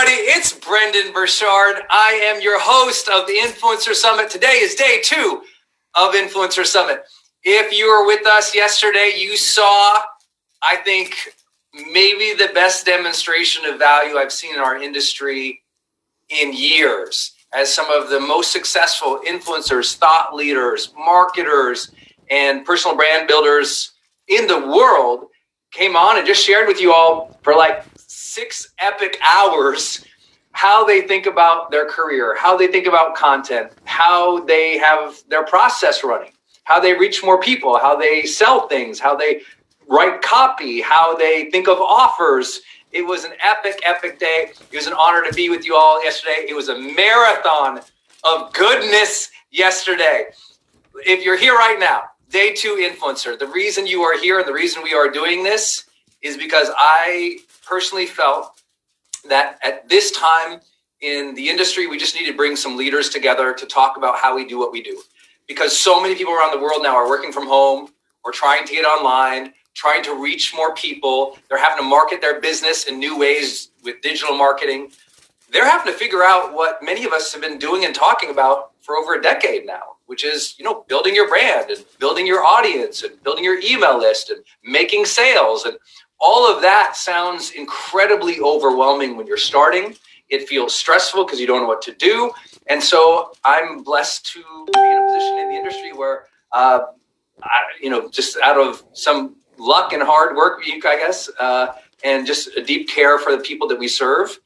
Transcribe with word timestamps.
everybody. 0.00 0.22
It's 0.28 0.52
Brendon 0.52 1.12
Burchard. 1.12 1.82
I 1.90 2.20
am 2.24 2.40
your 2.40 2.58
host 2.58 3.08
of 3.08 3.26
the 3.26 3.34
Influencer 3.34 3.94
Summit. 3.94 4.30
Today 4.30 4.60
is 4.62 4.74
day 4.74 5.00
two 5.02 5.42
of 5.94 6.14
Influencer 6.14 6.64
Summit. 6.64 7.02
If 7.42 7.76
you 7.76 7.86
were 7.86 8.06
with 8.06 8.26
us 8.26 8.54
yesterday, 8.54 9.12
you 9.18 9.36
saw, 9.36 10.00
I 10.62 10.76
think, 10.84 11.16
maybe 11.92 12.34
the 12.34 12.50
best 12.54 12.86
demonstration 12.86 13.66
of 13.66 13.78
value 13.78 14.16
I've 14.16 14.32
seen 14.32 14.54
in 14.54 14.60
our 14.60 14.80
industry 14.80 15.60
in 16.30 16.54
years 16.54 17.32
as 17.52 17.72
some 17.72 17.90
of 17.90 18.08
the 18.08 18.20
most 18.20 18.52
successful 18.52 19.20
influencers, 19.26 19.96
thought 19.96 20.34
leaders, 20.34 20.94
marketers, 20.96 21.92
and 22.30 22.64
personal 22.64 22.96
brand 22.96 23.28
builders 23.28 23.92
in 24.28 24.46
the 24.46 24.66
world 24.66 25.26
came 25.72 25.94
on 25.94 26.16
and 26.16 26.26
just 26.26 26.44
shared 26.44 26.68
with 26.68 26.80
you 26.80 26.92
all 26.92 27.38
for 27.42 27.54
like 27.54 27.84
six 28.30 28.72
epic 28.78 29.18
hours 29.22 30.04
how 30.52 30.84
they 30.84 31.02
think 31.02 31.26
about 31.26 31.70
their 31.70 31.86
career, 31.86 32.36
how 32.36 32.56
they 32.56 32.66
think 32.66 32.86
about 32.86 33.14
content, 33.14 33.72
how 33.84 34.40
they 34.44 34.78
have 34.78 35.22
their 35.28 35.44
process 35.44 36.04
running, 36.04 36.32
how 36.64 36.80
they 36.80 36.92
reach 36.92 37.22
more 37.24 37.40
people, 37.40 37.78
how 37.78 37.96
they 37.96 38.24
sell 38.24 38.68
things, 38.68 38.98
how 38.98 39.16
they 39.16 39.42
write 39.88 40.22
copy, 40.22 40.80
how 40.80 41.16
they 41.16 41.50
think 41.50 41.68
of 41.68 41.78
offers. 41.80 42.60
It 42.92 43.02
was 43.02 43.24
an 43.24 43.32
epic, 43.40 43.80
epic 43.84 44.18
day. 44.18 44.52
It 44.70 44.76
was 44.76 44.86
an 44.86 44.92
honor 44.92 45.24
to 45.28 45.32
be 45.34 45.50
with 45.50 45.64
you 45.64 45.76
all 45.76 46.02
yesterday. 46.02 46.46
It 46.48 46.54
was 46.54 46.68
a 46.68 46.78
marathon 46.78 47.80
of 48.24 48.52
goodness 48.52 49.30
yesterday. 49.50 50.26
If 51.06 51.24
you're 51.24 51.38
here 51.38 51.54
right 51.54 51.78
now, 51.78 52.02
day 52.28 52.54
two 52.54 52.76
influencer, 52.76 53.38
the 53.38 53.46
reason 53.46 53.86
you 53.86 54.02
are 54.02 54.18
here 54.18 54.38
and 54.40 54.46
the 54.46 54.52
reason 54.52 54.82
we 54.82 54.94
are 54.94 55.08
doing 55.08 55.42
this 55.42 55.84
is 56.22 56.36
because 56.36 56.68
I 56.76 57.38
personally 57.70 58.06
felt 58.06 58.60
that 59.28 59.58
at 59.62 59.88
this 59.88 60.10
time 60.10 60.60
in 61.00 61.34
the 61.36 61.48
industry, 61.48 61.86
we 61.86 61.96
just 61.96 62.16
need 62.16 62.26
to 62.26 62.36
bring 62.36 62.56
some 62.56 62.76
leaders 62.76 63.08
together 63.08 63.54
to 63.54 63.64
talk 63.64 63.96
about 63.96 64.18
how 64.18 64.34
we 64.34 64.44
do 64.44 64.58
what 64.58 64.72
we 64.72 64.82
do. 64.82 65.00
Because 65.46 65.76
so 65.76 66.02
many 66.02 66.16
people 66.16 66.34
around 66.34 66.50
the 66.52 66.60
world 66.60 66.82
now 66.82 66.96
are 66.96 67.08
working 67.08 67.32
from 67.32 67.46
home 67.46 67.90
or 68.24 68.32
trying 68.32 68.66
to 68.66 68.72
get 68.72 68.84
online, 68.84 69.54
trying 69.74 70.02
to 70.02 70.20
reach 70.20 70.52
more 70.54 70.74
people. 70.74 71.38
They're 71.48 71.58
having 71.58 71.82
to 71.82 71.88
market 71.88 72.20
their 72.20 72.40
business 72.40 72.84
in 72.84 72.98
new 72.98 73.16
ways 73.16 73.70
with 73.84 74.02
digital 74.02 74.36
marketing. 74.36 74.90
They're 75.52 75.68
having 75.68 75.92
to 75.92 75.98
figure 75.98 76.24
out 76.24 76.52
what 76.52 76.82
many 76.82 77.04
of 77.04 77.12
us 77.12 77.32
have 77.32 77.42
been 77.42 77.58
doing 77.58 77.84
and 77.84 77.94
talking 77.94 78.30
about 78.30 78.72
for 78.80 78.96
over 78.96 79.14
a 79.14 79.22
decade 79.22 79.64
now, 79.64 79.96
which 80.06 80.24
is, 80.24 80.56
you 80.58 80.64
know, 80.64 80.84
building 80.88 81.14
your 81.14 81.28
brand 81.28 81.70
and 81.70 81.84
building 81.98 82.26
your 82.26 82.44
audience 82.44 83.02
and 83.02 83.22
building 83.22 83.44
your 83.44 83.60
email 83.60 83.98
list 83.98 84.30
and 84.30 84.42
making 84.64 85.04
sales 85.04 85.64
and 85.64 85.76
all 86.20 86.54
of 86.54 86.62
that 86.62 86.96
sounds 86.96 87.52
incredibly 87.52 88.40
overwhelming 88.40 89.16
when 89.16 89.26
you're 89.26 89.36
starting. 89.36 89.96
It 90.28 90.48
feels 90.48 90.74
stressful 90.74 91.24
because 91.24 91.40
you 91.40 91.46
don't 91.46 91.62
know 91.62 91.68
what 91.68 91.82
to 91.82 91.94
do. 91.94 92.30
And 92.66 92.82
so 92.82 93.32
I'm 93.44 93.82
blessed 93.82 94.26
to 94.32 94.40
be 94.72 94.80
in 94.80 94.96
a 94.96 95.06
position 95.06 95.38
in 95.38 95.48
the 95.48 95.56
industry 95.56 95.92
where, 95.92 96.26
uh, 96.52 96.80
I, 97.42 97.60
you 97.80 97.90
know, 97.90 98.08
just 98.10 98.36
out 98.42 98.58
of 98.58 98.84
some 98.92 99.36
luck 99.58 99.92
and 99.92 100.02
hard 100.02 100.36
work, 100.36 100.62
I 100.66 100.96
guess, 100.96 101.30
uh, 101.40 101.74
and 102.04 102.26
just 102.26 102.56
a 102.56 102.62
deep 102.62 102.88
care 102.88 103.18
for 103.18 103.34
the 103.34 103.42
people 103.42 103.66
that 103.68 103.78
we 103.78 103.88
serve, 103.88 104.38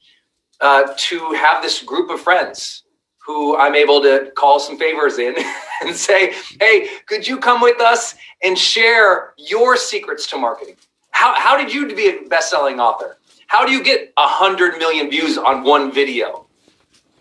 uh, 0.61 0.95
to 0.97 1.33
have 1.33 1.63
this 1.63 1.83
group 1.83 2.11
of 2.11 2.21
friends 2.21 2.85
who 3.19 3.57
I'm 3.57 3.75
able 3.75 4.03
to 4.03 4.31
call 4.37 4.61
some 4.61 4.79
favors 4.79 5.19
in 5.19 5.35
and 5.83 5.95
say, 5.95 6.35
hey, 6.61 6.89
could 7.07 7.27
you 7.27 7.39
come 7.39 7.61
with 7.61 7.81
us 7.81 8.15
and 8.43 8.57
share 8.57 9.35
your 9.39 9.77
secrets 9.77 10.27
to 10.29 10.39
marketing? 10.39 10.77
How, 11.15 11.33
how 11.37 11.57
did 11.57 11.73
you 11.73 11.87
be 11.95 12.09
a 12.09 12.29
best-selling 12.29 12.81
author? 12.81 13.19
How 13.47 13.65
do 13.65 13.71
you 13.71 13.85
get 13.85 14.13
a 14.17 14.27
hundred 14.27 14.79
million 14.79 15.09
views 15.09 15.39
on 15.39 15.63
one 15.63 15.93
video? 15.93 16.47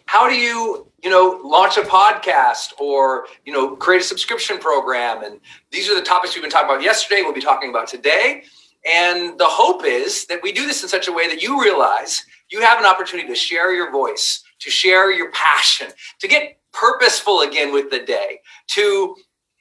How 0.07 0.27
do 0.27 0.35
you, 0.35 0.87
you 1.03 1.11
know, 1.11 1.39
launch 1.43 1.77
a 1.77 1.81
podcast 1.81 2.73
or, 2.79 3.25
you 3.45 3.53
know, 3.53 3.75
create 3.75 4.01
a 4.01 4.03
subscription 4.03 4.57
program? 4.57 5.23
And 5.23 5.39
these 5.71 5.89
are 5.89 5.95
the 5.95 6.01
topics 6.01 6.33
we've 6.33 6.41
been 6.41 6.51
talking 6.51 6.69
about 6.69 6.81
yesterday. 6.81 7.21
We'll 7.21 7.33
be 7.33 7.41
talking 7.41 7.69
about 7.69 7.87
today. 7.87 8.43
And 8.83 9.37
the 9.37 9.45
hope 9.45 9.85
is 9.85 10.25
that 10.25 10.41
we 10.41 10.51
do 10.51 10.65
this 10.65 10.81
in 10.81 10.89
such 10.89 11.07
a 11.07 11.11
way 11.11 11.27
that 11.27 11.43
you 11.43 11.61
realize 11.61 12.25
you 12.49 12.61
have 12.61 12.79
an 12.79 12.85
opportunity 12.85 13.29
to 13.29 13.35
share 13.35 13.73
your 13.75 13.91
voice, 13.91 14.43
to 14.59 14.71
share 14.71 15.11
your 15.11 15.31
passion, 15.31 15.89
to 16.19 16.27
get 16.27 16.59
purposeful 16.73 17.41
again 17.41 17.71
with 17.71 17.91
the 17.91 17.99
day, 17.99 18.39
to 18.71 19.15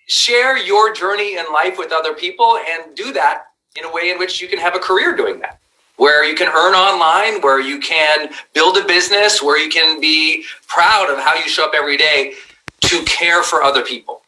share 0.09 0.57
your 0.57 0.95
journey 0.95 1.37
in 1.37 1.45
life 1.53 1.77
with 1.77 1.93
other 1.93 2.15
people 2.15 2.59
and 2.71 2.97
do 2.97 3.13
that 3.13 3.43
in 3.77 3.85
a 3.85 3.93
way 3.93 4.11
in 4.11 4.19
which 4.19 4.41
you 4.41 4.49
can 4.49 4.59
have 4.59 4.75
a 4.75 4.79
career 4.79 5.17
doing 5.17 5.41
that 5.41 5.59
where 5.97 6.25
you 6.25 6.35
can 6.35 6.49
earn 6.49 6.75
online, 6.75 7.41
where 7.43 7.61
you 7.61 7.79
can 7.79 8.31
build 8.55 8.77
a 8.77 8.85
business, 8.85 9.43
where 9.43 9.59
you 9.59 9.71
can 9.71 10.01
be 10.01 10.45
proud 10.67 11.09
of 11.11 11.19
how 11.19 11.35
you 11.35 11.49
show 11.49 11.65
up 11.65 11.75
every 11.77 11.97
day 11.97 12.35
to 12.81 13.03
care 13.05 13.43
for 13.43 13.63
other 13.63 13.85
people. 13.85 14.23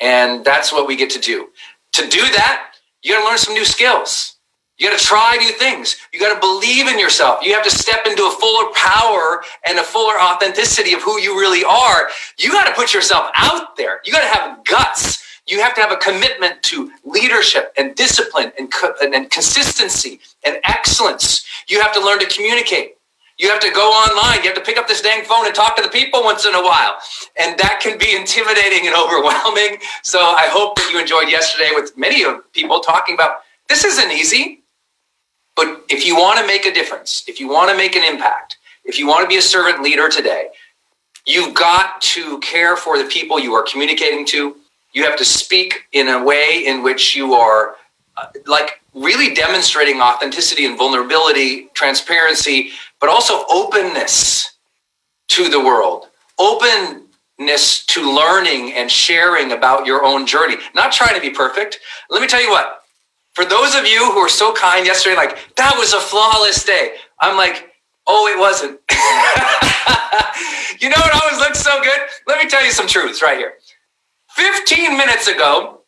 And 0.00 0.44
that's 0.44 0.72
what 0.72 0.86
we 0.86 0.96
get 0.96 1.10
to 1.10 1.18
do. 1.18 1.48
To 1.94 2.02
do 2.02 2.20
that, 2.20 2.74
you 3.02 3.14
got 3.14 3.22
to 3.22 3.28
learn 3.28 3.38
some 3.38 3.54
new 3.54 3.64
skills. 3.64 4.36
You 4.78 4.88
got 4.88 4.96
to 4.96 5.04
try 5.04 5.36
new 5.40 5.50
things. 5.54 5.96
You 6.12 6.20
got 6.20 6.34
to 6.34 6.40
believe 6.40 6.86
in 6.86 7.00
yourself. 7.00 7.42
You 7.42 7.52
have 7.54 7.64
to 7.64 7.70
step 7.70 8.06
into 8.06 8.22
a 8.22 8.30
fuller 8.30 8.70
power 8.74 9.42
and 9.66 9.76
a 9.78 9.82
fuller 9.82 10.20
authenticity 10.20 10.94
of 10.94 11.02
who 11.02 11.18
you 11.18 11.36
really 11.36 11.64
are. 11.64 12.08
You 12.38 12.52
got 12.52 12.68
to 12.68 12.74
put 12.74 12.94
yourself 12.94 13.28
out 13.34 13.76
there. 13.76 14.00
You 14.04 14.12
got 14.12 14.20
to 14.20 14.38
have 14.38 14.64
guts 14.64 15.24
you 15.48 15.62
have 15.62 15.74
to 15.74 15.80
have 15.80 15.90
a 15.90 15.96
commitment 15.96 16.62
to 16.64 16.92
leadership 17.04 17.72
and 17.76 17.94
discipline 17.94 18.52
and, 18.58 18.70
co- 18.70 18.94
and 19.02 19.30
consistency 19.30 20.20
and 20.44 20.58
excellence. 20.64 21.44
You 21.68 21.80
have 21.80 21.92
to 21.94 22.00
learn 22.04 22.18
to 22.20 22.26
communicate. 22.26 22.96
You 23.38 23.48
have 23.50 23.60
to 23.60 23.70
go 23.70 23.88
online. 23.90 24.38
You 24.38 24.50
have 24.50 24.56
to 24.56 24.60
pick 24.60 24.76
up 24.78 24.88
this 24.88 25.00
dang 25.00 25.24
phone 25.24 25.46
and 25.46 25.54
talk 25.54 25.76
to 25.76 25.82
the 25.82 25.88
people 25.88 26.22
once 26.22 26.44
in 26.44 26.54
a 26.54 26.62
while. 26.62 26.98
And 27.38 27.58
that 27.58 27.80
can 27.80 27.96
be 27.96 28.14
intimidating 28.14 28.86
and 28.86 28.96
overwhelming. 28.98 29.78
So 30.02 30.18
I 30.18 30.48
hope 30.50 30.76
that 30.76 30.90
you 30.92 31.00
enjoyed 31.00 31.30
yesterday 31.30 31.70
with 31.72 31.96
many 31.96 32.24
of 32.24 32.52
people 32.52 32.80
talking 32.80 33.14
about 33.14 33.38
this 33.68 33.84
isn't 33.84 34.10
easy. 34.10 34.62
But 35.56 35.84
if 35.88 36.06
you 36.06 36.16
want 36.16 36.38
to 36.40 36.46
make 36.46 36.66
a 36.66 36.72
difference, 36.72 37.24
if 37.26 37.40
you 37.40 37.48
want 37.48 37.70
to 37.70 37.76
make 37.76 37.96
an 37.96 38.04
impact, 38.04 38.58
if 38.84 38.98
you 38.98 39.06
want 39.06 39.22
to 39.22 39.28
be 39.28 39.36
a 39.36 39.42
servant 39.42 39.82
leader 39.82 40.08
today, 40.08 40.48
you've 41.26 41.54
got 41.54 42.00
to 42.00 42.38
care 42.40 42.76
for 42.76 42.98
the 42.98 43.04
people 43.04 43.38
you 43.38 43.54
are 43.54 43.62
communicating 43.62 44.24
to 44.26 44.56
you 44.92 45.04
have 45.04 45.16
to 45.16 45.24
speak 45.24 45.86
in 45.92 46.08
a 46.08 46.22
way 46.22 46.64
in 46.66 46.82
which 46.82 47.14
you 47.14 47.34
are 47.34 47.76
uh, 48.16 48.26
like 48.46 48.80
really 48.94 49.34
demonstrating 49.34 50.00
authenticity 50.00 50.66
and 50.66 50.76
vulnerability, 50.76 51.68
transparency, 51.74 52.70
but 53.00 53.08
also 53.08 53.44
openness 53.50 54.56
to 55.28 55.48
the 55.48 55.60
world, 55.60 56.08
openness 56.38 57.86
to 57.86 58.12
learning 58.12 58.72
and 58.72 58.90
sharing 58.90 59.52
about 59.52 59.86
your 59.86 60.04
own 60.04 60.26
journey, 60.26 60.56
not 60.74 60.90
trying 60.92 61.14
to 61.14 61.20
be 61.20 61.30
perfect. 61.30 61.78
Let 62.10 62.20
me 62.20 62.26
tell 62.26 62.42
you 62.42 62.50
what, 62.50 62.82
for 63.34 63.44
those 63.44 63.74
of 63.76 63.86
you 63.86 64.10
who 64.12 64.20
were 64.20 64.28
so 64.28 64.52
kind 64.52 64.84
yesterday, 64.84 65.14
like, 65.14 65.54
that 65.56 65.74
was 65.78 65.92
a 65.92 66.00
flawless 66.00 66.64
day. 66.64 66.94
I'm 67.20 67.36
like, 67.36 67.70
oh, 68.06 68.26
it 68.26 68.38
wasn't. 68.38 68.80
you 70.80 70.88
know, 70.88 70.96
it 70.98 71.22
always 71.22 71.38
looks 71.38 71.60
so 71.60 71.80
good. 71.82 72.00
Let 72.26 72.42
me 72.42 72.50
tell 72.50 72.64
you 72.64 72.72
some 72.72 72.88
truths 72.88 73.22
right 73.22 73.38
here. 73.38 73.54
15 74.38 74.96
minutes 74.96 75.26
ago, 75.26 75.80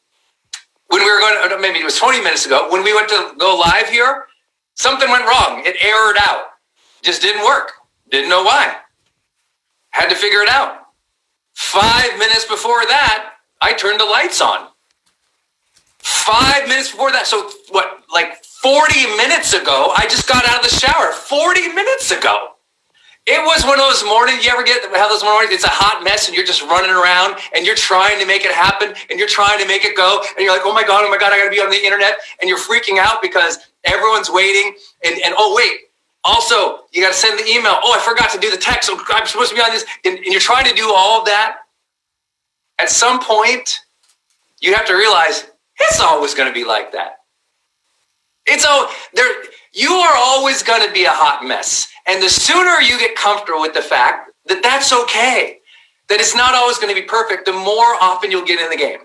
when 0.89 1.03
we 1.05 1.11
were 1.11 1.21
going 1.21 1.51
to, 1.51 1.59
maybe 1.61 1.79
it 1.79 1.85
was 1.85 1.97
20 1.97 2.19
minutes 2.19 2.47
ago, 2.47 2.67
when 2.71 2.83
we 2.83 2.93
went 2.93 3.09
to 3.09 3.35
go 3.39 3.57
live 3.57 3.89
here, 3.89 4.27
something 4.75 5.09
went 5.09 5.25
wrong. 5.25 5.63
It 5.65 5.77
errored 5.81 6.17
out. 6.19 6.47
Just 7.03 7.23
didn't 7.23 7.45
work. 7.45 7.73
Didn't 8.11 8.29
know 8.29 8.43
why. 8.43 8.77
Had 9.91 10.09
to 10.09 10.17
figure 10.17 10.41
it 10.41 10.49
out. 10.49 10.79
Five 11.55 12.19
minutes 12.19 12.45
before 12.45 12.85
that, 12.87 13.35
I 13.61 13.73
turned 13.73 14.01
the 14.01 14.05
lights 14.05 14.41
on. 14.41 14.69
Five 15.99 16.67
minutes 16.67 16.91
before 16.91 17.13
that. 17.13 17.27
So, 17.27 17.51
what, 17.69 18.03
like 18.13 18.45
40 18.45 19.17
minutes 19.17 19.55
ago, 19.55 19.93
I 19.97 20.07
just 20.09 20.29
got 20.29 20.45
out 20.49 20.65
of 20.65 20.71
the 20.71 20.77
shower. 20.77 21.13
40 21.13 21.69
minutes 21.69 22.11
ago. 22.11 22.55
It 23.31 23.39
was 23.47 23.63
one 23.63 23.79
of 23.79 23.87
those 23.87 24.03
mornings. 24.03 24.45
You 24.45 24.51
ever 24.51 24.65
get 24.65 24.83
have 24.83 25.09
those 25.09 25.23
mornings? 25.23 25.55
It's 25.55 25.63
a 25.63 25.71
hot 25.71 26.03
mess, 26.03 26.27
and 26.27 26.35
you're 26.35 26.45
just 26.45 26.63
running 26.63 26.91
around, 26.91 27.39
and 27.55 27.65
you're 27.65 27.79
trying 27.79 28.19
to 28.19 28.27
make 28.27 28.45
it 28.45 28.51
happen, 28.51 28.93
and 29.09 29.21
you're 29.21 29.29
trying 29.29 29.61
to 29.61 29.69
make 29.69 29.85
it 29.85 29.97
go, 29.97 30.19
and 30.35 30.43
you're 30.43 30.51
like, 30.53 30.67
"Oh 30.67 30.75
my 30.75 30.83
god, 30.83 31.05
oh 31.07 31.11
my 31.11 31.17
god, 31.17 31.33
I 31.33 31.39
got 31.39 31.45
to 31.45 31.51
be 31.55 31.61
on 31.61 31.71
the 31.71 31.79
internet," 31.79 32.19
and 32.41 32.49
you're 32.49 32.59
freaking 32.59 32.99
out 32.99 33.23
because 33.23 33.71
everyone's 33.85 34.31
waiting, 34.31 34.75
and 35.05 35.15
and 35.23 35.33
oh 35.39 35.55
wait, 35.55 35.95
also 36.25 36.91
you 36.91 37.01
got 37.01 37.15
to 37.15 37.19
send 37.19 37.39
the 37.39 37.47
email. 37.47 37.79
Oh, 37.85 37.95
I 37.95 38.03
forgot 38.03 38.31
to 38.31 38.39
do 38.41 38.51
the 38.51 38.57
text. 38.57 38.91
Oh, 38.93 38.99
I'm 39.11 39.27
supposed 39.29 39.51
to 39.51 39.55
be 39.55 39.63
on 39.63 39.71
this, 39.71 39.87
and, 40.05 40.19
and 40.19 40.27
you're 40.27 40.41
trying 40.41 40.67
to 40.67 40.75
do 40.75 40.93
all 40.93 41.21
of 41.21 41.27
that. 41.27 41.59
At 42.81 42.91
some 42.91 43.21
point, 43.21 43.79
you 44.59 44.75
have 44.75 44.87
to 44.87 44.95
realize 44.95 45.47
it's 45.79 46.01
always 46.01 46.35
going 46.35 46.49
to 46.49 46.55
be 46.55 46.65
like 46.65 46.91
that. 46.99 47.21
It's 48.47 48.65
all 48.65 48.89
there. 49.15 49.31
You 49.73 49.93
are 49.93 50.17
always 50.17 50.65
going 50.65 50.85
to 50.85 50.93
be 50.93 51.05
a 51.05 51.11
hot 51.11 51.47
mess. 51.47 51.87
And 52.07 52.23
the 52.23 52.29
sooner 52.29 52.81
you 52.81 52.99
get 52.99 53.15
comfortable 53.17 53.61
with 53.61 53.75
the 53.75 53.83
fact 53.83 54.31
that 54.47 54.63
that's 54.63 54.93
okay, 54.93 55.59
that 56.09 56.21
it's 56.21 56.35
not 56.35 56.55
always 56.55 56.79
going 56.79 56.95
to 56.95 57.01
be 57.01 57.07
perfect, 57.07 57.47
the 57.47 57.53
more 57.53 57.97
often 58.01 58.31
you'll 58.31 58.45
get 58.45 58.61
in 58.61 58.71
the 58.71 58.77
game. 58.77 59.01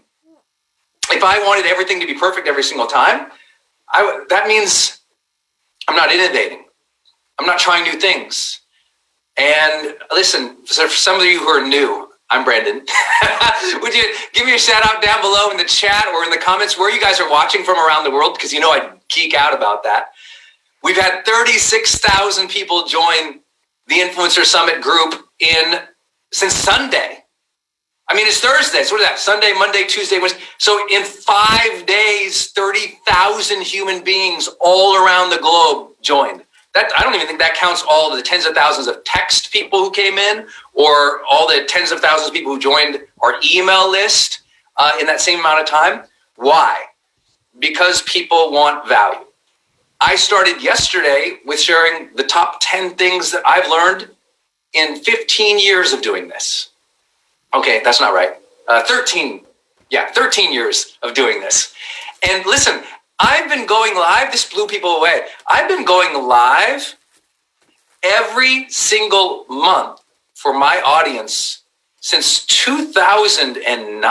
If 1.12 1.24
I 1.24 1.40
wanted 1.40 1.66
everything 1.66 2.00
to 2.00 2.08
be 2.08 2.16
perfect 2.16 2.48
every 2.48 2.64
single 2.64 2.88
time, 2.88 3.28
I, 3.90 4.26
that 4.30 4.48
means 4.48 5.02
I'm 5.88 5.96
not 5.96 6.12
innovating. 6.14 6.66
I'm 7.40 7.46
not 7.46 7.60
trying 7.60 7.84
new 7.84 8.00
things. 8.00 8.62
And 9.38 9.96
listen, 10.12 10.66
for 10.66 10.88
some 10.88 11.20
of 11.20 11.26
you 11.26 11.40
who 11.40 11.48
are 11.48 11.68
new, 11.68 12.10
I'm 12.30 12.44
Brandon. 12.44 12.78
Would 13.82 13.94
you 13.94 14.16
give 14.34 14.46
me 14.46 14.56
a 14.56 14.60
shout 14.60 14.84
out 14.86 15.04
down 15.04 15.22
below 15.22 15.52
in 15.52 15.58
the 15.58 15.66
chat 15.66 16.08
or 16.08 16.24
in 16.24 16.32
the 16.32 16.38
comments 16.38 16.78
where 16.78 16.92
you 16.92 17.00
guys 17.00 17.20
are 17.20 17.30
watching 17.30 17.64
from 17.64 17.78
around 17.78 18.04
the 18.04 18.12
world? 18.12 18.34
Because 18.36 18.52
you 18.52 18.60
know 18.60 18.72
I 18.72 18.94
geek 19.10 19.34
out 19.34 19.54
about 19.54 19.84
that. 19.84 20.08
We've 20.86 20.96
had 20.96 21.26
36,000 21.26 22.48
people 22.48 22.86
join 22.86 23.40
the 23.88 23.96
Influencer 23.96 24.44
Summit 24.46 24.84
group 24.84 25.16
in 25.40 25.80
since 26.32 26.54
Sunday. 26.54 27.24
I 28.08 28.14
mean, 28.14 28.28
it's 28.28 28.40
Thursday. 28.40 28.84
So 28.84 28.94
what 28.94 29.02
is 29.02 29.08
that? 29.08 29.18
Sunday, 29.18 29.52
Monday, 29.58 29.86
Tuesday, 29.88 30.20
Wednesday. 30.20 30.42
So 30.60 30.80
in 30.92 31.04
five 31.04 31.88
days, 31.88 32.52
30,000 32.52 33.64
human 33.64 34.04
beings 34.04 34.48
all 34.60 35.04
around 35.04 35.32
the 35.32 35.40
globe 35.40 35.94
joined. 36.04 36.44
That, 36.76 36.92
I 36.96 37.02
don't 37.02 37.16
even 37.16 37.26
think 37.26 37.40
that 37.40 37.56
counts 37.56 37.84
all 37.90 38.16
the 38.16 38.22
tens 38.22 38.46
of 38.46 38.54
thousands 38.54 38.86
of 38.86 39.04
text 39.06 39.52
people 39.52 39.80
who 39.80 39.90
came 39.90 40.20
in 40.20 40.46
or 40.76 41.22
all 41.28 41.48
the 41.48 41.66
tens 41.68 41.92
of 41.92 42.00
thousands 42.00 42.28
of 42.28 42.34
people 42.36 42.54
who 42.54 42.60
joined 42.60 43.00
our 43.24 43.34
email 43.52 43.90
list 43.90 44.42
uh, 44.78 44.92
in 45.00 45.08
that 45.08 45.20
same 45.20 45.40
amount 45.40 45.62
of 45.62 45.66
time. 45.66 46.04
Why? 46.36 46.78
Because 47.58 48.04
people 48.04 48.52
want 48.52 48.88
value. 48.88 49.25
I 50.02 50.16
started 50.16 50.62
yesterday 50.62 51.38
with 51.46 51.60
sharing 51.60 52.14
the 52.16 52.24
top 52.24 52.58
10 52.62 52.96
things 52.96 53.32
that 53.32 53.44
I've 53.46 53.70
learned 53.70 54.10
in 54.74 54.98
15 54.98 55.60
years 55.60 55.94
of 55.94 56.02
doing 56.02 56.28
this. 56.28 56.70
Okay, 57.54 57.82
that's 57.84 58.02
not 58.02 58.14
right. 58.14 58.34
Uh, 58.68 58.84
13. 58.84 59.46
Yeah, 59.90 60.12
13 60.12 60.52
years 60.52 60.98
of 61.02 61.14
doing 61.14 61.40
this. 61.40 61.74
And 62.28 62.46
listen, 62.46 62.82
I've 63.20 63.50
been 63.50 63.66
going 63.66 63.96
live. 63.96 64.32
This 64.32 64.52
blew 64.52 64.68
people 64.68 64.98
away. 64.98 65.22
I've 65.48 65.70
been 65.70 65.86
going 65.86 66.28
live 66.28 66.96
every 68.04 68.68
single 68.70 69.46
month 69.48 70.02
for 70.34 70.54
my 70.54 70.82
audience 70.86 71.64
since 72.02 72.46
2009. 72.46 74.04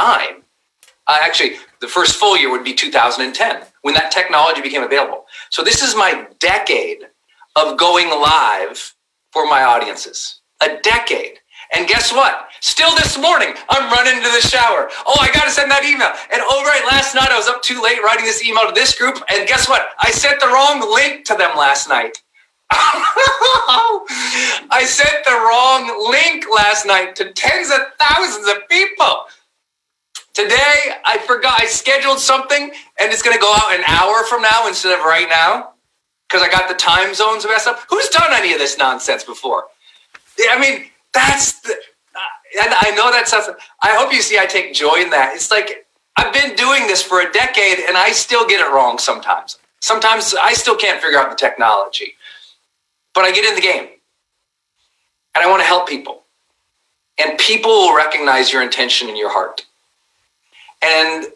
Uh, 1.06 1.18
actually, 1.22 1.56
the 1.80 1.88
first 1.88 2.16
full 2.16 2.38
year 2.38 2.50
would 2.50 2.64
be 2.64 2.72
2010 2.72 3.62
when 3.84 3.92
that 3.92 4.10
technology 4.10 4.62
became 4.62 4.82
available. 4.82 5.26
So 5.50 5.62
this 5.62 5.82
is 5.82 5.94
my 5.94 6.26
decade 6.40 7.04
of 7.54 7.76
going 7.76 8.08
live 8.08 8.94
for 9.30 9.46
my 9.46 9.62
audiences. 9.62 10.40
A 10.62 10.78
decade. 10.82 11.38
And 11.74 11.86
guess 11.86 12.10
what? 12.10 12.48
Still 12.60 12.96
this 12.96 13.18
morning, 13.18 13.52
I'm 13.68 13.92
running 13.92 14.22
to 14.22 14.30
the 14.30 14.40
shower. 14.40 14.88
Oh, 15.06 15.18
I 15.20 15.30
got 15.34 15.44
to 15.44 15.50
send 15.50 15.70
that 15.70 15.84
email. 15.84 16.08
And 16.32 16.40
oh, 16.48 16.64
right, 16.64 16.82
last 16.90 17.14
night 17.14 17.28
I 17.30 17.36
was 17.36 17.46
up 17.46 17.62
too 17.62 17.82
late 17.82 18.02
writing 18.02 18.24
this 18.24 18.42
email 18.42 18.66
to 18.66 18.72
this 18.72 18.96
group. 18.96 19.22
And 19.28 19.46
guess 19.46 19.68
what? 19.68 19.88
I 20.00 20.10
sent 20.10 20.40
the 20.40 20.46
wrong 20.46 20.80
link 20.94 21.26
to 21.26 21.34
them 21.34 21.54
last 21.54 21.86
night. 21.86 22.16
I 22.70 24.84
sent 24.86 25.26
the 25.26 25.32
wrong 25.32 26.10
link 26.10 26.46
last 26.54 26.86
night 26.86 27.16
to 27.16 27.32
tens 27.32 27.70
of 27.70 27.80
thousands 28.00 28.48
of 28.48 28.66
people. 28.70 29.24
Today, 30.34 30.90
I 31.04 31.18
forgot, 31.18 31.60
I 31.62 31.66
scheduled 31.66 32.18
something 32.18 32.72
and 32.98 33.12
it's 33.12 33.22
going 33.22 33.36
to 33.36 33.40
go 33.40 33.52
out 33.54 33.72
an 33.72 33.84
hour 33.86 34.24
from 34.24 34.42
now 34.42 34.66
instead 34.66 34.98
of 34.98 35.04
right 35.04 35.28
now 35.28 35.74
because 36.28 36.42
I 36.42 36.50
got 36.50 36.68
the 36.68 36.74
time 36.74 37.14
zones 37.14 37.46
messed 37.46 37.68
up. 37.68 37.78
Who's 37.88 38.08
done 38.08 38.32
any 38.32 38.52
of 38.52 38.58
this 38.58 38.76
nonsense 38.76 39.22
before? 39.22 39.66
I 40.50 40.58
mean, 40.58 40.86
that's 41.12 41.60
the, 41.60 41.70
uh, 41.70 42.62
and 42.62 42.74
I 42.74 42.90
know 42.96 43.12
that 43.12 43.28
sounds, 43.28 43.48
I 43.80 43.94
hope 43.94 44.12
you 44.12 44.20
see 44.20 44.36
I 44.36 44.46
take 44.46 44.74
joy 44.74 44.96
in 44.96 45.10
that. 45.10 45.34
It's 45.36 45.52
like, 45.52 45.86
I've 46.16 46.32
been 46.32 46.56
doing 46.56 46.88
this 46.88 47.00
for 47.00 47.20
a 47.20 47.30
decade 47.32 47.84
and 47.86 47.96
I 47.96 48.10
still 48.10 48.44
get 48.46 48.60
it 48.60 48.72
wrong 48.72 48.98
sometimes. 48.98 49.58
Sometimes 49.80 50.34
I 50.40 50.54
still 50.54 50.76
can't 50.76 51.00
figure 51.00 51.18
out 51.18 51.30
the 51.30 51.36
technology, 51.36 52.14
but 53.14 53.24
I 53.24 53.30
get 53.30 53.44
in 53.44 53.54
the 53.54 53.60
game 53.60 53.88
and 55.36 55.44
I 55.44 55.48
want 55.48 55.60
to 55.62 55.66
help 55.66 55.88
people. 55.88 56.22
And 57.18 57.38
people 57.38 57.70
will 57.70 57.96
recognize 57.96 58.52
your 58.52 58.62
intention 58.62 59.08
in 59.08 59.16
your 59.16 59.32
heart. 59.32 59.66
And 60.84 61.26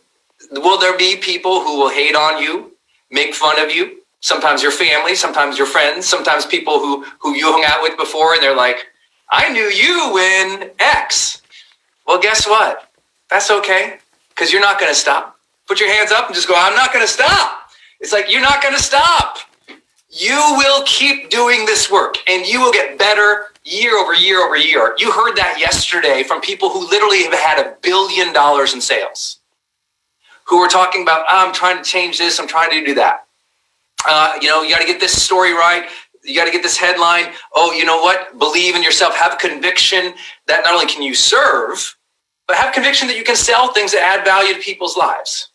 will 0.62 0.78
there 0.78 0.96
be 0.96 1.16
people 1.16 1.62
who 1.62 1.78
will 1.78 1.90
hate 1.90 2.14
on 2.14 2.42
you, 2.42 2.72
make 3.10 3.34
fun 3.34 3.58
of 3.58 3.74
you? 3.74 4.02
Sometimes 4.20 4.62
your 4.62 4.72
family, 4.72 5.14
sometimes 5.14 5.56
your 5.56 5.66
friends, 5.66 6.06
sometimes 6.06 6.44
people 6.44 6.78
who, 6.80 7.04
who 7.20 7.34
you 7.34 7.50
hung 7.50 7.64
out 7.66 7.82
with 7.82 7.96
before 7.96 8.34
and 8.34 8.42
they're 8.42 8.54
like, 8.56 8.86
I 9.30 9.50
knew 9.50 9.68
you 9.68 10.12
when 10.12 10.70
X. 10.78 11.40
Well, 12.06 12.20
guess 12.20 12.46
what? 12.46 12.90
That's 13.30 13.50
okay 13.50 13.98
because 14.30 14.52
you're 14.52 14.60
not 14.60 14.78
going 14.78 14.92
to 14.92 14.98
stop. 14.98 15.38
Put 15.66 15.80
your 15.80 15.92
hands 15.92 16.12
up 16.12 16.26
and 16.26 16.34
just 16.34 16.48
go, 16.48 16.54
I'm 16.56 16.74
not 16.74 16.92
going 16.92 17.04
to 17.04 17.12
stop. 17.12 17.70
It's 18.00 18.12
like, 18.12 18.30
you're 18.30 18.42
not 18.42 18.62
going 18.62 18.74
to 18.74 18.82
stop. 18.82 19.38
You 20.10 20.54
will 20.56 20.82
keep 20.84 21.30
doing 21.30 21.66
this 21.66 21.90
work 21.90 22.16
and 22.26 22.46
you 22.46 22.60
will 22.60 22.72
get 22.72 22.98
better 22.98 23.46
year 23.64 23.96
over 23.98 24.14
year 24.14 24.40
over 24.40 24.56
year. 24.56 24.94
You 24.98 25.12
heard 25.12 25.36
that 25.36 25.58
yesterday 25.60 26.22
from 26.22 26.40
people 26.40 26.70
who 26.70 26.88
literally 26.88 27.24
have 27.24 27.34
had 27.34 27.58
a 27.58 27.76
billion 27.82 28.32
dollars 28.32 28.72
in 28.74 28.80
sales, 28.80 29.37
who 30.48 30.58
were 30.60 30.68
talking 30.68 31.02
about, 31.02 31.24
oh, 31.28 31.46
I'm 31.46 31.52
trying 31.52 31.76
to 31.76 31.84
change 31.84 32.18
this, 32.18 32.40
I'm 32.40 32.48
trying 32.48 32.70
to 32.70 32.84
do 32.84 32.94
that. 32.94 33.26
Uh, 34.06 34.38
you 34.40 34.48
know, 34.48 34.62
you 34.62 34.70
got 34.70 34.80
to 34.80 34.86
get 34.86 35.00
this 35.00 35.20
story 35.22 35.52
right. 35.52 35.88
You 36.24 36.34
got 36.34 36.46
to 36.46 36.50
get 36.50 36.62
this 36.62 36.76
headline. 36.76 37.32
Oh, 37.54 37.72
you 37.72 37.84
know 37.84 38.00
what? 38.00 38.38
Believe 38.38 38.74
in 38.74 38.82
yourself. 38.82 39.14
Have 39.16 39.38
conviction 39.38 40.14
that 40.46 40.64
not 40.64 40.74
only 40.74 40.86
can 40.86 41.02
you 41.02 41.14
serve, 41.14 41.96
but 42.46 42.56
have 42.56 42.72
conviction 42.74 43.08
that 43.08 43.16
you 43.16 43.24
can 43.24 43.36
sell 43.36 43.72
things 43.72 43.92
that 43.92 44.02
add 44.02 44.24
value 44.24 44.54
to 44.54 44.60
people's 44.60 44.96
lives. 44.96 45.50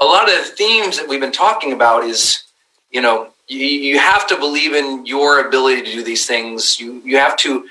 A 0.00 0.04
lot 0.04 0.28
of 0.28 0.34
the 0.34 0.50
themes 0.50 0.96
that 0.98 1.08
we've 1.08 1.20
been 1.20 1.32
talking 1.32 1.72
about 1.72 2.04
is, 2.04 2.44
you 2.90 3.00
know, 3.00 3.30
you, 3.48 3.58
you 3.58 3.98
have 3.98 4.26
to 4.28 4.36
believe 4.36 4.72
in 4.72 5.04
your 5.04 5.46
ability 5.46 5.82
to 5.82 5.92
do 5.92 6.02
these 6.02 6.26
things. 6.26 6.80
You 6.80 7.02
you 7.04 7.16
have 7.18 7.36
to 7.38 7.66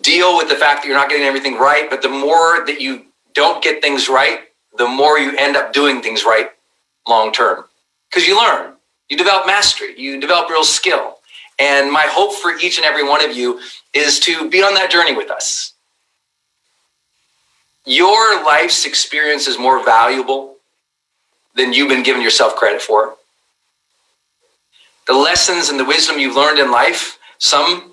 deal 0.00 0.36
with 0.36 0.48
the 0.48 0.54
fact 0.54 0.82
that 0.82 0.88
you're 0.88 0.96
not 0.96 1.08
getting 1.08 1.26
everything 1.26 1.56
right. 1.56 1.88
But 1.88 2.02
the 2.02 2.08
more 2.08 2.64
that 2.66 2.80
you 2.80 3.06
don't 3.34 3.62
get 3.62 3.80
things 3.80 4.08
right, 4.08 4.40
the 4.76 4.88
more 4.88 5.18
you 5.18 5.36
end 5.36 5.56
up 5.56 5.72
doing 5.72 6.00
things 6.00 6.24
right 6.24 6.50
long 7.06 7.32
term 7.32 7.64
because 8.10 8.26
you 8.26 8.38
learn, 8.38 8.74
you 9.08 9.16
develop 9.16 9.46
mastery, 9.46 9.98
you 9.98 10.20
develop 10.20 10.48
real 10.50 10.64
skill. 10.64 11.16
And 11.58 11.92
my 11.92 12.06
hope 12.08 12.34
for 12.34 12.56
each 12.58 12.78
and 12.78 12.84
every 12.84 13.06
one 13.06 13.24
of 13.24 13.36
you 13.36 13.60
is 13.92 14.18
to 14.20 14.48
be 14.48 14.62
on 14.62 14.74
that 14.74 14.90
journey 14.90 15.14
with 15.14 15.30
us. 15.30 15.74
Your 17.84 18.44
life's 18.44 18.86
experience 18.86 19.46
is 19.46 19.58
more 19.58 19.84
valuable 19.84 20.56
than 21.54 21.72
you've 21.72 21.88
been 21.88 22.02
giving 22.02 22.22
yourself 22.22 22.54
credit 22.56 22.80
for. 22.80 23.16
The 25.06 25.14
lessons 25.14 25.68
and 25.68 25.78
the 25.78 25.84
wisdom 25.84 26.18
you've 26.18 26.36
learned 26.36 26.58
in 26.58 26.70
life, 26.70 27.18
some 27.38 27.92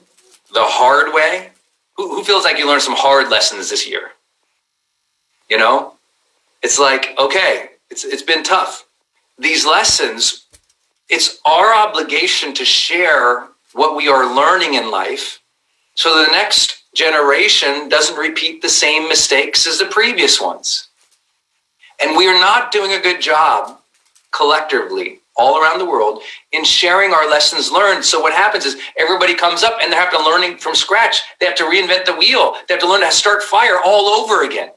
the 0.54 0.64
hard 0.64 1.14
way. 1.14 1.50
Who, 1.98 2.16
who 2.16 2.24
feels 2.24 2.44
like 2.44 2.58
you 2.58 2.68
learned 2.68 2.84
some 2.84 2.96
hard 2.96 3.30
lessons 3.30 3.70
this 3.70 3.88
year? 3.88 4.12
You 5.50 5.58
know, 5.58 5.94
it's 6.62 6.80
like, 6.80 7.16
okay, 7.18 7.70
it's, 7.90 8.04
it's 8.04 8.24
been 8.24 8.44
tough. 8.44 8.86
These 9.38 9.66
lessons 9.66 10.46
it's 11.10 11.40
our 11.44 11.74
obligation 11.74 12.54
to 12.54 12.64
share 12.64 13.48
what 13.74 13.96
we 13.96 14.08
are 14.08 14.36
learning 14.36 14.76
in 14.76 14.92
life 14.92 15.40
so 15.96 16.24
the 16.24 16.32
next 16.32 16.84
generation 16.96 17.90
doesn't 17.90 18.16
repeat 18.16 18.62
the 18.62 18.70
same 18.70 19.10
mistakes 19.10 19.68
as 19.68 19.80
the 19.80 19.86
previous 19.86 20.40
ones. 20.40 20.88
And 22.02 22.16
we 22.16 22.28
are 22.28 22.40
not 22.40 22.72
doing 22.72 22.94
a 22.94 23.02
good 23.02 23.22
job 23.22 23.80
collectively 24.32 25.20
all 25.36 25.62
around 25.62 25.80
the 25.80 25.86
world 25.86 26.22
in 26.52 26.64
sharing 26.64 27.12
our 27.12 27.30
lessons 27.30 27.72
learned. 27.72 28.06
So 28.06 28.22
what 28.22 28.34
happens 28.34 28.66
is 28.66 28.78
everybody 28.98 29.34
comes 29.36 29.64
up 29.64 29.80
and 29.82 29.92
they 29.92 29.98
have 29.98 30.12
to 30.12 30.24
learning 30.24 30.58
from 30.58 30.76
scratch. 30.76 31.22
They 31.40 31.46
have 31.46 31.56
to 31.56 31.64
reinvent 31.66 32.06
the 32.06 32.16
wheel. 32.16 32.56
They 32.68 32.76
have 32.76 32.82
to 32.82 32.90
learn 32.90 33.02
to 33.02 33.12
start 33.12 33.44
fire 33.44 33.80
all 33.84 34.08
over 34.08 34.44
again. 34.44 34.70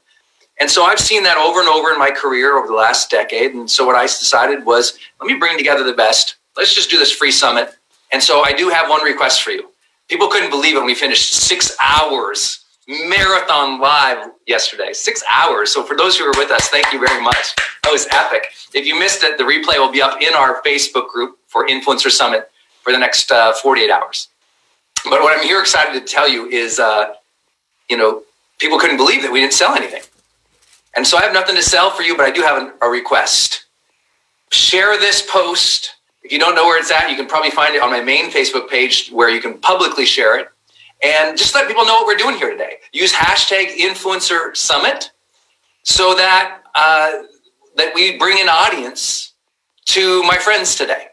And 0.63 0.71
so 0.71 0.85
I've 0.85 0.97
seen 0.97 1.23
that 1.23 1.37
over 1.37 1.59
and 1.59 1.67
over 1.67 1.91
in 1.91 1.99
my 1.99 2.09
career 2.09 2.57
over 2.57 2.67
the 2.67 2.73
last 2.73 3.11
decade. 3.11 3.53
And 3.53 3.69
so 3.69 3.85
what 3.85 3.97
I 3.97 4.03
decided 4.03 4.65
was, 4.65 4.97
let 5.19 5.27
me 5.27 5.37
bring 5.37 5.57
together 5.57 5.83
the 5.83 5.91
best. 5.91 6.37
Let's 6.55 6.73
just 6.73 6.89
do 6.89 6.97
this 6.97 7.11
free 7.11 7.33
summit. 7.33 7.75
And 8.13 8.23
so 8.23 8.43
I 8.43 8.53
do 8.53 8.69
have 8.69 8.89
one 8.89 9.03
request 9.03 9.43
for 9.43 9.51
you. 9.51 9.71
People 10.07 10.29
couldn't 10.29 10.51
believe 10.51 10.77
it 10.77 10.83
we 10.85 10.95
finished 10.95 11.33
six 11.33 11.75
hours 11.83 12.63
marathon 12.87 13.81
live 13.81 14.29
yesterday. 14.47 14.93
Six 14.93 15.21
hours. 15.29 15.73
So 15.73 15.83
for 15.83 15.97
those 15.97 16.17
who 16.17 16.23
were 16.23 16.33
with 16.37 16.49
us, 16.49 16.69
thank 16.69 16.93
you 16.93 17.05
very 17.05 17.21
much. 17.21 17.55
That 17.83 17.91
was 17.91 18.07
epic. 18.11 18.45
If 18.73 18.87
you 18.87 18.97
missed 18.97 19.21
it, 19.23 19.37
the 19.37 19.43
replay 19.43 19.79
will 19.79 19.91
be 19.91 20.01
up 20.01 20.21
in 20.21 20.33
our 20.33 20.61
Facebook 20.61 21.09
group 21.09 21.39
for 21.47 21.67
Influencer 21.67 22.09
Summit 22.09 22.49
for 22.83 22.93
the 22.93 22.99
next 22.99 23.29
uh, 23.33 23.51
48 23.51 23.91
hours. 23.91 24.29
But 25.03 25.23
what 25.23 25.37
I'm 25.37 25.43
here 25.43 25.59
excited 25.59 25.99
to 25.99 26.05
tell 26.05 26.29
you 26.29 26.47
is, 26.47 26.79
uh, 26.79 27.15
you 27.89 27.97
know, 27.97 28.23
people 28.59 28.79
couldn't 28.79 28.95
believe 28.95 29.23
that 29.23 29.31
we 29.33 29.41
didn't 29.41 29.51
sell 29.51 29.75
anything. 29.75 30.03
And 30.95 31.05
so 31.05 31.17
I 31.17 31.23
have 31.23 31.33
nothing 31.33 31.55
to 31.55 31.63
sell 31.63 31.89
for 31.89 32.03
you, 32.03 32.15
but 32.15 32.25
I 32.25 32.31
do 32.31 32.41
have 32.41 32.73
a 32.81 32.89
request. 32.89 33.65
Share 34.51 34.97
this 34.99 35.27
post. 35.27 35.95
If 36.21 36.31
you 36.31 36.39
don't 36.39 36.55
know 36.55 36.65
where 36.65 36.79
it's 36.79 36.91
at, 36.91 37.09
you 37.09 37.15
can 37.15 37.27
probably 37.27 37.51
find 37.51 37.75
it 37.75 37.81
on 37.81 37.89
my 37.89 38.01
main 38.01 38.29
Facebook 38.29 38.69
page 38.69 39.09
where 39.09 39.29
you 39.29 39.41
can 39.41 39.57
publicly 39.57 40.05
share 40.05 40.39
it. 40.39 40.47
And 41.03 41.37
just 41.37 41.53
let 41.53 41.67
people 41.67 41.85
know 41.85 41.95
what 41.95 42.05
we're 42.05 42.17
doing 42.17 42.37
here 42.37 42.51
today. 42.51 42.75
Use 42.93 43.11
hashtag 43.11 43.75
influencer 43.75 44.55
summit 44.55 45.11
so 45.83 46.15
that 46.15 46.61
uh, 46.75 47.11
that 47.75 47.93
we 47.93 48.17
bring 48.17 48.39
an 48.39 48.47
audience 48.47 49.33
to 49.85 50.23
my 50.23 50.37
friends 50.37 50.75
today. 50.75 51.07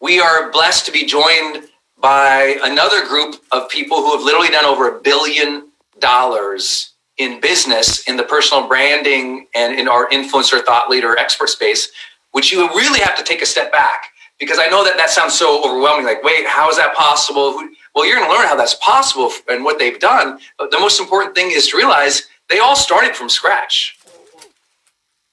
We 0.00 0.20
are 0.20 0.50
blessed 0.50 0.86
to 0.86 0.92
be 0.92 1.04
joined 1.04 1.68
by 2.00 2.58
another 2.62 3.06
group 3.06 3.36
of 3.52 3.68
people 3.68 3.98
who 3.98 4.16
have 4.16 4.24
literally 4.24 4.48
done 4.48 4.64
over 4.64 4.96
a 4.96 5.00
billion 5.00 5.68
dollars 6.00 6.94
in 7.18 7.40
business 7.40 8.08
in 8.08 8.16
the 8.16 8.22
personal 8.22 8.66
branding 8.66 9.46
and 9.54 9.78
in 9.78 9.88
our 9.88 10.08
influencer 10.08 10.64
thought 10.64 10.88
leader 10.88 11.18
expert 11.18 11.48
space 11.48 11.90
which 12.32 12.52
you 12.52 12.68
really 12.68 13.00
have 13.00 13.16
to 13.16 13.24
take 13.24 13.42
a 13.42 13.46
step 13.46 13.72
back. 13.72 14.10
Because 14.38 14.58
i 14.60 14.68
know 14.68 14.84
that 14.84 14.96
that 14.96 15.10
sounds 15.10 15.34
so 15.34 15.62
overwhelming 15.64 16.06
like 16.06 16.22
wait 16.22 16.46
how 16.46 16.70
is 16.70 16.76
that 16.76 16.94
possible? 16.94 17.54
Well 17.94 18.06
you're 18.06 18.16
going 18.16 18.30
to 18.30 18.34
learn 18.34 18.46
how 18.46 18.54
that's 18.56 18.74
possible 18.74 19.30
and 19.48 19.64
what 19.64 19.78
they've 19.78 19.98
done. 19.98 20.38
But 20.58 20.70
the 20.70 20.78
most 20.78 21.00
important 21.00 21.34
thing 21.34 21.50
is 21.50 21.68
to 21.68 21.76
realize 21.76 22.28
they 22.48 22.60
all 22.60 22.76
started 22.76 23.16
from 23.16 23.28
scratch. 23.28 23.98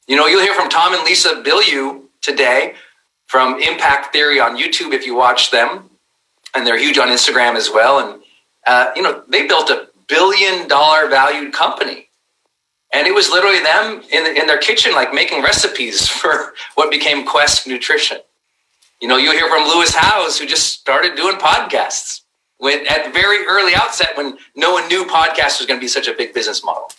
You 0.07 0.15
know 0.15 0.25
you'll 0.25 0.41
hear 0.41 0.55
from 0.55 0.69
tom 0.69 0.93
and 0.93 1.03
lisa 1.03 1.43
bilyeu 1.43 2.01
today 2.21 2.73
from 3.27 3.61
impact 3.61 4.11
theory 4.13 4.39
on 4.39 4.57
youtube 4.57 4.93
if 4.93 5.05
you 5.05 5.15
watch 5.15 5.51
them. 5.51 5.89
And 6.55 6.65
they're 6.65 6.79
huge 6.79 6.97
on 6.97 7.09
instagram 7.09 7.55
as 7.55 7.69
well. 7.69 7.99
And 7.99 8.23
uh, 8.65 8.91
you 8.95 9.03
know 9.03 9.23
they 9.27 9.45
built 9.45 9.69
a 9.69 9.89
billion 10.07 10.67
dollar 10.67 11.09
valued 11.09 11.53
company. 11.53 12.09
And 12.93 13.07
it 13.07 13.13
was 13.13 13.29
literally 13.29 13.59
them 13.59 14.03
in, 14.11 14.37
in 14.37 14.47
their 14.47 14.57
kitchen, 14.57 14.93
like 14.93 15.13
making 15.13 15.43
recipes 15.43 16.07
for 16.21 16.53
what 16.75 16.91
became 16.91 17.25
Quest 17.25 17.67
Nutrition. 17.67 18.17
You 19.01 19.09
know, 19.09 19.17
you 19.17 19.31
hear 19.31 19.49
from 19.49 19.67
Lewis 19.67 19.93
Howes, 19.93 20.39
who 20.39 20.45
just 20.45 20.79
started 20.79 21.15
doing 21.15 21.35
podcasts 21.35 22.21
when 22.57 22.87
at 22.87 23.13
very 23.13 23.45
early 23.45 23.75
outset 23.75 24.15
when 24.15 24.37
no 24.55 24.71
one 24.71 24.87
knew 24.87 25.03
podcast 25.05 25.59
was 25.59 25.65
going 25.67 25.79
to 25.79 25.83
be 25.83 25.87
such 25.87 26.07
a 26.07 26.13
big 26.13 26.33
business 26.33 26.63
model. 26.63 26.89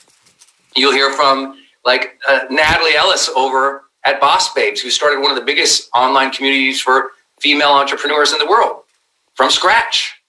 You'll 0.75 0.93
hear 0.93 1.11
from 1.13 1.57
like 1.85 2.19
uh, 2.29 2.41
Natalie 2.51 2.95
Ellis 2.95 3.31
over 3.31 3.85
at 4.05 4.21
Boss 4.21 4.53
Babes, 4.53 4.81
who 4.81 4.91
started 4.91 5.21
one 5.21 5.31
of 5.31 5.37
the 5.37 5.45
biggest 5.45 5.89
online 5.95 6.31
communities 6.31 6.81
for 6.81 7.09
female 7.41 7.71
entrepreneurs 7.71 8.33
in 8.33 8.39
the 8.39 8.47
world 8.47 8.83
from 9.35 9.51
scratch. 9.51 10.21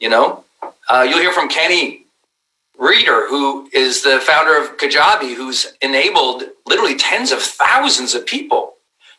You 0.00 0.08
know, 0.08 0.44
uh, 0.88 1.06
you'll 1.08 1.20
hear 1.20 1.32
from 1.32 1.48
Kenny 1.48 2.06
Rueter, 2.78 3.26
who 3.28 3.68
is 3.72 4.02
the 4.02 4.20
founder 4.20 4.56
of 4.56 4.76
Kajabi, 4.76 5.34
who's 5.34 5.72
enabled 5.80 6.44
literally 6.66 6.96
tens 6.96 7.32
of 7.32 7.40
thousands 7.40 8.14
of 8.14 8.26
people 8.26 8.74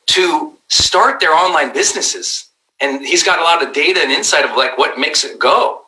to 0.08 0.54
start 0.68 1.20
their 1.20 1.34
online 1.34 1.74
businesses. 1.74 2.50
And 2.80 3.06
he's 3.06 3.24
got 3.24 3.40
a 3.40 3.44
lot 3.44 3.66
of 3.66 3.74
data 3.74 4.00
and 4.02 4.12
insight 4.12 4.46
of 4.46 4.56
like 4.56 4.78
what 4.78 5.00
makes 5.00 5.24
it 5.24 5.40
go. 5.40 5.82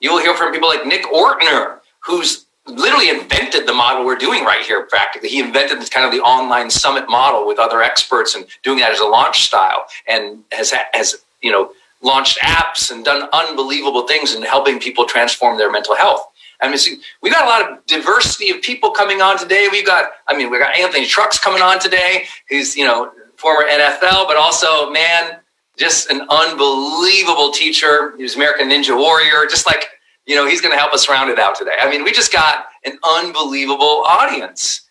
You'll 0.00 0.18
hear 0.18 0.34
from 0.34 0.52
people 0.52 0.68
like 0.68 0.86
Nick 0.86 1.04
Ortner, 1.04 1.80
who's 2.00 2.46
literally 2.66 3.10
invented 3.10 3.66
the 3.66 3.74
model 3.74 4.04
we're 4.04 4.16
doing 4.16 4.44
right 4.44 4.64
here 4.64 4.84
practically. 4.84 5.28
He 5.28 5.40
invented 5.40 5.80
this 5.80 5.88
kind 5.90 6.06
of 6.06 6.12
the 6.12 6.20
online 6.20 6.70
summit 6.70 7.08
model 7.08 7.46
with 7.46 7.58
other 7.58 7.82
experts 7.82 8.34
and 8.34 8.46
doing 8.62 8.78
that 8.78 8.92
as 8.92 9.00
a 9.00 9.06
launch 9.06 9.42
style 9.42 9.86
and 10.06 10.42
has, 10.52 10.72
has 10.92 11.16
you 11.42 11.50
know, 11.50 11.72
launched 12.02 12.38
apps 12.40 12.90
and 12.90 13.04
done 13.04 13.28
unbelievable 13.32 14.06
things 14.06 14.34
in 14.34 14.42
helping 14.42 14.78
people 14.78 15.04
transform 15.04 15.58
their 15.58 15.70
mental 15.70 15.94
health. 15.94 16.26
I 16.60 16.68
mean, 16.68 16.78
see, 16.78 17.00
we 17.22 17.30
got 17.30 17.44
a 17.44 17.48
lot 17.48 17.70
of 17.70 17.86
diversity 17.86 18.50
of 18.50 18.60
people 18.62 18.90
coming 18.90 19.22
on 19.22 19.38
today. 19.38 19.68
We've 19.70 19.86
got, 19.86 20.10
I 20.28 20.36
mean, 20.36 20.50
we 20.50 20.58
got 20.58 20.74
Anthony 20.78 21.06
Trucks 21.06 21.38
coming 21.38 21.62
on 21.62 21.78
today, 21.78 22.26
who's, 22.48 22.76
you 22.76 22.84
know, 22.84 23.12
former 23.36 23.66
NFL, 23.66 24.26
but 24.26 24.36
also, 24.36 24.90
man, 24.90 25.38
just 25.78 26.10
an 26.10 26.20
unbelievable 26.28 27.50
teacher. 27.52 28.14
He 28.16 28.22
was 28.22 28.36
American 28.36 28.68
Ninja 28.68 28.96
Warrior, 28.96 29.46
just 29.48 29.66
like, 29.66 29.86
you 30.26 30.34
know, 30.34 30.46
he's 30.46 30.60
going 30.60 30.72
to 30.72 30.78
help 30.78 30.92
us 30.92 31.08
round 31.08 31.30
it 31.30 31.38
out 31.38 31.54
today. 31.54 31.76
I 31.80 31.88
mean, 31.88 32.04
we 32.04 32.12
just 32.12 32.32
got 32.32 32.66
an 32.84 32.98
unbelievable 33.02 34.04
audience 34.06 34.82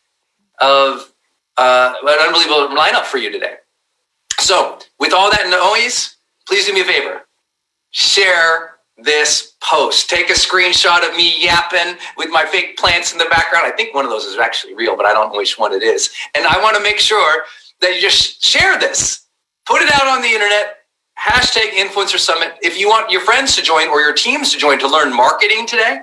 of 0.60 1.14
uh, 1.58 1.94
an 2.02 2.28
unbelievable 2.28 2.76
lineup 2.76 3.04
for 3.04 3.18
you 3.18 3.32
today. 3.32 3.56
So, 4.40 4.80
with 5.00 5.14
all 5.14 5.30
that 5.30 5.50
noise, 5.50 6.16
please 6.50 6.66
do 6.66 6.74
me 6.74 6.82
a 6.82 6.84
favor. 6.84 7.22
Share 7.92 8.80
this 8.98 9.54
post. 9.62 10.10
Take 10.10 10.32
a 10.32 10.34
screenshot 10.34 11.08
of 11.08 11.16
me 11.16 11.42
yapping 11.42 11.96
with 12.18 12.30
my 12.32 12.44
fake 12.44 12.76
plants 12.76 13.12
in 13.12 13.20
the 13.20 13.28
background. 13.30 13.68
I 13.68 13.72
think 13.72 13.94
one 13.94 14.04
of 14.04 14.10
those 14.10 14.26
is 14.26 14.36
actually 14.38 14.74
real, 14.74 14.98
but 14.98 15.06
I 15.06 15.14
don't 15.14 15.32
know 15.32 15.38
which 15.38 15.60
one 15.60 15.74
it 15.74 15.84
is. 15.84 16.10
And 16.36 16.48
I 16.48 16.60
want 16.62 16.76
to 16.76 16.82
make 16.82 16.98
sure 16.98 17.44
that 17.82 17.94
you 17.94 18.02
just 18.02 18.44
share 18.44 18.80
this. 18.80 19.28
Put 19.68 19.84
it 19.84 19.94
out 19.94 20.08
on 20.08 20.24
the 20.24 20.28
internet. 20.28 20.78
Hashtag 21.20 21.70
Influencer 21.72 22.18
Summit. 22.18 22.54
If 22.64 22.80
you 22.80 22.90
want 22.90 23.12
your 23.12 23.22
friends 23.22 23.56
to 23.56 23.62
join 23.62 23.88
or 23.90 24.02
your 24.02 24.14
teams 24.14 24.52
to 24.52 24.58
join 24.58 24.80
to 24.80 24.88
learn 24.88 25.16
marketing 25.16 25.68
today, 25.68 26.00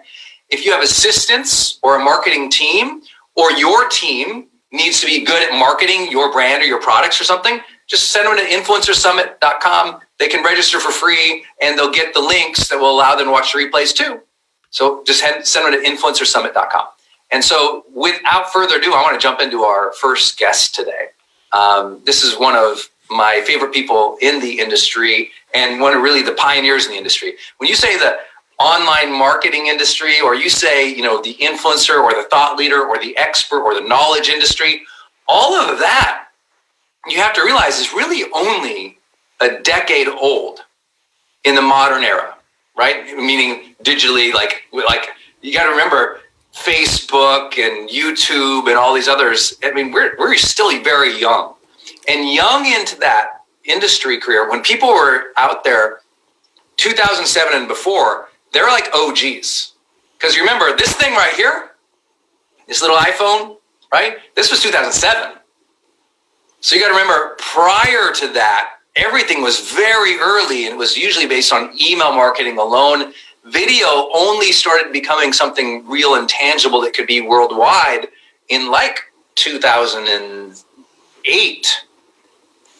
if 0.48 0.64
you 0.64 0.70
have 0.70 0.82
assistants 0.82 1.80
or 1.82 1.96
a 1.96 1.98
marketing 1.98 2.50
team, 2.50 3.00
or 3.34 3.50
your 3.52 3.88
team 3.88 4.46
needs 4.72 5.00
to 5.00 5.06
be 5.06 5.24
good 5.24 5.42
at 5.42 5.58
marketing 5.58 6.10
your 6.10 6.32
brand 6.32 6.62
or 6.62 6.66
your 6.66 6.80
products 6.80 7.20
or 7.20 7.24
something, 7.24 7.60
just 7.88 8.10
send 8.10 8.26
them 8.26 8.36
to 8.36 8.44
influencersummit.com 8.44 10.00
they 10.18 10.28
can 10.28 10.44
register 10.44 10.80
for 10.80 10.90
free 10.90 11.44
and 11.60 11.78
they'll 11.78 11.92
get 11.92 12.14
the 12.14 12.20
links 12.20 12.68
that 12.68 12.78
will 12.78 12.90
allow 12.90 13.14
them 13.14 13.26
to 13.26 13.30
watch 13.30 13.52
the 13.52 13.58
replays 13.58 13.94
too. 13.94 14.20
So 14.70 15.02
just 15.04 15.22
head, 15.22 15.46
send 15.46 15.72
them 15.72 15.82
to 15.82 15.88
influencersummit.com. 15.88 16.86
And 17.30 17.44
so 17.44 17.84
without 17.94 18.52
further 18.52 18.76
ado, 18.76 18.92
I 18.92 19.02
want 19.02 19.18
to 19.18 19.22
jump 19.22 19.40
into 19.40 19.62
our 19.62 19.92
first 19.92 20.38
guest 20.38 20.74
today. 20.74 21.08
Um, 21.52 22.00
this 22.04 22.22
is 22.22 22.38
one 22.38 22.54
of 22.56 22.88
my 23.10 23.42
favorite 23.46 23.72
people 23.72 24.16
in 24.20 24.40
the 24.40 24.58
industry 24.58 25.30
and 25.54 25.80
one 25.80 25.94
of 25.94 26.02
really 26.02 26.22
the 26.22 26.32
pioneers 26.32 26.86
in 26.86 26.92
the 26.92 26.98
industry. 26.98 27.34
When 27.58 27.68
you 27.68 27.76
say 27.76 27.98
the 27.98 28.18
online 28.58 29.12
marketing 29.12 29.66
industry, 29.66 30.20
or 30.20 30.34
you 30.34 30.48
say, 30.48 30.88
you 30.88 31.02
know, 31.02 31.20
the 31.22 31.34
influencer 31.34 32.02
or 32.02 32.14
the 32.14 32.26
thought 32.30 32.56
leader 32.56 32.82
or 32.82 32.98
the 32.98 33.16
expert 33.16 33.60
or 33.60 33.74
the 33.74 33.86
knowledge 33.86 34.28
industry, 34.28 34.82
all 35.28 35.54
of 35.54 35.78
that 35.78 36.26
you 37.08 37.18
have 37.18 37.34
to 37.34 37.42
realize 37.42 37.78
is 37.78 37.92
really 37.92 38.30
only 38.34 38.95
a 39.40 39.60
decade 39.62 40.08
old 40.08 40.60
in 41.44 41.54
the 41.54 41.62
modern 41.62 42.04
era, 42.04 42.36
right? 42.76 43.06
Meaning 43.16 43.74
digitally, 43.82 44.32
like 44.32 44.64
like 44.72 45.08
you 45.42 45.52
got 45.52 45.64
to 45.64 45.70
remember 45.70 46.20
Facebook 46.54 47.58
and 47.58 47.88
YouTube 47.88 48.68
and 48.68 48.76
all 48.76 48.94
these 48.94 49.08
others. 49.08 49.54
I 49.62 49.72
mean, 49.72 49.92
we're 49.92 50.16
we're 50.18 50.34
still 50.36 50.70
very 50.82 51.18
young, 51.18 51.54
and 52.08 52.32
young 52.32 52.66
into 52.66 52.98
that 53.00 53.42
industry 53.64 54.18
career. 54.18 54.48
When 54.48 54.62
people 54.62 54.88
were 54.88 55.32
out 55.36 55.64
there, 55.64 56.00
2007 56.76 57.58
and 57.58 57.68
before, 57.68 58.28
they're 58.52 58.68
like 58.68 58.88
OGs. 58.94 59.72
Because 60.18 60.38
remember, 60.38 60.74
this 60.76 60.94
thing 60.94 61.14
right 61.14 61.34
here, 61.34 61.72
this 62.66 62.80
little 62.80 62.96
iPhone, 62.96 63.56
right? 63.92 64.16
This 64.34 64.50
was 64.50 64.62
2007. 64.62 65.38
So 66.60 66.74
you 66.74 66.80
got 66.80 66.88
to 66.88 66.94
remember, 66.94 67.36
prior 67.38 68.12
to 68.12 68.28
that, 68.32 68.75
everything 68.96 69.42
was 69.42 69.70
very 69.70 70.18
early 70.18 70.64
and 70.64 70.74
it 70.74 70.78
was 70.78 70.96
usually 70.96 71.26
based 71.26 71.52
on 71.52 71.70
email 71.80 72.12
marketing 72.12 72.58
alone. 72.58 73.12
Video 73.44 74.08
only 74.14 74.50
started 74.50 74.92
becoming 74.92 75.32
something 75.32 75.86
real 75.86 76.16
and 76.16 76.28
tangible 76.28 76.80
that 76.80 76.94
could 76.94 77.06
be 77.06 77.20
worldwide 77.20 78.08
in 78.48 78.68
like 78.70 79.00
2008. 79.36 81.82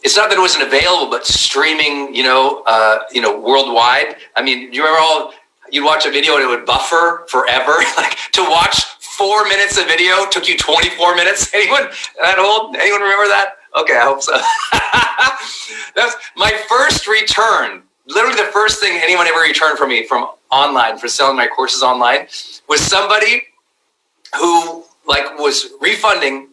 It's 0.03 0.15
not 0.15 0.29
that 0.29 0.37
it 0.37 0.41
wasn't 0.41 0.63
available, 0.63 1.09
but 1.09 1.25
streaming, 1.25 2.13
you 2.13 2.23
know, 2.23 2.61
uh, 2.65 2.99
you 3.11 3.21
know, 3.21 3.39
worldwide. 3.39 4.17
I 4.35 4.41
mean, 4.41 4.73
you 4.73 4.83
remember 4.83 5.01
all? 5.01 5.33
You'd 5.69 5.83
watch 5.83 6.05
a 6.05 6.11
video 6.11 6.35
and 6.35 6.43
it 6.43 6.47
would 6.47 6.65
buffer 6.65 7.25
forever. 7.27 7.71
like 7.97 8.17
to 8.33 8.41
watch 8.41 8.83
four 9.01 9.43
minutes 9.45 9.77
of 9.77 9.87
video 9.87 10.27
took 10.29 10.47
you 10.47 10.57
24 10.57 11.15
minutes. 11.15 11.53
Anyone 11.53 11.89
that 12.21 12.39
old? 12.39 12.75
Anyone 12.75 13.01
remember 13.01 13.27
that? 13.27 13.56
Okay, 13.77 13.95
I 13.95 14.01
hope 14.01 14.23
so. 14.23 14.33
That's 15.95 16.15
my 16.35 16.51
first 16.67 17.07
return. 17.07 17.83
Literally, 18.07 18.35
the 18.35 18.49
first 18.51 18.79
thing 18.79 18.99
anyone 19.01 19.27
ever 19.27 19.39
returned 19.39 19.77
from 19.77 19.89
me 19.89 20.07
from 20.07 20.31
online 20.51 20.97
for 20.97 21.07
selling 21.07 21.37
my 21.37 21.45
courses 21.45 21.83
online 21.83 22.27
was 22.67 22.81
somebody 22.81 23.43
who 24.35 24.83
like 25.07 25.37
was 25.37 25.73
refunding 25.79 26.49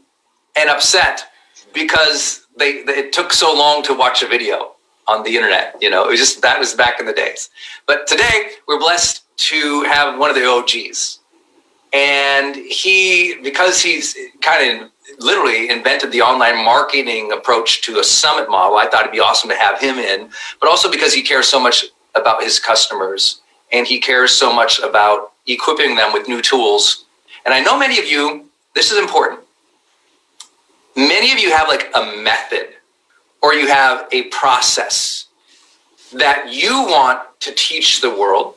and 0.56 0.68
upset 0.68 1.24
because 1.72 2.46
they 2.58 2.70
it 2.86 3.12
took 3.12 3.32
so 3.32 3.54
long 3.54 3.82
to 3.84 3.94
watch 3.94 4.22
a 4.22 4.26
video 4.26 4.72
on 5.06 5.22
the 5.22 5.34
internet. 5.34 5.76
You 5.80 5.90
know, 5.90 6.04
it 6.04 6.10
was 6.10 6.20
just 6.20 6.42
that 6.42 6.58
was 6.58 6.74
back 6.74 7.00
in 7.00 7.06
the 7.06 7.12
days. 7.12 7.48
But 7.86 8.06
today 8.06 8.50
we're 8.68 8.78
blessed 8.78 9.22
to 9.36 9.82
have 9.84 10.18
one 10.18 10.28
of 10.28 10.36
the 10.36 10.46
OGs, 10.46 11.20
and 11.94 12.56
he 12.56 13.36
because 13.42 13.80
he's 13.80 14.16
kind 14.42 14.82
of 14.82 14.90
literally 15.20 15.70
invented 15.70 16.10
the 16.10 16.20
online 16.20 16.62
marketing 16.64 17.30
approach 17.32 17.82
to 17.82 18.00
a 18.00 18.04
summit 18.04 18.50
model. 18.50 18.76
I 18.76 18.88
thought 18.88 19.02
it'd 19.02 19.12
be 19.12 19.20
awesome 19.20 19.48
to 19.50 19.56
have 19.56 19.80
him 19.80 19.98
in, 19.98 20.28
but 20.60 20.68
also 20.68 20.90
because 20.90 21.14
he 21.14 21.22
cares 21.22 21.46
so 21.46 21.60
much 21.60 21.86
about 22.16 22.42
his 22.42 22.58
customers 22.58 23.40
and 23.72 23.86
he 23.86 24.00
cares 24.00 24.32
so 24.32 24.52
much 24.52 24.80
about 24.80 25.32
equipping 25.46 25.94
them 25.94 26.12
with 26.12 26.26
new 26.26 26.42
tools. 26.42 27.04
And 27.44 27.54
I 27.54 27.60
know 27.60 27.78
many 27.78 27.98
of 27.98 28.06
you, 28.06 28.46
this 28.74 28.90
is 28.90 28.98
important. 28.98 29.40
Many 30.96 31.32
of 31.32 31.38
you 31.38 31.54
have 31.54 31.68
like 31.68 31.90
a 31.94 32.16
method 32.22 32.70
or 33.40 33.54
you 33.54 33.68
have 33.68 34.08
a 34.10 34.22
process 34.24 35.26
that 36.12 36.52
you 36.52 36.82
want 36.82 37.20
to 37.40 37.52
teach 37.52 38.00
the 38.00 38.10
world 38.10 38.54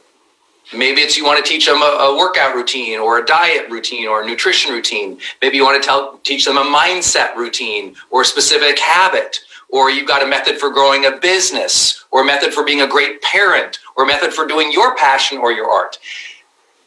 Maybe 0.76 1.02
it's 1.02 1.16
you 1.16 1.26
want 1.26 1.44
to 1.44 1.50
teach 1.50 1.66
them 1.66 1.82
a, 1.82 1.86
a, 1.86 2.18
workout 2.18 2.54
routine 2.54 3.00
or 3.00 3.20
a 3.20 3.26
diet 3.26 3.70
routine 3.70 4.08
or 4.08 4.22
a 4.22 4.26
nutrition 4.26 4.74
routine. 4.74 5.18
Maybe 5.42 5.56
you 5.56 5.64
want 5.64 5.82
to 5.82 5.88
tell, 5.88 6.18
teach 6.24 6.44
them 6.44 6.58
a 6.58 6.64
mindset 6.64 7.36
routine 7.36 7.96
or 8.10 8.22
a 8.22 8.26
specific 8.26 8.78
habit. 8.78 9.40
or 9.70 9.90
you've 9.90 10.08
got 10.08 10.24
a 10.24 10.28
method 10.28 10.58
for 10.58 10.70
growing 10.70 11.06
a 11.06 11.12
business, 11.12 12.06
or 12.12 12.22
a 12.22 12.26
method 12.26 12.54
for 12.54 12.64
being 12.64 12.82
a 12.82 12.88
great 12.88 13.22
parent, 13.22 13.80
or 13.96 14.06
a 14.06 14.08
method 14.08 14.34
for 14.34 14.46
doing 14.48 14.72
your 14.72 14.96
passion 14.96 15.38
or 15.38 15.52
your 15.52 15.70
art. 15.70 16.00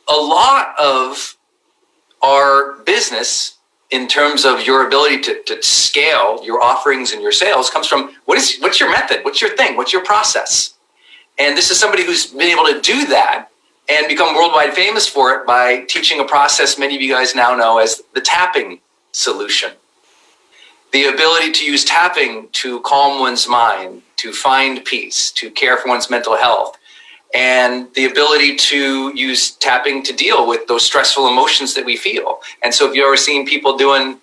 A 0.09 0.17
lot 0.17 0.75
of 0.79 1.37
our 2.23 2.75
business 2.85 3.59
in 3.91 4.07
terms 4.07 4.45
of 4.45 4.67
your 4.67 4.87
ability 4.87 5.21
to, 5.21 5.43
to 5.45 5.63
scale 5.63 6.45
your 6.45 6.63
offerings 6.63 7.13
and 7.13 7.23
your 7.23 7.33
sales 7.33 7.71
comes 7.71 7.87
from 7.87 8.17
what 8.25 8.39
is 8.39 8.59
what's 8.61 8.79
your 8.79 8.91
method 8.91 9.25
what's 9.25 9.41
your 9.41 9.57
thing 9.57 9.77
what's 9.77 9.93
your 9.93 10.05
process 10.05 10.75
and 11.39 11.57
this 11.57 11.71
is 11.71 11.79
somebody 11.81 12.05
who's 12.05 12.27
been 12.27 12.43
able 12.43 12.65
to 12.65 12.81
do 12.81 13.07
that 13.07 13.49
and 13.91 14.09
become 14.09 14.35
worldwide 14.35 14.73
famous 14.73 15.07
for 15.07 15.33
it 15.35 15.47
by 15.47 15.81
teaching 15.89 16.21
a 16.21 16.25
process 16.25 16.79
many 16.79 16.95
of 16.95 17.03
you 17.03 17.13
guys 17.13 17.35
now 17.35 17.55
know 17.55 17.79
as 17.79 18.03
the 18.15 18.21
tapping 18.21 18.81
solution 19.13 19.73
the 20.93 21.07
ability 21.07 21.53
to 21.53 21.65
use 21.65 21.85
tapping 21.85 22.49
to 22.53 22.81
calm 22.81 23.21
one's 23.21 23.49
mind 23.49 24.03
to 24.17 24.33
find 24.33 24.85
peace 24.85 25.31
to 25.33 25.51
care 25.51 25.77
for 25.77 25.89
one's 25.89 26.11
mental 26.11 26.37
health 26.37 26.77
and 27.35 27.93
the 27.95 28.07
ability 28.07 28.57
to 28.57 29.13
use 29.17 29.53
tapping 29.53 30.03
to 30.03 30.13
deal 30.13 30.49
with 30.49 30.67
those 30.67 30.85
stressful 30.85 31.29
emotions 31.29 31.75
that 31.75 31.85
we 31.85 31.97
feel. 31.97 32.41
And 32.63 32.75
so, 32.75 32.89
if 32.89 32.95
you've 32.95 33.07
ever 33.07 33.17
seen 33.17 33.47
people 33.47 33.77
doing 33.77 34.19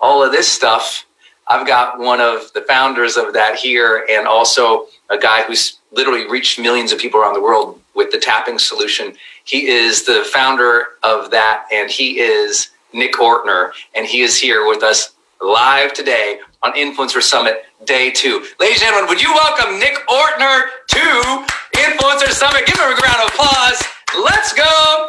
all 0.00 0.22
of 0.22 0.32
this 0.32 0.48
stuff, 0.48 1.06
I've 1.48 1.66
got 1.66 1.98
one 1.98 2.20
of 2.20 2.52
the 2.54 2.62
founders 2.62 3.16
of 3.16 3.34
that 3.34 3.56
here, 3.56 4.06
and 4.10 4.26
also 4.26 4.86
a 5.10 5.18
guy 5.18 5.42
who's 5.42 5.78
literally 5.92 6.28
reached 6.28 6.58
millions 6.58 6.92
of 6.92 6.98
people 6.98 7.20
around 7.20 7.34
the 7.34 7.42
world 7.42 7.80
with 7.96 8.10
the 8.12 8.18
tapping 8.18 8.58
solution. 8.58 9.14
He 9.44 9.66
is 9.66 10.04
the 10.04 10.28
founder 10.32 10.88
of 11.02 11.30
that, 11.32 11.66
and 11.72 11.90
he 11.90 12.20
is 12.20 12.70
Nick 12.92 13.14
Ortner, 13.14 13.72
and 13.94 14.06
he 14.06 14.20
is 14.20 14.38
here 14.38 14.68
with 14.68 14.82
us 14.82 15.14
live 15.40 15.92
today 15.92 16.38
on 16.62 16.72
Influencer 16.72 17.22
Summit 17.22 17.64
Day 17.84 18.10
2. 18.10 18.44
Ladies 18.60 18.82
and 18.82 18.88
gentlemen, 18.88 19.08
would 19.08 19.20
you 19.20 19.32
welcome 19.32 19.78
Nick 19.78 19.96
Ortner 20.08 20.68
to 20.88 21.46
Influencer 21.76 22.30
Summit? 22.30 22.66
Give 22.66 22.76
him 22.76 22.84
a 22.84 22.96
round 22.96 23.22
of 23.22 23.28
applause. 23.28 23.82
Let's 24.24 24.52
go. 24.52 25.06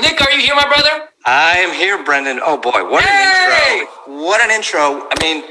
Nick, 0.00 0.20
are 0.20 0.30
you 0.30 0.40
here, 0.40 0.54
my 0.54 0.68
brother? 0.68 1.08
I 1.26 1.58
am 1.58 1.74
here, 1.74 2.02
Brendon. 2.02 2.40
Oh 2.42 2.56
boy, 2.56 2.88
what 2.90 3.04
hey! 3.04 3.80
an 3.80 3.80
intro. 3.80 4.22
What 4.22 4.40
an 4.40 4.50
intro. 4.50 5.08
I 5.10 5.14
mean, 5.22 5.44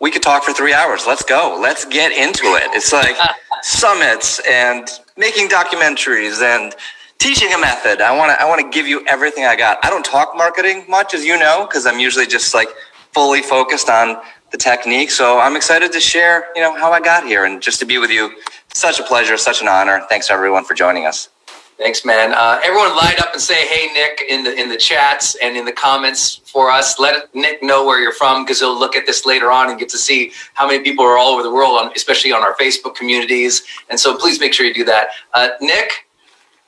we 0.00 0.10
could 0.10 0.22
talk 0.22 0.44
for 0.44 0.52
three 0.52 0.72
hours. 0.72 1.06
Let's 1.06 1.24
go. 1.24 1.58
Let's 1.60 1.84
get 1.84 2.12
into 2.12 2.44
it. 2.56 2.70
It's 2.74 2.92
like 2.92 3.16
summits 3.62 4.40
and 4.48 4.88
making 5.16 5.48
documentaries 5.48 6.42
and 6.42 6.74
teaching 7.18 7.52
a 7.54 7.58
method. 7.58 8.00
I 8.00 8.16
want 8.16 8.30
to 8.30 8.40
I 8.40 8.46
want 8.48 8.60
to 8.60 8.68
give 8.70 8.86
you 8.86 9.04
everything 9.06 9.44
I 9.44 9.56
got. 9.56 9.78
I 9.84 9.90
don't 9.90 10.04
talk 10.04 10.36
marketing 10.36 10.84
much 10.88 11.14
as 11.14 11.24
you 11.24 11.38
know 11.38 11.66
because 11.66 11.86
I'm 11.86 11.98
usually 11.98 12.26
just 12.26 12.54
like 12.54 12.68
fully 13.12 13.42
focused 13.42 13.88
on 13.88 14.20
the 14.52 14.58
technique. 14.58 15.10
So 15.10 15.38
I'm 15.38 15.56
excited 15.56 15.92
to 15.92 16.00
share, 16.00 16.46
you 16.54 16.62
know, 16.62 16.74
how 16.74 16.92
I 16.92 17.00
got 17.00 17.26
here 17.26 17.44
and 17.44 17.62
just 17.62 17.80
to 17.80 17.86
be 17.86 17.98
with 17.98 18.10
you. 18.10 18.30
Such 18.74 19.00
a 19.00 19.02
pleasure, 19.02 19.36
such 19.36 19.62
an 19.62 19.68
honor. 19.68 20.04
Thanks 20.08 20.30
everyone 20.30 20.64
for 20.64 20.74
joining 20.74 21.06
us. 21.06 21.30
Thanks, 21.78 22.06
man. 22.06 22.32
Uh, 22.32 22.58
everyone, 22.64 22.96
light 22.96 23.20
up 23.20 23.34
and 23.34 23.40
say, 23.40 23.66
"Hey, 23.66 23.92
Nick!" 23.92 24.24
in 24.26 24.44
the 24.44 24.58
in 24.58 24.70
the 24.70 24.78
chats 24.78 25.34
and 25.36 25.58
in 25.58 25.66
the 25.66 25.72
comments 25.72 26.36
for 26.36 26.70
us. 26.70 26.98
Let 26.98 27.34
Nick 27.34 27.62
know 27.62 27.84
where 27.84 28.00
you're 28.00 28.12
from 28.12 28.44
because 28.44 28.60
he'll 28.60 28.78
look 28.78 28.96
at 28.96 29.04
this 29.04 29.26
later 29.26 29.52
on 29.52 29.68
and 29.68 29.78
get 29.78 29.90
to 29.90 29.98
see 29.98 30.32
how 30.54 30.66
many 30.66 30.82
people 30.82 31.04
are 31.04 31.18
all 31.18 31.34
over 31.34 31.42
the 31.42 31.52
world, 31.52 31.78
on, 31.78 31.92
especially 31.94 32.32
on 32.32 32.42
our 32.42 32.54
Facebook 32.54 32.94
communities. 32.94 33.62
And 33.90 34.00
so, 34.00 34.16
please 34.16 34.40
make 34.40 34.54
sure 34.54 34.64
you 34.64 34.72
do 34.72 34.86
that. 34.86 35.08
Uh, 35.34 35.48
Nick, 35.60 36.08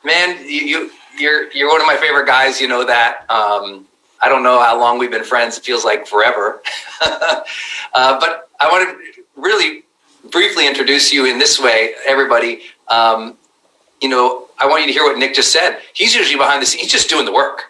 man, 0.04 0.44
you, 0.44 0.60
you 0.60 0.90
you're 1.18 1.50
you're 1.52 1.68
one 1.68 1.80
of 1.80 1.86
my 1.86 1.96
favorite 1.96 2.26
guys. 2.26 2.60
You 2.60 2.68
know 2.68 2.84
that. 2.84 3.24
Um, 3.30 3.86
I 4.20 4.28
don't 4.28 4.42
know 4.42 4.60
how 4.60 4.78
long 4.78 4.98
we've 4.98 5.10
been 5.10 5.24
friends. 5.24 5.56
It 5.56 5.64
feels 5.64 5.86
like 5.86 6.06
forever. 6.06 6.60
uh, 7.00 7.40
but 7.94 8.50
I 8.60 8.68
want 8.68 8.90
to 8.90 9.22
really 9.36 9.84
briefly 10.30 10.66
introduce 10.66 11.12
you 11.12 11.24
in 11.24 11.38
this 11.38 11.58
way, 11.58 11.94
everybody. 12.06 12.62
Um, 12.88 13.38
you 14.02 14.08
know, 14.08 14.47
I 14.60 14.66
want 14.66 14.82
you 14.82 14.88
to 14.88 14.92
hear 14.92 15.04
what 15.04 15.18
Nick 15.18 15.34
just 15.34 15.52
said. 15.52 15.80
He's 15.94 16.14
usually 16.14 16.36
behind 16.36 16.62
the 16.62 16.66
scenes. 16.66 16.82
He's 16.82 16.92
just 16.92 17.08
doing 17.08 17.24
the 17.24 17.32
work. 17.32 17.64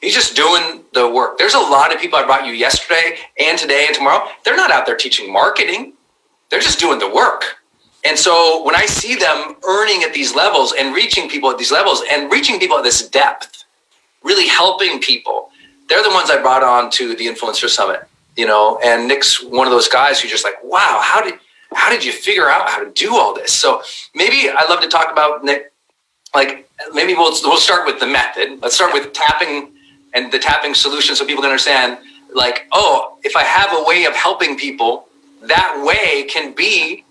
He's 0.00 0.14
just 0.14 0.36
doing 0.36 0.84
the 0.92 1.08
work. 1.08 1.38
There's 1.38 1.54
a 1.54 1.58
lot 1.58 1.94
of 1.94 2.00
people 2.00 2.18
I 2.18 2.24
brought 2.24 2.46
you 2.46 2.52
yesterday 2.52 3.18
and 3.38 3.58
today 3.58 3.86
and 3.86 3.94
tomorrow. 3.94 4.28
They're 4.44 4.56
not 4.56 4.70
out 4.70 4.86
there 4.86 4.96
teaching 4.96 5.32
marketing. 5.32 5.94
They're 6.50 6.60
just 6.60 6.78
doing 6.78 6.98
the 6.98 7.12
work. 7.12 7.44
And 8.04 8.16
so 8.16 8.62
when 8.62 8.76
I 8.76 8.86
see 8.86 9.16
them 9.16 9.56
earning 9.66 10.04
at 10.04 10.14
these 10.14 10.34
levels 10.34 10.74
and 10.78 10.94
reaching 10.94 11.28
people 11.28 11.50
at 11.50 11.58
these 11.58 11.72
levels 11.72 12.02
and 12.10 12.30
reaching 12.30 12.60
people 12.60 12.76
at 12.76 12.84
this 12.84 13.08
depth, 13.08 13.64
really 14.22 14.46
helping 14.46 15.00
people, 15.00 15.50
they're 15.88 16.02
the 16.02 16.10
ones 16.10 16.30
I 16.30 16.40
brought 16.40 16.62
on 16.62 16.90
to 16.92 17.16
the 17.16 17.26
Influencer 17.26 17.68
Summit, 17.68 18.06
you 18.36 18.46
know, 18.46 18.78
and 18.84 19.08
Nick's 19.08 19.42
one 19.42 19.66
of 19.66 19.72
those 19.72 19.88
guys 19.88 20.20
who's 20.20 20.30
just 20.30 20.44
like, 20.44 20.62
wow, 20.62 21.00
how 21.02 21.20
did, 21.22 21.34
how 21.72 21.90
did 21.90 22.04
you 22.04 22.12
figure 22.12 22.48
out 22.48 22.68
how 22.68 22.84
to 22.84 22.90
do 22.90 23.16
all 23.16 23.34
this? 23.34 23.52
So 23.52 23.82
maybe 24.14 24.50
I'd 24.50 24.68
love 24.68 24.80
to 24.82 24.88
talk 24.88 25.10
about 25.10 25.42
Nick, 25.42 25.72
like 26.36 26.68
maybe 26.92 27.14
we'll, 27.14 27.32
we'll 27.44 27.56
start 27.56 27.86
with 27.86 27.98
the 27.98 28.06
method. 28.06 28.60
Let's 28.60 28.74
start 28.74 28.92
with 28.92 29.12
tapping 29.14 29.72
and 30.12 30.30
the 30.30 30.38
tapping 30.38 30.74
solution 30.74 31.16
so 31.16 31.24
people 31.24 31.42
can 31.42 31.50
understand 31.50 31.98
like, 32.34 32.68
oh, 32.72 33.18
if 33.22 33.34
I 33.34 33.42
have 33.42 33.70
a 33.72 33.82
way 33.84 34.04
of 34.04 34.14
helping 34.14 34.58
people, 34.58 35.08
that 35.42 35.82
way 35.84 36.24
can 36.24 36.54
be 36.54 37.04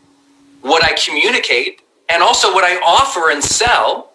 what 0.62 0.84
I 0.84 0.94
communicate 0.94 1.82
and 2.08 2.22
also 2.22 2.54
what 2.54 2.64
I 2.64 2.76
offer 2.86 3.32
and 3.32 3.44
sell 3.44 4.12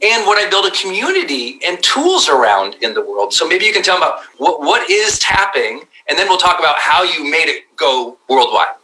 and 0.00 0.26
what 0.26 0.38
I 0.38 0.48
build 0.48 0.66
a 0.66 0.70
community 0.70 1.58
and 1.64 1.82
tools 1.82 2.28
around 2.28 2.76
in 2.82 2.94
the 2.94 3.00
world. 3.00 3.32
So 3.32 3.46
maybe 3.48 3.64
you 3.64 3.72
can 3.72 3.82
tell 3.82 3.98
them 3.98 4.08
about 4.08 4.20
what, 4.38 4.60
what 4.60 4.90
is 4.90 5.18
tapping, 5.18 5.82
and 6.08 6.18
then 6.18 6.28
we'll 6.28 6.38
talk 6.38 6.58
about 6.58 6.76
how 6.78 7.02
you 7.02 7.28
made 7.28 7.48
it 7.48 7.64
go 7.76 8.16
worldwide. 8.28 8.74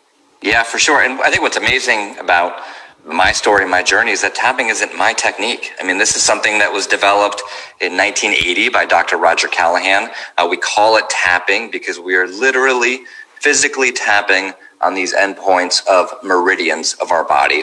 Yeah, 0.43 0.63
for 0.63 0.79
sure. 0.79 1.03
And 1.03 1.21
I 1.21 1.31
think 1.31 1.43
what's 1.43 1.57
amazing 1.57 2.19
about 2.19 2.63
my 3.09 3.33
story, 3.33 3.67
my 3.67 3.83
journey 3.83 4.13
is 4.13 4.23
that 4.23 4.35
tapping 4.35 4.69
isn't 4.69 4.97
my 4.97 5.13
technique. 5.13 5.73
I 5.81 5.85
mean, 5.85 5.99
this 5.99 6.15
is 6.15 6.23
something 6.23 6.59
that 6.59 6.73
was 6.73 6.87
developed 6.87 7.43
in 7.81 7.97
1980 7.97 8.69
by 8.69 8.85
Dr. 8.85 9.17
Roger 9.17 9.49
Callahan. 9.49 10.11
Uh, 10.37 10.47
we 10.49 10.57
call 10.57 10.97
it 10.97 11.09
tapping 11.09 11.71
because 11.71 11.99
we 11.99 12.17
are 12.17 12.27
literally 12.27 13.01
physically 13.41 13.93
tapping 13.93 14.53
on 14.81 14.95
these 14.95 15.15
endpoints 15.15 15.87
of 15.87 16.13
meridians 16.23 16.95
of 16.95 17.11
our 17.11 17.25
body. 17.25 17.63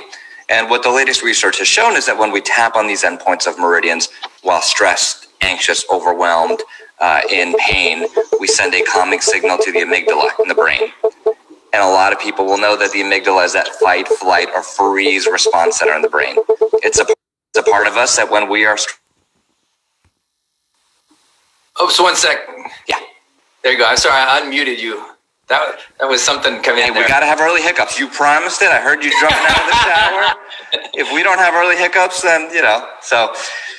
And 0.49 0.69
what 0.69 0.83
the 0.83 0.91
latest 0.91 1.23
research 1.23 1.59
has 1.59 1.67
shown 1.67 1.95
is 1.95 2.05
that 2.07 2.17
when 2.17 2.31
we 2.31 2.41
tap 2.41 2.75
on 2.75 2.87
these 2.87 3.03
endpoints 3.03 3.47
of 3.47 3.57
meridians 3.57 4.09
while 4.41 4.61
stressed, 4.61 5.27
anxious, 5.41 5.85
overwhelmed, 5.91 6.61
uh, 6.99 7.21
in 7.29 7.55
pain, 7.59 8.05
we 8.39 8.47
send 8.47 8.73
a 8.73 8.81
calming 8.83 9.21
signal 9.21 9.57
to 9.57 9.71
the 9.71 9.79
amygdala 9.79 10.29
in 10.41 10.47
the 10.47 10.55
brain. 10.55 10.91
And 11.75 11.83
a 11.83 11.87
lot 11.87 12.13
of 12.13 12.21
people 12.21 12.45
will 12.45 12.57
know 12.57 12.77
that 12.77 12.93
the 12.93 13.01
amygdala 13.01 13.43
is 13.43 13.51
that 13.51 13.67
fight, 13.67 14.07
flight, 14.07 14.47
or 14.55 14.63
freeze 14.63 15.27
response 15.27 15.79
center 15.79 15.93
in 15.93 16.01
the 16.01 16.07
brain. 16.07 16.37
It's 16.81 17.01
a, 17.01 17.03
it's 17.03 17.67
a 17.67 17.69
part 17.69 17.85
of 17.85 17.97
us 17.97 18.15
that 18.15 18.31
when 18.31 18.47
we 18.47 18.63
are. 18.63 18.77
Oh, 21.75 21.89
so 21.89 22.03
one 22.03 22.15
sec. 22.15 22.37
Yeah. 22.87 22.95
There 23.61 23.73
you 23.73 23.77
go. 23.77 23.85
I'm 23.85 23.97
sorry, 23.97 24.15
I 24.15 24.39
unmuted 24.39 24.79
you. 24.79 25.03
That, 25.47 25.79
that 25.99 26.07
was 26.07 26.21
something 26.21 26.61
coming 26.61 26.83
hey, 26.83 26.87
in 26.87 26.93
there. 26.93 27.03
We 27.03 27.09
got 27.09 27.19
to 27.19 27.25
have 27.25 27.41
early 27.41 27.61
hiccups. 27.61 27.99
You 27.99 28.07
promised 28.07 28.61
it. 28.61 28.69
I 28.69 28.79
heard 28.79 29.03
you 29.03 29.11
jumping 29.19 29.37
out 29.37 29.59
of 29.59 29.67
the 29.67 29.75
shower. 29.83 30.89
if 30.93 31.13
we 31.13 31.23
don't 31.23 31.39
have 31.39 31.55
early 31.55 31.75
hiccups, 31.75 32.21
then, 32.21 32.53
you 32.53 32.61
know. 32.61 32.87
So, 33.01 33.33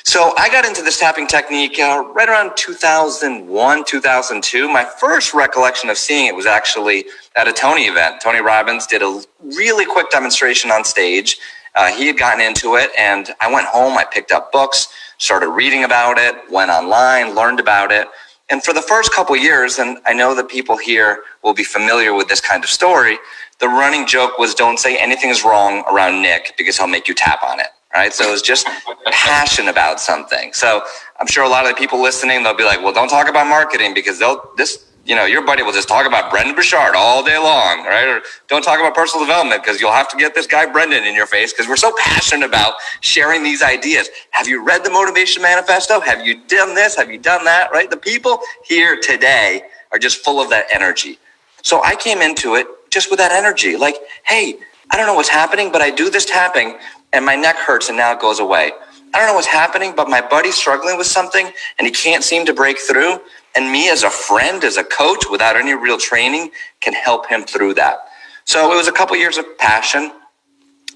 so 0.06 0.32
I 0.38 0.48
got 0.48 0.64
into 0.64 0.82
this 0.82 1.00
tapping 1.00 1.26
technique 1.26 1.80
uh, 1.80 2.02
right 2.14 2.28
around 2.28 2.56
2001, 2.56 3.84
2002. 3.84 4.68
My 4.68 4.84
first 4.84 5.34
recollection 5.34 5.90
of 5.90 5.98
seeing 5.98 6.26
it 6.26 6.34
was 6.34 6.46
actually 6.46 7.06
at 7.34 7.48
a 7.48 7.52
Tony 7.52 7.82
event. 7.82 8.22
Tony 8.22 8.40
Robbins 8.40 8.86
did 8.86 9.02
a 9.02 9.20
really 9.42 9.84
quick 9.84 10.08
demonstration 10.10 10.70
on 10.70 10.84
stage. 10.84 11.38
Uh, 11.74 11.88
he 11.92 12.06
had 12.06 12.16
gotten 12.16 12.40
into 12.40 12.76
it, 12.76 12.90
and 12.96 13.30
I 13.40 13.52
went 13.52 13.66
home. 13.66 13.98
I 13.98 14.04
picked 14.04 14.32
up 14.32 14.52
books, 14.52 14.88
started 15.18 15.50
reading 15.50 15.84
about 15.84 16.18
it, 16.18 16.36
went 16.50 16.70
online, 16.70 17.34
learned 17.34 17.60
about 17.60 17.92
it. 17.92 18.08
And 18.48 18.64
for 18.64 18.72
the 18.72 18.82
first 18.82 19.12
couple 19.12 19.36
years, 19.36 19.78
and 19.78 19.98
I 20.06 20.14
know 20.14 20.34
that 20.36 20.48
people 20.48 20.78
here 20.78 21.24
will 21.42 21.54
be 21.54 21.64
familiar 21.64 22.14
with 22.14 22.28
this 22.28 22.40
kind 22.40 22.64
of 22.64 22.70
story, 22.70 23.18
the 23.58 23.68
running 23.68 24.06
joke 24.06 24.38
was 24.38 24.54
don't 24.54 24.78
say 24.78 24.96
anything 24.96 25.30
is 25.30 25.44
wrong 25.44 25.84
around 25.92 26.22
Nick 26.22 26.54
because 26.56 26.78
he'll 26.78 26.86
make 26.86 27.08
you 27.08 27.14
tap 27.14 27.42
on 27.42 27.60
it. 27.60 27.66
Right. 27.96 28.12
So 28.12 28.28
it 28.28 28.30
was 28.30 28.42
just 28.42 28.66
passion 29.06 29.68
about 29.68 30.00
something. 30.00 30.52
So 30.52 30.82
I'm 31.18 31.26
sure 31.26 31.44
a 31.44 31.48
lot 31.48 31.64
of 31.64 31.70
the 31.70 31.76
people 31.76 32.02
listening, 32.02 32.42
they'll 32.42 32.54
be 32.54 32.62
like, 32.62 32.82
well, 32.82 32.92
don't 32.92 33.08
talk 33.08 33.26
about 33.26 33.46
marketing 33.46 33.94
because 33.94 34.18
they'll, 34.18 34.50
this 34.58 34.84
you 35.06 35.14
know, 35.14 35.24
your 35.24 35.42
buddy 35.46 35.62
will 35.62 35.72
just 35.72 35.88
talk 35.88 36.04
about 36.04 36.30
Brendon 36.30 36.54
Burchard 36.54 36.94
all 36.94 37.24
day 37.24 37.38
long, 37.38 37.84
right? 37.84 38.06
Or 38.06 38.20
don't 38.48 38.62
talk 38.62 38.80
about 38.80 38.94
personal 38.94 39.24
development 39.24 39.62
because 39.62 39.80
you'll 39.80 39.92
have 39.92 40.08
to 40.08 40.16
get 40.18 40.34
this 40.34 40.46
guy 40.46 40.66
Brendon 40.70 41.04
in 41.04 41.14
your 41.14 41.26
face 41.26 41.54
because 41.54 41.68
we're 41.68 41.76
so 41.76 41.94
passionate 41.98 42.44
about 42.44 42.74
sharing 43.00 43.42
these 43.42 43.62
ideas. 43.62 44.10
Have 44.32 44.46
you 44.46 44.62
read 44.62 44.84
the 44.84 44.90
Motivation 44.90 45.42
Manifesto? 45.42 46.00
Have 46.00 46.26
you 46.26 46.44
done 46.48 46.74
this? 46.74 46.96
Have 46.96 47.10
you 47.10 47.18
done 47.18 47.44
that? 47.44 47.70
Right? 47.72 47.88
The 47.88 47.96
people 47.96 48.40
here 48.64 49.00
today 49.00 49.62
are 49.90 49.98
just 49.98 50.22
full 50.22 50.38
of 50.38 50.50
that 50.50 50.66
energy. 50.70 51.18
So 51.62 51.82
I 51.82 51.94
came 51.94 52.20
into 52.20 52.56
it 52.56 52.66
just 52.90 53.08
with 53.08 53.20
that 53.20 53.32
energy. 53.32 53.76
Like, 53.76 53.96
hey, 54.26 54.58
I 54.90 54.96
don't 54.96 55.06
know 55.06 55.14
what's 55.14 55.28
happening, 55.28 55.72
but 55.72 55.82
I 55.82 55.90
do 55.90 56.10
this 56.10 56.24
tapping 56.24 56.78
and 57.12 57.24
my 57.24 57.34
neck 57.34 57.56
hurts 57.56 57.88
and 57.88 57.96
now 57.96 58.12
it 58.12 58.20
goes 58.20 58.40
away. 58.40 58.72
I 59.14 59.18
don't 59.18 59.28
know 59.28 59.34
what's 59.34 59.46
happening, 59.46 59.94
but 59.96 60.08
my 60.08 60.20
buddy's 60.20 60.56
struggling 60.56 60.98
with 60.98 61.06
something 61.06 61.50
and 61.78 61.86
he 61.86 61.92
can't 61.92 62.22
seem 62.22 62.44
to 62.46 62.52
break 62.52 62.78
through. 62.78 63.20
And 63.54 63.72
me 63.72 63.88
as 63.88 64.02
a 64.02 64.10
friend, 64.10 64.62
as 64.64 64.76
a 64.76 64.84
coach, 64.84 65.24
without 65.30 65.56
any 65.56 65.74
real 65.74 65.96
training, 65.96 66.50
can 66.80 66.92
help 66.92 67.26
him 67.26 67.44
through 67.44 67.74
that. 67.74 67.98
So 68.44 68.70
it 68.72 68.76
was 68.76 68.88
a 68.88 68.92
couple 68.92 69.16
years 69.16 69.38
of 69.38 69.46
passion. 69.58 70.12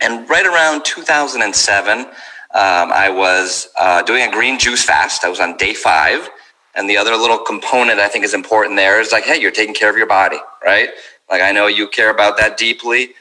And 0.03 0.29
right 0.29 0.45
around 0.45 0.85
2007, 0.85 1.99
um, 2.01 2.07
I 2.53 3.09
was 3.11 3.69
uh, 3.79 4.03
doing 4.03 4.23
a 4.29 4.31
green 4.31 4.59
juice 4.59 4.85
fast. 4.85 5.25
I 5.25 5.29
was 5.29 5.41
on 5.41 5.57
day 5.57 5.73
five. 5.73 6.29
And 6.75 6.89
the 6.89 6.97
other 6.97 7.17
little 7.17 7.39
component 7.39 7.99
I 7.99 8.09
think 8.09 8.25
is 8.25 8.35
important 8.35 8.77
there 8.77 9.01
is 9.01 9.13
like, 9.13 9.25
hey, 9.25 9.41
you're 9.41 9.51
taking 9.51 9.75
care 9.75 9.91
of 9.91 9.97
your 9.97 10.07
body, 10.07 10.39
right? 10.65 10.91
Like 11.31 11.43
I 11.43 11.53
know 11.53 11.67
you 11.67 11.89
care 11.89 12.11
about 12.11 12.37
that 12.39 12.57
deeply. 12.57 13.15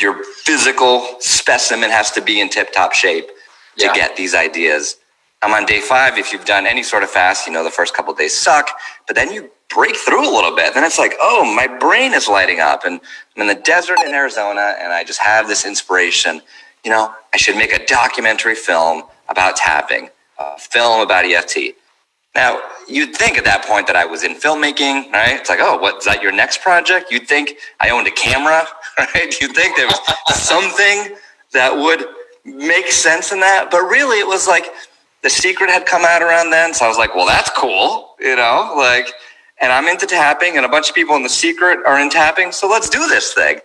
Your 0.00 0.22
physical 0.24 1.16
specimen 1.20 1.90
has 1.90 2.10
to 2.12 2.20
be 2.20 2.40
in 2.40 2.48
tip 2.48 2.72
top 2.72 2.92
shape 2.92 3.28
to 3.78 3.86
yeah. 3.86 3.94
get 3.94 4.16
these 4.16 4.34
ideas. 4.34 4.96
I'm 5.42 5.52
on 5.52 5.66
day 5.66 5.80
five. 5.80 6.18
If 6.18 6.32
you've 6.32 6.44
done 6.44 6.66
any 6.66 6.82
sort 6.82 7.02
of 7.02 7.10
fast, 7.10 7.46
you 7.46 7.52
know 7.52 7.64
the 7.64 7.70
first 7.70 7.94
couple 7.94 8.14
days 8.14 8.34
suck, 8.34 8.70
but 9.06 9.16
then 9.16 9.32
you 9.32 9.50
break 9.68 9.96
through 9.96 10.28
a 10.28 10.32
little 10.32 10.54
bit. 10.54 10.74
Then 10.74 10.84
it's 10.84 10.98
like, 10.98 11.14
oh, 11.20 11.52
my 11.54 11.66
brain 11.66 12.14
is 12.14 12.28
lighting 12.28 12.60
up. 12.60 12.84
And 12.84 13.00
I'm 13.34 13.42
in 13.42 13.48
the 13.48 13.60
desert 13.62 13.98
in 14.04 14.12
Arizona, 14.12 14.74
and 14.80 14.92
I 14.92 15.04
just 15.04 15.20
have 15.20 15.48
this 15.48 15.66
inspiration. 15.66 16.42
You 16.84 16.90
know, 16.90 17.12
I 17.32 17.36
should 17.36 17.56
make 17.56 17.72
a 17.72 17.84
documentary 17.86 18.54
film 18.54 19.04
about 19.28 19.56
tapping, 19.56 20.10
a 20.38 20.58
film 20.58 21.00
about 21.00 21.24
EFT. 21.24 21.74
Now, 22.34 22.60
you'd 22.88 23.14
think 23.14 23.36
at 23.36 23.44
that 23.44 23.64
point 23.64 23.86
that 23.88 23.96
I 23.96 24.06
was 24.06 24.24
in 24.24 24.34
filmmaking, 24.34 25.12
right? 25.12 25.38
It's 25.38 25.50
like, 25.50 25.58
oh, 25.60 25.76
what's 25.78 26.06
that 26.06 26.22
your 26.22 26.32
next 26.32 26.62
project? 26.62 27.10
You'd 27.10 27.28
think 27.28 27.56
I 27.80 27.90
owned 27.90 28.06
a 28.06 28.10
camera, 28.10 28.66
right? 28.98 29.38
You'd 29.40 29.54
think 29.54 29.76
there 29.76 29.86
was 29.86 30.00
something 30.34 31.16
that 31.52 31.76
would 31.76 32.06
make 32.44 32.90
sense 32.90 33.32
in 33.32 33.40
that. 33.40 33.68
But 33.70 33.82
really, 33.82 34.18
it 34.18 34.26
was 34.26 34.48
like 34.48 34.66
the 35.22 35.30
secret 35.30 35.68
had 35.68 35.84
come 35.84 36.04
out 36.04 36.22
around 36.22 36.50
then. 36.50 36.72
So 36.74 36.86
I 36.86 36.88
was 36.88 36.98
like, 36.98 37.14
well, 37.14 37.26
that's 37.26 37.50
cool, 37.50 38.16
you 38.18 38.36
know, 38.36 38.74
like, 38.76 39.12
and 39.60 39.70
I'm 39.70 39.86
into 39.86 40.06
tapping, 40.06 40.56
and 40.56 40.66
a 40.66 40.68
bunch 40.68 40.88
of 40.88 40.94
people 40.94 41.14
in 41.14 41.22
the 41.22 41.28
secret 41.28 41.78
are 41.86 42.00
in 42.00 42.10
tapping. 42.10 42.50
So 42.50 42.68
let's 42.68 42.88
do 42.88 43.06
this 43.08 43.32
thing. 43.32 43.60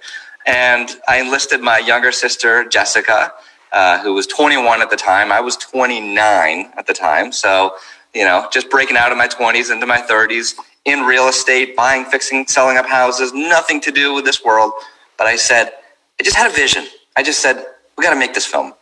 And 0.46 0.90
I 1.08 1.20
enlisted 1.20 1.62
my 1.62 1.80
younger 1.80 2.12
sister, 2.12 2.68
Jessica, 2.70 3.34
uh, 3.72 4.02
who 4.04 4.14
was 4.14 4.28
21 4.28 4.82
at 4.82 4.90
the 4.92 4.96
time. 4.96 5.32
I 5.32 5.42
was 5.42 5.58
29 5.58 6.72
at 6.78 6.86
the 6.86 6.94
time. 6.94 7.32
So 7.32 7.76
you 8.18 8.26
know, 8.26 8.48
just 8.52 8.72
breaking 8.72 8.98
out 8.98 9.12
of 9.12 9.18
my 9.18 9.28
20s 9.28 9.72
into 9.72 9.86
my 9.86 10.02
30s 10.02 10.56
in 10.86 11.02
real 11.02 11.28
estate, 11.28 11.76
buying, 11.76 12.04
fixing, 12.04 12.48
selling 12.48 12.76
up 12.76 12.88
houses, 12.88 13.32
nothing 13.32 13.80
to 13.82 13.92
do 13.92 14.16
with 14.16 14.26
this 14.26 14.44
world. 14.44 14.74
But 15.20 15.28
I 15.28 15.36
said, 15.36 15.72
I 16.20 16.24
just 16.24 16.36
had 16.36 16.50
a 16.50 16.54
vision. 16.54 16.88
I 17.16 17.22
just 17.22 17.42
said, 17.42 17.64
we 17.96 18.04
got 18.04 18.14
to 18.16 18.20
make 18.20 18.34
this 18.34 18.48
film. 18.48 18.74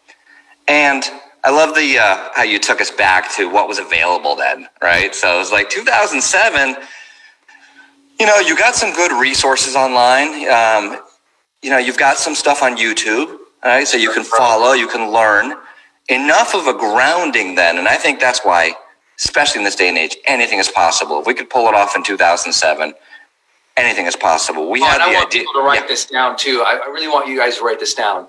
And 0.70 1.04
I 1.44 1.52
love 1.52 1.76
the 1.76 2.00
uh, 2.00 2.30
how 2.34 2.44
you 2.44 2.60
took 2.60 2.80
us 2.80 2.90
back 2.90 3.30
to 3.36 3.50
what 3.50 3.68
was 3.68 3.78
available 3.78 4.38
then, 4.38 4.70
right? 4.82 5.14
So 5.14 5.36
it 5.36 5.38
was 5.38 5.52
like 5.52 5.70
2007. 5.70 6.78
You 8.18 8.26
know, 8.26 8.40
you 8.40 8.58
got 8.58 8.76
some 8.76 8.94
good 8.94 9.12
resources 9.12 9.76
online. 9.76 10.50
Um, 10.50 11.02
you 11.62 11.70
know, 11.70 11.78
you've 11.78 11.98
got 11.98 12.18
some 12.18 12.36
stuff 12.36 12.64
on 12.64 12.78
YouTube, 12.78 13.38
right? 13.66 13.86
So 13.86 13.98
you 13.98 14.12
can 14.12 14.24
follow, 14.24 14.72
you 14.72 14.88
can 14.88 15.12
learn. 15.12 15.58
Enough 16.08 16.56
of 16.56 16.68
a 16.68 16.74
grounding 16.74 17.56
then, 17.56 17.78
and 17.78 17.88
I 17.88 17.96
think 17.98 18.20
that's 18.20 18.40
why 18.46 18.76
especially 19.20 19.60
in 19.60 19.66
this 19.66 19.76
day 19.76 19.90
and 19.90 19.98
age, 19.98 20.18
anything 20.26 20.60
is 20.60 20.68
possible. 20.68 21.20
If 21.20 21.28
we 21.28 21.34
could 21.34 21.50
pull 21.50 21.68
it 21.68 21.74
off 21.74 21.96
in 21.96 22.04
2007, 22.04 22.94
anything 23.78 24.06
is 24.06 24.16
possible. 24.16 24.70
We 24.70 24.82
oh, 24.82 24.86
had 24.86 25.00
the 25.00 25.04
I 25.04 25.14
want 25.14 25.28
idea. 25.28 25.42
people 25.42 25.54
to 25.54 25.62
write 25.62 25.82
yeah. 25.82 25.88
this 25.88 26.06
down 26.06 26.38
too. 26.38 26.64
I, 26.66 26.80
I 26.86 26.88
really 26.88 27.08
want 27.08 27.28
you 27.28 27.38
guys 27.38 27.58
to 27.58 27.64
write 27.64 27.80
this 27.80 27.94
down. 27.94 28.28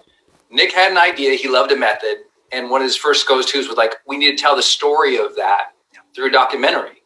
Nick 0.50 0.72
had 0.72 0.92
an 0.92 0.98
idea. 0.98 1.34
He 1.34 1.48
loved 1.48 1.72
a 1.72 1.76
method, 1.76 2.18
and 2.52 2.70
one 2.70 2.80
of 2.80 2.84
his 2.84 2.96
first 2.96 3.26
goes 3.28 3.50
tos 3.50 3.68
was 3.68 3.76
like, 3.76 3.94
"We 4.06 4.16
need 4.16 4.36
to 4.36 4.42
tell 4.42 4.56
the 4.56 4.62
story 4.62 5.16
of 5.16 5.34
that 5.36 5.72
through 6.14 6.28
a 6.28 6.32
documentary." 6.32 7.02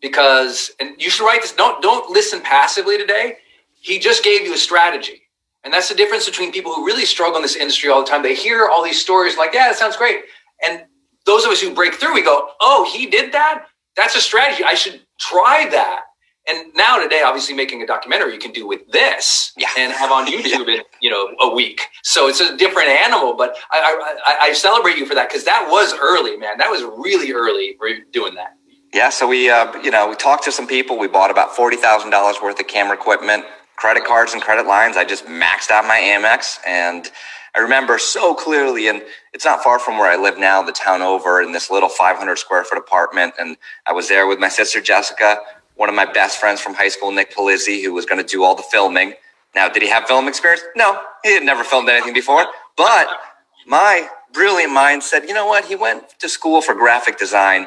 Because, 0.00 0.70
and 0.80 1.00
you 1.00 1.10
should 1.10 1.26
write 1.26 1.42
this. 1.42 1.52
Don't 1.52 1.82
don't 1.82 2.10
listen 2.10 2.40
passively 2.40 2.96
today. 2.96 3.36
He 3.80 3.98
just 3.98 4.24
gave 4.24 4.46
you 4.46 4.54
a 4.54 4.58
strategy. 4.58 5.22
And 5.62 5.72
that's 5.72 5.88
the 5.88 5.94
difference 5.94 6.24
between 6.24 6.52
people 6.52 6.72
who 6.72 6.86
really 6.86 7.04
struggle 7.04 7.36
in 7.36 7.42
this 7.42 7.56
industry 7.56 7.90
all 7.90 8.02
the 8.02 8.08
time. 8.08 8.22
They 8.22 8.34
hear 8.34 8.68
all 8.72 8.82
these 8.82 9.00
stories 9.00 9.36
like, 9.36 9.52
yeah, 9.52 9.68
that 9.68 9.76
sounds 9.76 9.96
great. 9.96 10.22
And 10.64 10.84
those 11.26 11.44
of 11.44 11.50
us 11.50 11.60
who 11.60 11.74
break 11.74 11.94
through, 11.94 12.14
we 12.14 12.22
go, 12.22 12.50
oh, 12.60 12.88
he 12.92 13.06
did 13.06 13.32
that? 13.32 13.66
That's 13.96 14.16
a 14.16 14.20
strategy. 14.20 14.64
I 14.64 14.74
should 14.74 15.00
try 15.18 15.68
that. 15.70 16.04
And 16.48 16.74
now 16.74 17.00
today, 17.00 17.22
obviously, 17.22 17.54
making 17.54 17.82
a 17.82 17.86
documentary 17.86 18.32
you 18.32 18.38
can 18.38 18.50
do 18.50 18.66
with 18.66 18.90
this 18.90 19.52
yeah. 19.56 19.68
and 19.76 19.92
have 19.92 20.10
on 20.10 20.26
YouTube 20.32 20.68
in 20.68 20.82
you 21.00 21.10
know 21.10 21.34
a 21.40 21.54
week. 21.54 21.82
So 22.02 22.28
it's 22.28 22.40
a 22.40 22.56
different 22.56 22.88
animal. 22.88 23.34
But 23.34 23.56
I 23.70 24.18
I, 24.26 24.36
I 24.46 24.52
celebrate 24.52 24.96
you 24.96 25.06
for 25.06 25.14
that 25.14 25.28
because 25.28 25.44
that 25.44 25.68
was 25.70 25.94
early, 26.00 26.36
man. 26.36 26.58
That 26.58 26.70
was 26.70 26.82
really 26.82 27.32
early 27.32 27.76
for 27.78 27.88
doing 28.12 28.34
that. 28.34 28.56
Yeah. 28.92 29.10
So 29.10 29.28
we 29.28 29.50
uh, 29.50 29.76
you 29.82 29.90
know 29.90 30.08
we 30.08 30.16
talked 30.16 30.44
to 30.44 30.52
some 30.52 30.66
people. 30.66 30.98
We 30.98 31.08
bought 31.08 31.30
about 31.30 31.54
forty 31.54 31.76
thousand 31.76 32.10
dollars 32.10 32.36
worth 32.42 32.58
of 32.58 32.66
camera 32.66 32.96
equipment, 32.96 33.44
credit 33.76 34.04
cards, 34.04 34.32
and 34.32 34.42
credit 34.42 34.66
lines. 34.66 34.96
I 34.96 35.04
just 35.04 35.26
maxed 35.26 35.70
out 35.70 35.84
my 35.86 35.98
Amex 35.98 36.58
and 36.66 37.10
I 37.54 37.60
remember 37.60 37.98
so 37.98 38.34
clearly, 38.34 38.88
and 38.88 39.02
it's 39.32 39.44
not 39.44 39.62
far 39.62 39.78
from 39.78 39.98
where 39.98 40.10
I 40.10 40.16
live 40.16 40.38
now, 40.38 40.62
the 40.62 40.72
town 40.72 41.02
over, 41.02 41.42
in 41.42 41.52
this 41.52 41.70
little 41.70 41.88
500 41.88 42.36
square 42.36 42.64
foot 42.64 42.78
apartment. 42.78 43.34
And 43.38 43.56
I 43.86 43.92
was 43.92 44.08
there 44.08 44.26
with 44.26 44.38
my 44.38 44.48
sister 44.48 44.80
Jessica, 44.80 45.38
one 45.74 45.88
of 45.88 45.94
my 45.94 46.04
best 46.04 46.38
friends 46.38 46.60
from 46.60 46.74
high 46.74 46.88
school, 46.88 47.10
Nick 47.10 47.34
Polizzi, 47.34 47.82
who 47.82 47.92
was 47.92 48.06
going 48.06 48.22
to 48.22 48.26
do 48.26 48.44
all 48.44 48.54
the 48.54 48.62
filming. 48.62 49.14
Now, 49.54 49.68
did 49.68 49.82
he 49.82 49.88
have 49.88 50.04
film 50.04 50.28
experience? 50.28 50.62
No, 50.76 51.00
he 51.24 51.34
had 51.34 51.42
never 51.42 51.64
filmed 51.64 51.88
anything 51.88 52.14
before. 52.14 52.44
But 52.76 53.08
my 53.66 54.08
brilliant 54.32 54.72
mind 54.72 55.02
said, 55.02 55.24
you 55.24 55.34
know 55.34 55.46
what? 55.46 55.64
He 55.64 55.74
went 55.74 56.18
to 56.20 56.28
school 56.28 56.60
for 56.60 56.74
graphic 56.74 57.18
design. 57.18 57.66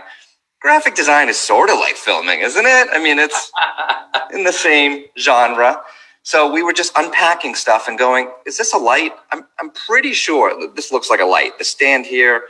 Graphic 0.61 0.95
design 0.95 1.27
is 1.27 1.37
sort 1.37 1.69
of 1.69 1.77
like 1.77 1.95
filming, 1.95 2.39
isn't 2.39 2.65
it? 2.65 2.87
I 2.93 3.03
mean, 3.03 3.19
it's 3.19 3.51
in 4.33 4.45
the 4.45 4.53
same 4.53 5.05
genre. 5.19 5.81
So 6.23 6.51
we 6.51 6.63
were 6.63 6.71
just 6.71 6.93
unpacking 6.95 7.53
stuff 7.53 7.89
and 7.89 7.99
going, 7.99 8.31
is 8.45 8.57
this 8.57 8.73
a 8.73 8.77
light? 8.77 9.11
I'm, 9.31 9.45
I'm 9.59 9.71
pretty 9.71 10.13
sure 10.13 10.57
that 10.59 10.73
this 10.75 10.91
looks 10.91 11.09
like 11.09 11.19
a 11.19 11.25
light. 11.25 11.57
The 11.57 11.65
stand 11.65 12.05
here, 12.05 12.45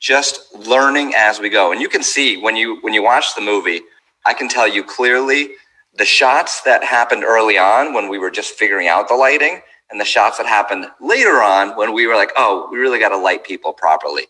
just 0.00 0.52
learning 0.54 1.14
as 1.16 1.38
we 1.38 1.48
go. 1.48 1.70
And 1.70 1.80
you 1.80 1.88
can 1.88 2.02
see 2.02 2.36
when 2.36 2.56
you, 2.56 2.78
when 2.82 2.92
you 2.92 3.04
watch 3.04 3.36
the 3.36 3.40
movie, 3.40 3.82
I 4.26 4.34
can 4.34 4.48
tell 4.48 4.66
you 4.66 4.82
clearly 4.82 5.50
the 5.96 6.04
shots 6.04 6.62
that 6.62 6.82
happened 6.82 7.22
early 7.22 7.56
on 7.56 7.94
when 7.94 8.08
we 8.08 8.18
were 8.18 8.32
just 8.32 8.54
figuring 8.54 8.88
out 8.88 9.08
the 9.08 9.14
lighting 9.14 9.60
and 9.92 10.00
the 10.00 10.04
shots 10.04 10.38
that 10.38 10.46
happened 10.46 10.86
later 11.00 11.40
on 11.40 11.76
when 11.76 11.94
we 11.94 12.08
were 12.08 12.16
like, 12.16 12.32
oh, 12.36 12.68
we 12.72 12.78
really 12.78 12.98
got 12.98 13.10
to 13.10 13.16
light 13.16 13.44
people 13.44 13.72
properly. 13.72 14.24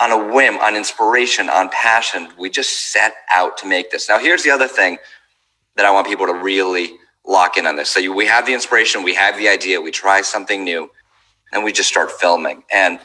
On 0.00 0.10
a 0.10 0.34
whim, 0.34 0.56
on 0.58 0.74
inspiration, 0.74 1.48
on 1.48 1.68
passion, 1.68 2.30
we 2.36 2.50
just 2.50 2.90
set 2.90 3.14
out 3.30 3.56
to 3.58 3.68
make 3.68 3.92
this. 3.92 4.08
Now, 4.08 4.18
here's 4.18 4.42
the 4.42 4.50
other 4.50 4.66
thing 4.66 4.98
that 5.76 5.86
I 5.86 5.92
want 5.92 6.08
people 6.08 6.26
to 6.26 6.34
really 6.34 6.99
lock 7.30 7.56
in 7.56 7.66
on 7.66 7.76
this. 7.76 7.90
So 7.90 8.00
you, 8.00 8.12
we 8.12 8.26
have 8.26 8.44
the 8.44 8.52
inspiration, 8.52 9.02
we 9.02 9.14
have 9.14 9.38
the 9.38 9.48
idea, 9.48 9.80
we 9.80 9.90
try 9.90 10.20
something 10.20 10.64
new, 10.64 10.90
and 11.52 11.64
we 11.64 11.72
just 11.72 11.88
start 11.88 12.10
filming. 12.10 12.64
And 12.70 12.98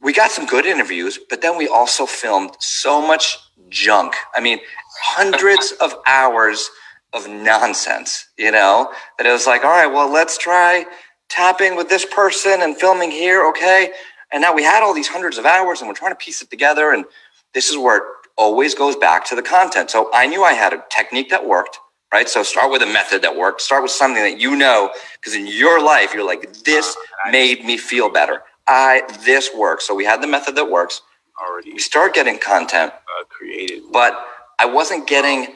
we 0.00 0.12
got 0.12 0.30
some 0.30 0.46
good 0.46 0.64
interviews, 0.66 1.18
but 1.28 1.42
then 1.42 1.58
we 1.58 1.68
also 1.68 2.06
filmed 2.06 2.52
so 2.58 3.06
much 3.06 3.38
junk. 3.68 4.14
I 4.34 4.40
mean, 4.40 4.58
hundreds 5.02 5.72
of 5.80 5.94
hours 6.06 6.70
of 7.12 7.28
nonsense, 7.28 8.28
you 8.38 8.50
know, 8.50 8.92
that 9.18 9.26
it 9.26 9.32
was 9.32 9.46
like, 9.46 9.62
all 9.64 9.70
right, 9.70 9.86
well, 9.86 10.10
let's 10.10 10.38
try 10.38 10.86
tapping 11.28 11.76
with 11.76 11.88
this 11.88 12.04
person 12.04 12.62
and 12.62 12.76
filming 12.76 13.10
here. 13.10 13.46
Okay. 13.48 13.92
And 14.32 14.40
now 14.42 14.54
we 14.54 14.62
had 14.62 14.82
all 14.82 14.94
these 14.94 15.08
hundreds 15.08 15.38
of 15.38 15.44
hours 15.44 15.80
and 15.80 15.88
we're 15.88 15.94
trying 15.94 16.12
to 16.12 16.16
piece 16.16 16.40
it 16.40 16.50
together. 16.50 16.92
And 16.92 17.04
this 17.52 17.68
is 17.68 17.76
where 17.76 17.98
it 17.98 18.02
always 18.38 18.74
goes 18.74 18.96
back 18.96 19.24
to 19.26 19.36
the 19.36 19.42
content. 19.42 19.90
So 19.90 20.08
I 20.14 20.26
knew 20.26 20.44
I 20.44 20.52
had 20.52 20.72
a 20.72 20.84
technique 20.88 21.30
that 21.30 21.46
worked 21.46 21.78
right? 22.12 22.28
So 22.28 22.42
start 22.42 22.70
with 22.70 22.82
a 22.82 22.86
method 22.86 23.22
that 23.22 23.36
works. 23.36 23.64
Start 23.64 23.82
with 23.82 23.92
something 23.92 24.22
that 24.22 24.40
you 24.40 24.56
know, 24.56 24.90
because 25.14 25.34
in 25.34 25.46
your 25.46 25.82
life, 25.82 26.14
you're 26.14 26.26
like, 26.26 26.52
this 26.64 26.96
made 27.30 27.64
me 27.64 27.76
feel 27.76 28.10
better. 28.10 28.42
I, 28.66 29.02
this 29.24 29.50
works. 29.54 29.86
So 29.86 29.94
we 29.94 30.04
had 30.04 30.22
the 30.22 30.26
method 30.26 30.54
that 30.56 30.70
works. 30.70 31.02
Already. 31.40 31.72
We 31.72 31.78
start 31.78 32.12
getting 32.12 32.38
content 32.38 32.92
uh, 32.92 33.24
created. 33.30 33.84
But 33.90 34.12
I 34.58 34.66
wasn't 34.66 35.08
getting, 35.08 35.54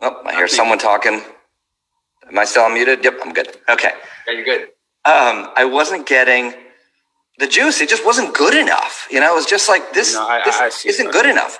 oh, 0.00 0.22
I 0.24 0.34
hear 0.34 0.48
someone 0.48 0.78
talking. 0.78 1.20
Am 2.26 2.38
I 2.38 2.46
still 2.46 2.62
unmuted? 2.62 3.04
Yep, 3.04 3.14
I'm 3.22 3.34
good. 3.34 3.48
Okay. 3.68 3.92
Yeah, 4.26 4.32
you're 4.32 4.44
good. 4.44 4.62
Um, 5.04 5.50
I 5.54 5.66
wasn't 5.70 6.06
getting 6.06 6.54
the 7.38 7.46
juice. 7.46 7.82
It 7.82 7.90
just 7.90 8.06
wasn't 8.06 8.34
good 8.34 8.54
enough. 8.54 9.06
You 9.10 9.20
know, 9.20 9.32
it 9.32 9.34
was 9.34 9.46
just 9.46 9.68
like 9.68 9.92
this, 9.92 10.14
no, 10.14 10.26
I, 10.26 10.42
this 10.44 10.58
I 10.58 10.88
isn't 10.88 11.12
good 11.12 11.26
enough. 11.26 11.58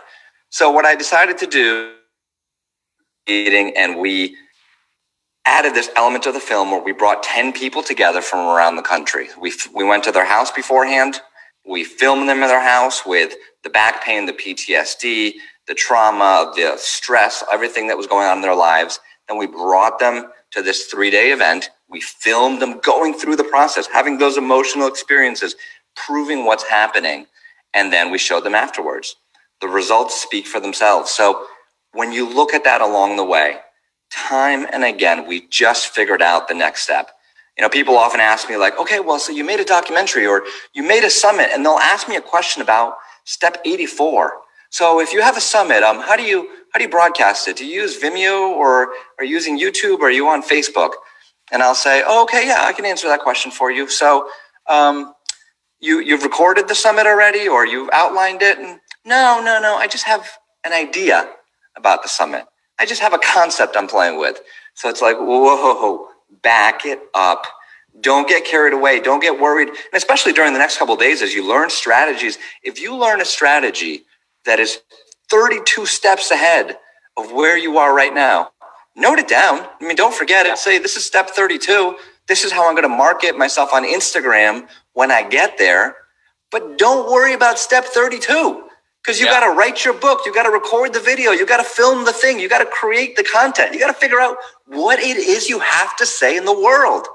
So 0.49 0.71
what 0.71 0.87
I 0.87 0.95
decided 0.95 1.37
to 1.39 1.47
do 1.47 1.95
meeting 3.29 3.75
and 3.77 3.99
we 3.99 4.37
added 5.47 5.75
this 5.75 5.91
element 5.97 6.25
to 6.25 6.33
the 6.33 6.41
film 6.41 6.71
where 6.71 6.83
we 6.83 6.93
brought 6.93 7.23
10 7.23 7.53
people 7.53 7.83
together 7.83 8.23
from 8.23 8.41
around 8.49 8.77
the 8.77 8.83
country. 8.83 9.29
We, 9.41 9.53
we 9.75 9.85
went 9.85 10.05
to 10.05 10.13
their 10.13 10.25
house 10.25 10.51
beforehand. 10.51 11.21
We 11.69 11.85
filmed 11.85 12.29
them 12.29 12.43
in 12.43 12.49
their 12.49 12.63
house 12.63 13.05
with 13.07 13.35
the 13.65 13.71
back 13.71 14.05
pain, 14.05 14.27
the 14.27 14.33
PTSD, 14.33 15.35
the 15.69 15.75
trauma, 15.75 16.53
the 16.57 16.77
stress, 16.79 17.45
everything 17.53 17.89
that 17.89 17.97
was 17.97 18.07
going 18.07 18.27
on 18.27 18.39
in 18.39 18.43
their 18.43 18.55
lives. 18.55 19.01
And 19.29 19.39
we 19.39 19.47
brought 19.47 19.99
them 19.99 20.31
to 20.53 20.63
this 20.63 20.87
three 20.87 21.11
day 21.11 21.33
event. 21.33 21.71
We 21.89 22.01
filmed 22.01 22.63
them 22.63 22.81
going 22.81 23.15
through 23.15 23.37
the 23.37 23.45
process, 23.45 23.87
having 23.87 24.19
those 24.19 24.37
emotional 24.39 24.89
experiences, 24.89 25.57
proving 25.97 26.45
what's 26.45 26.65
happening. 26.65 27.27
And 27.75 27.93
then 27.93 28.11
we 28.11 28.19
showed 28.19 28.45
them 28.45 28.55
afterwards. 28.55 29.17
The 29.61 29.69
results 29.69 30.21
speak 30.21 30.47
for 30.47 30.61
themselves. 30.61 31.11
So 31.11 31.47
when 31.93 32.13
you 32.13 32.29
look 32.29 32.55
at 32.55 32.65
that 32.65 32.81
along 32.81 33.17
the 33.17 33.25
way, 33.25 33.57
time 34.11 34.67
and 34.73 34.85
again, 34.85 35.27
we 35.27 35.47
just 35.49 35.89
figured 35.89 36.23
out 36.23 36.49
the 36.49 36.55
next 36.55 36.83
step. 36.83 37.11
You 37.57 37.63
know, 37.63 37.69
people 37.69 37.97
often 37.97 38.21
ask 38.21 38.49
me 38.49 38.57
like, 38.57 38.79
okay, 38.79 39.01
well, 39.01 39.19
so 39.19 39.33
you 39.33 39.45
made 39.45 39.61
a 39.61 39.65
documentary 39.65 40.27
or 40.27 40.45
you 40.75 40.83
made 40.83 41.05
a 41.05 41.11
summit 41.11 41.51
and 41.53 41.65
they'll 41.65 41.75
ask 41.75 42.09
me 42.09 42.17
a 42.17 42.21
question 42.21 42.63
about 42.63 42.95
step 43.25 43.59
84. 43.65 44.35
So 44.71 45.01
if 45.01 45.13
you 45.13 45.23
have 45.23 45.37
a 45.37 45.41
summit, 45.41 45.83
um, 45.83 46.01
how 46.01 46.17
do 46.17 46.23
you, 46.23 46.49
how 46.73 46.79
do 46.79 46.85
you 46.85 46.91
broadcast 46.91 47.49
it? 47.49 47.57
Do 47.57 47.67
you 47.67 47.81
use 47.83 48.01
Vimeo 48.01 48.51
or 48.51 48.91
are 49.19 49.25
you 49.25 49.35
using 49.35 49.59
YouTube 49.59 49.99
or 49.99 50.09
are 50.09 50.11
you 50.11 50.29
on 50.29 50.43
Facebook? 50.43 50.93
And 51.51 51.63
I'll 51.63 51.75
say, 51.75 52.03
oh, 52.07 52.23
okay, 52.25 52.47
yeah, 52.47 52.59
I 52.61 52.73
can 52.73 52.85
answer 52.85 53.09
that 53.09 53.21
question 53.21 53.51
for 53.51 53.71
you. 53.71 53.89
So, 53.89 54.29
um, 54.69 55.15
you, 55.81 56.01
you've 56.01 56.23
recorded 56.23 56.69
the 56.69 56.75
summit 56.75 57.07
already 57.07 57.49
or 57.49 57.67
you've 57.67 57.89
outlined 57.93 58.43
it? 58.43 58.59
And 58.59 58.81
no, 59.05 59.41
no, 59.43 59.61
no. 59.61 59.77
I 59.77 59.87
just 59.87 60.05
have 60.05 60.29
an 60.65 60.73
idea 60.73 61.29
about 61.79 62.03
the 62.05 62.11
summit. 62.11 62.47
I 62.81 62.87
just 62.87 63.03
have 63.03 63.15
a 63.15 63.19
concept 63.21 63.77
I'm 63.79 63.89
playing 63.89 64.21
with. 64.21 64.41
So 64.75 64.91
it's 64.91 65.03
like, 65.03 65.19
whoa, 65.19 66.09
back 66.43 66.87
it 66.87 67.01
up. 67.15 67.47
Don't 68.01 68.29
get 68.29 68.45
carried 68.47 68.75
away. 68.75 69.01
Don't 69.01 69.21
get 69.21 69.41
worried. 69.41 69.69
And 69.69 69.79
especially 69.95 70.35
during 70.35 70.55
the 70.55 70.61
next 70.61 70.79
couple 70.79 70.97
days, 70.97 71.23
as 71.23 71.35
you 71.35 71.49
learn 71.49 71.71
strategies, 71.71 72.39
if 72.65 72.81
you 72.81 72.97
learn 72.97 73.23
a 73.23 73.27
strategy 73.27 74.05
that 74.47 74.61
is 74.61 74.81
32 75.31 75.87
steps 75.87 76.31
ahead 76.33 76.79
of 77.17 77.33
where 77.33 77.59
you 77.59 77.79
are 77.79 77.95
right 77.95 78.15
now, 78.15 78.53
note 78.97 79.21
it 79.21 79.29
down. 79.29 79.61
I 79.81 79.87
mean, 79.87 79.97
don't 79.97 80.15
forget 80.15 80.47
it. 80.47 80.59
Say, 80.59 80.79
this 80.79 80.97
is 80.97 81.05
step 81.07 81.31
32. 81.31 81.97
This 82.29 82.45
is 82.45 82.53
how 82.53 82.69
I'm 82.69 82.75
going 82.75 82.85
to 82.85 82.91
market 82.97 83.39
myself 83.39 83.75
on 83.75 83.85
Instagram 83.85 84.69
when 84.95 85.11
I 85.11 85.29
get 85.29 85.59
there. 85.59 85.97
But 86.53 86.79
don't 86.79 87.11
worry 87.13 87.35
about 87.35 87.59
step 87.59 87.85
32 87.87 88.68
because 89.09 89.21
you 89.21 89.25
yeah. 89.25 89.41
got 89.41 89.51
to 89.51 89.59
write 89.59 89.87
your 89.87 89.95
book, 89.95 90.21
you 90.27 90.35
got 90.35 90.43
to 90.43 90.51
record 90.51 90.93
the 90.93 91.01
video, 91.01 91.31
you 91.31 91.47
got 91.47 91.57
to 91.57 91.65
film 91.65 92.05
the 92.05 92.13
thing, 92.13 92.39
you 92.39 92.47
got 92.47 92.59
to 92.59 92.67
create 92.67 93.17
the 93.17 93.25
content, 93.25 93.73
you 93.73 93.81
got 93.81 93.87
to 93.87 93.99
figure 93.99 94.21
out 94.21 94.37
what 94.67 94.99
it 94.99 95.17
is 95.17 95.49
you 95.49 95.59
have 95.61 95.97
to 95.97 96.05
say 96.05 96.37
in 96.37 96.45
the 96.45 96.53
world. 96.53 97.07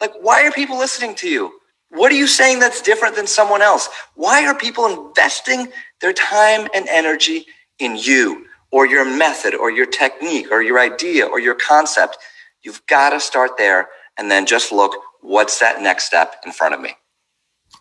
Like, 0.00 0.14
why 0.22 0.46
are 0.46 0.50
people 0.50 0.78
listening 0.78 1.14
to 1.16 1.28
you? 1.28 1.52
What 1.90 2.10
are 2.10 2.14
you 2.14 2.26
saying 2.26 2.60
that's 2.60 2.80
different 2.80 3.16
than 3.16 3.26
someone 3.26 3.60
else? 3.60 3.90
Why 4.14 4.46
are 4.46 4.54
people 4.54 4.86
investing 4.86 5.68
their 6.00 6.14
time 6.14 6.68
and 6.72 6.88
energy 6.88 7.44
in 7.80 7.96
you 7.96 8.46
or 8.70 8.86
your 8.86 9.04
method 9.04 9.54
or 9.54 9.70
your 9.70 9.84
technique 9.84 10.50
or 10.50 10.62
your 10.62 10.78
idea 10.78 11.26
or 11.26 11.38
your 11.38 11.54
concept? 11.54 12.16
You've 12.62 12.80
got 12.86 13.10
to 13.10 13.20
start 13.20 13.58
there 13.58 13.90
and 14.16 14.30
then 14.30 14.46
just 14.46 14.72
look 14.72 14.96
what's 15.20 15.58
that 15.58 15.82
next 15.82 16.04
step 16.04 16.36
in 16.46 16.52
front 16.52 16.72
of 16.72 16.80
me. 16.80 16.94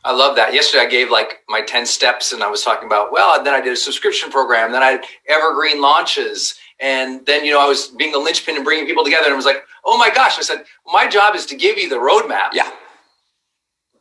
I 0.05 0.11
love 0.11 0.35
that. 0.35 0.53
Yesterday 0.53 0.83
I 0.83 0.87
gave 0.87 1.09
like 1.09 1.39
my 1.49 1.61
10 1.61 1.87
steps 1.87 2.31
and 2.31 2.43
I 2.43 2.47
was 2.47 2.63
talking 2.63 2.85
about, 2.85 3.11
well, 3.11 3.43
then 3.43 3.55
I 3.55 3.59
did 3.59 3.73
a 3.73 3.75
subscription 3.75 4.29
program, 4.29 4.71
then 4.71 4.83
I 4.83 4.91
had 4.91 5.05
evergreen 5.27 5.81
launches. 5.81 6.55
And 6.79 7.25
then, 7.25 7.43
you 7.43 7.51
know, 7.51 7.59
I 7.59 7.67
was 7.67 7.87
being 7.87 8.11
the 8.11 8.19
linchpin 8.19 8.55
and 8.55 8.63
bringing 8.63 8.85
people 8.85 9.03
together. 9.03 9.25
And 9.25 9.33
I 9.33 9.35
was 9.35 9.45
like, 9.45 9.63
oh 9.83 9.97
my 9.97 10.11
gosh. 10.11 10.37
I 10.37 10.41
said, 10.41 10.65
my 10.85 11.07
job 11.07 11.35
is 11.35 11.47
to 11.47 11.55
give 11.55 11.77
you 11.79 11.89
the 11.89 11.95
roadmap. 11.95 12.49
Yeah. 12.53 12.69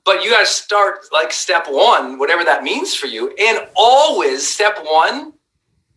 But 0.04 0.22
you 0.22 0.30
got 0.30 0.40
to 0.40 0.46
start 0.46 1.06
like 1.10 1.32
step 1.32 1.66
one, 1.68 2.18
whatever 2.18 2.44
that 2.44 2.62
means 2.62 2.94
for 2.94 3.06
you. 3.06 3.34
And 3.40 3.66
always 3.74 4.46
step 4.46 4.78
one 4.82 5.32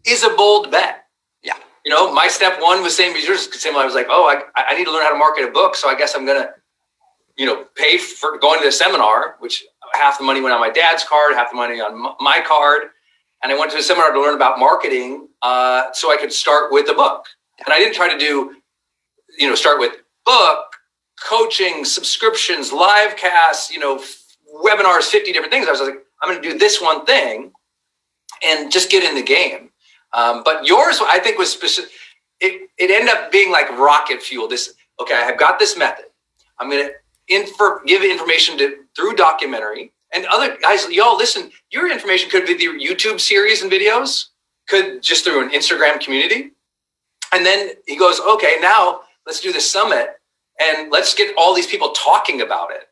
is 0.06 0.24
a 0.24 0.30
bold 0.30 0.72
bet. 0.72 1.04
Yeah. 1.44 1.58
You 1.84 1.92
know, 1.92 2.14
my 2.14 2.30
step 2.30 2.62
one 2.62 2.82
was 2.82 2.96
same 2.96 3.14
as 3.18 3.26
yours. 3.26 3.54
Same. 3.60 3.76
I 3.76 3.84
was 3.84 3.96
like, 3.96 4.08
oh, 4.10 4.26
I, 4.26 4.44
I 4.56 4.78
need 4.78 4.86
to 4.86 4.92
learn 4.92 5.04
how 5.04 5.12
to 5.12 5.18
market 5.18 5.44
a 5.44 5.52
book. 5.52 5.76
So 5.76 5.90
I 5.90 5.96
guess 5.96 6.16
I'm 6.16 6.26
going 6.26 6.42
to, 6.42 6.52
you 7.36 7.46
know, 7.46 7.66
pay 7.76 7.98
for 7.98 8.38
going 8.38 8.60
to 8.60 8.66
the 8.66 8.72
seminar, 8.72 9.36
which 9.40 9.66
half 9.94 10.18
the 10.18 10.24
money 10.24 10.42
went 10.42 10.54
on 10.54 10.62
my 10.62 10.70
dad's 10.70 11.04
card, 11.04 11.34
half 11.36 11.52
the 11.52 11.58
money 11.58 11.80
on 11.80 12.16
my 12.20 12.42
card. 12.46 12.84
And 13.44 13.52
I 13.52 13.58
went 13.58 13.72
to 13.72 13.78
a 13.78 13.84
seminar 13.84 14.12
to 14.12 14.20
learn 14.20 14.36
about 14.36 14.60
marketing 14.60 15.28
uh, 15.42 15.92
so 15.94 16.12
I 16.12 16.18
could 16.18 16.34
start 16.34 16.72
with 16.72 16.90
a 16.90 16.94
book. 16.94 17.26
And 17.66 17.74
I 17.74 17.80
didn't 17.80 17.96
try 17.96 18.12
to 18.12 18.18
do, 18.18 18.56
you 19.38 19.48
know, 19.48 19.56
start 19.56 19.80
with 19.80 19.94
book, 20.26 20.66
coaching, 21.24 21.86
subscriptions, 21.86 22.72
live 22.72 23.16
casts, 23.16 23.72
you 23.72 23.80
know, 23.80 24.02
webinars, 24.64 25.04
50 25.04 25.32
different 25.32 25.52
things. 25.52 25.68
I 25.68 25.72
was 25.72 25.82
like, 25.82 25.96
I'm 26.22 26.30
going 26.30 26.42
to 26.42 26.52
do 26.52 26.58
this 26.58 26.82
one 26.82 27.06
thing 27.06 27.52
and 28.46 28.72
just 28.72 28.90
get 28.90 29.04
in 29.04 29.16
the 29.16 29.24
game. 29.24 29.72
Um, 30.14 30.42
but 30.44 30.66
yours, 30.66 31.00
I 31.02 31.20
think, 31.20 31.38
was 31.38 31.52
specific. 31.52 31.92
It, 32.40 32.70
it 32.78 32.92
ended 32.92 33.14
up 33.14 33.32
being 33.32 33.52
like 33.52 33.70
rocket 33.78 34.22
fuel. 34.22 34.48
This, 34.48 34.74
okay, 35.00 35.16
I've 35.16 35.40
got 35.40 35.60
this 35.60 35.78
method. 35.78 36.06
I'm 36.60 36.70
going 36.70 36.88
to 36.88 36.94
infor- 37.30 37.86
give 37.86 38.04
information 38.04 38.58
to 38.58 38.78
through 38.96 39.16
documentary 39.16 39.92
and 40.14 40.26
other 40.28 40.58
guys. 40.58 40.88
Y'all 40.90 41.18
listen. 41.18 41.52
Your 41.72 41.92
information 41.92 42.30
could 42.30 42.46
be 42.46 42.58
through 42.58 42.80
YouTube 42.80 43.20
series 43.20 43.62
and 43.62 43.72
videos, 43.72 44.26
could 44.68 45.02
just 45.04 45.26
through 45.26 45.44
an 45.44 45.52
Instagram 45.52 46.00
community, 46.00 46.52
and 47.34 47.46
then 47.46 47.72
he 47.86 47.98
goes, 47.98 48.20
okay, 48.20 48.56
now 48.62 49.02
let's 49.26 49.42
do 49.42 49.52
the 49.52 49.62
summit 49.62 50.16
and 50.60 50.92
let's 50.92 51.14
get 51.14 51.36
all 51.38 51.54
these 51.54 51.68
people 51.68 51.92
talking 51.92 52.42
about 52.42 52.72
it. 52.72 52.84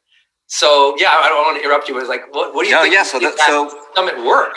So 0.48 0.96
yeah, 1.00 1.12
I 1.12 1.30
don't 1.30 1.44
want 1.44 1.58
to 1.58 1.64
interrupt 1.64 1.88
you, 1.88 1.96
but 1.96 2.02
it's 2.02 2.10
like, 2.10 2.34
what, 2.34 2.54
what 2.54 2.64
do 2.64 2.70
you 2.70 2.76
no, 2.76 2.84
think? 2.84 2.94
Yeah, 2.94 3.04
so, 3.04 3.20
that, 3.20 3.38
so 3.40 3.72
summit 3.96 4.24
work. 4.24 4.54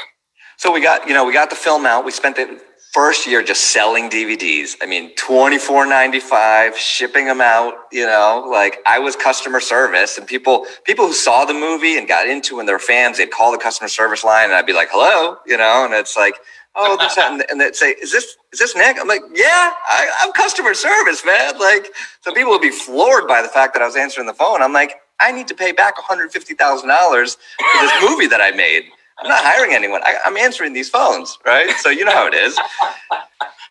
So 0.59 0.73
we 0.73 0.81
got, 0.81 1.07
you 1.09 1.15
know, 1.15 1.25
we 1.25 1.33
got 1.33 1.51
the 1.51 1.57
film 1.57 1.87
out. 1.87 2.05
We 2.05 2.11
spent 2.11 2.39
it 2.39 2.63
first 2.93 3.27
year 3.27 3.43
just 3.43 3.63
selling 3.73 4.11
DVDs. 4.11 4.77
I 4.83 4.87
mean, 4.87 5.15
twenty 5.17 5.59
four 5.59 5.87
ninety 5.87 6.21
five, 6.21 6.77
shipping 6.79 7.27
them 7.27 7.41
out. 7.41 7.75
You 7.93 8.07
know, 8.07 8.47
like 8.51 8.79
I 8.87 8.99
was 8.99 9.17
customer 9.17 9.61
service, 9.61 10.19
and 10.19 10.27
people 10.27 10.67
people 10.85 11.07
who 11.07 11.13
saw 11.13 11.45
the 11.45 11.55
movie 11.55 11.99
and 11.99 12.09
got 12.09 12.29
into 12.29 12.61
and 12.61 12.69
they're 12.69 12.79
fans, 12.79 13.19
they'd 13.19 13.31
call 13.31 13.53
the 13.53 13.59
customer 13.59 13.89
service 13.89 14.25
line, 14.25 14.47
and 14.47 14.55
I'd 14.55 14.67
be 14.67 14.73
like, 14.75 14.89
"Hello," 14.93 15.39
you 15.47 15.57
know, 15.57 15.85
and 15.85 15.95
it's 15.95 16.17
like, 16.17 16.35
"Oh, 16.77 16.97
this," 16.99 17.17
and 17.19 17.61
they'd 17.61 17.77
say, 17.77 17.91
"Is 18.03 18.13
this 18.13 18.37
is 18.53 18.61
this 18.61 18.77
Nick?" 18.77 18.99
I'm 19.01 19.09
like, 19.09 19.23
"Yeah, 19.35 19.73
I, 19.89 20.09
I'm 20.21 20.33
customer 20.33 20.75
service, 20.75 21.25
man." 21.25 21.59
Like, 21.59 21.89
so 22.23 22.33
people 22.33 22.53
would 22.53 22.63
be 22.63 22.71
floored 22.71 23.29
by 23.29 23.43
the 23.43 23.49
fact 23.49 23.75
that 23.75 23.83
I 23.83 23.87
was 23.87 23.97
answering 23.97 24.27
the 24.27 24.35
phone. 24.35 24.63
I'm 24.63 24.73
like, 24.73 24.97
I 25.21 25.33
need 25.33 25.49
to 25.49 25.55
pay 25.55 25.73
back 25.73 25.97
one 25.99 26.07
hundred 26.07 26.33
fifty 26.33 26.55
thousand 26.55 26.89
dollars 26.89 27.37
for 27.59 27.83
this 27.83 27.93
movie 28.11 28.27
that 28.29 28.41
I 28.41 28.53
made. 28.53 28.85
I'm 29.21 29.29
not 29.29 29.45
hiring 29.45 29.75
anyone. 29.75 30.01
I, 30.05 30.17
I'm 30.25 30.37
answering 30.37 30.73
these 30.73 30.89
phones, 30.89 31.39
right? 31.45 31.71
So 31.79 31.91
you 31.91 32.05
know 32.05 32.13
how 32.13 32.27
it 32.27 32.35
is. 32.35 32.59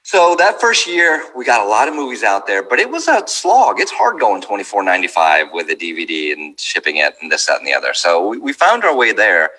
So 0.08 0.38
that 0.38 0.62
first 0.62 0.88
year, 0.88 1.26
we 1.36 1.44
got 1.44 1.60
a 1.60 1.68
lot 1.68 1.90
of 1.90 1.94
movies 1.94 2.24
out 2.24 2.48
there, 2.48 2.64
but 2.64 2.80
it 2.80 2.90
was 2.90 3.10
a 3.10 3.24
slog. 3.28 3.82
It's 3.82 3.92
hard 3.92 4.22
going 4.22 4.42
twenty 4.42 4.64
four 4.64 4.82
ninety 4.82 5.08
five 5.10 5.48
with 5.52 5.70
a 5.70 5.76
DVD 5.76 6.32
and 6.32 6.58
shipping 6.58 6.96
it 6.96 7.16
and 7.22 7.30
this, 7.30 7.46
that, 7.48 7.60
and 7.60 7.68
the 7.68 7.74
other. 7.74 7.94
So 7.94 8.26
we, 8.30 8.38
we 8.38 8.54
found 8.54 8.86
our 8.86 8.96
way 8.96 9.12
there. 9.12 9.50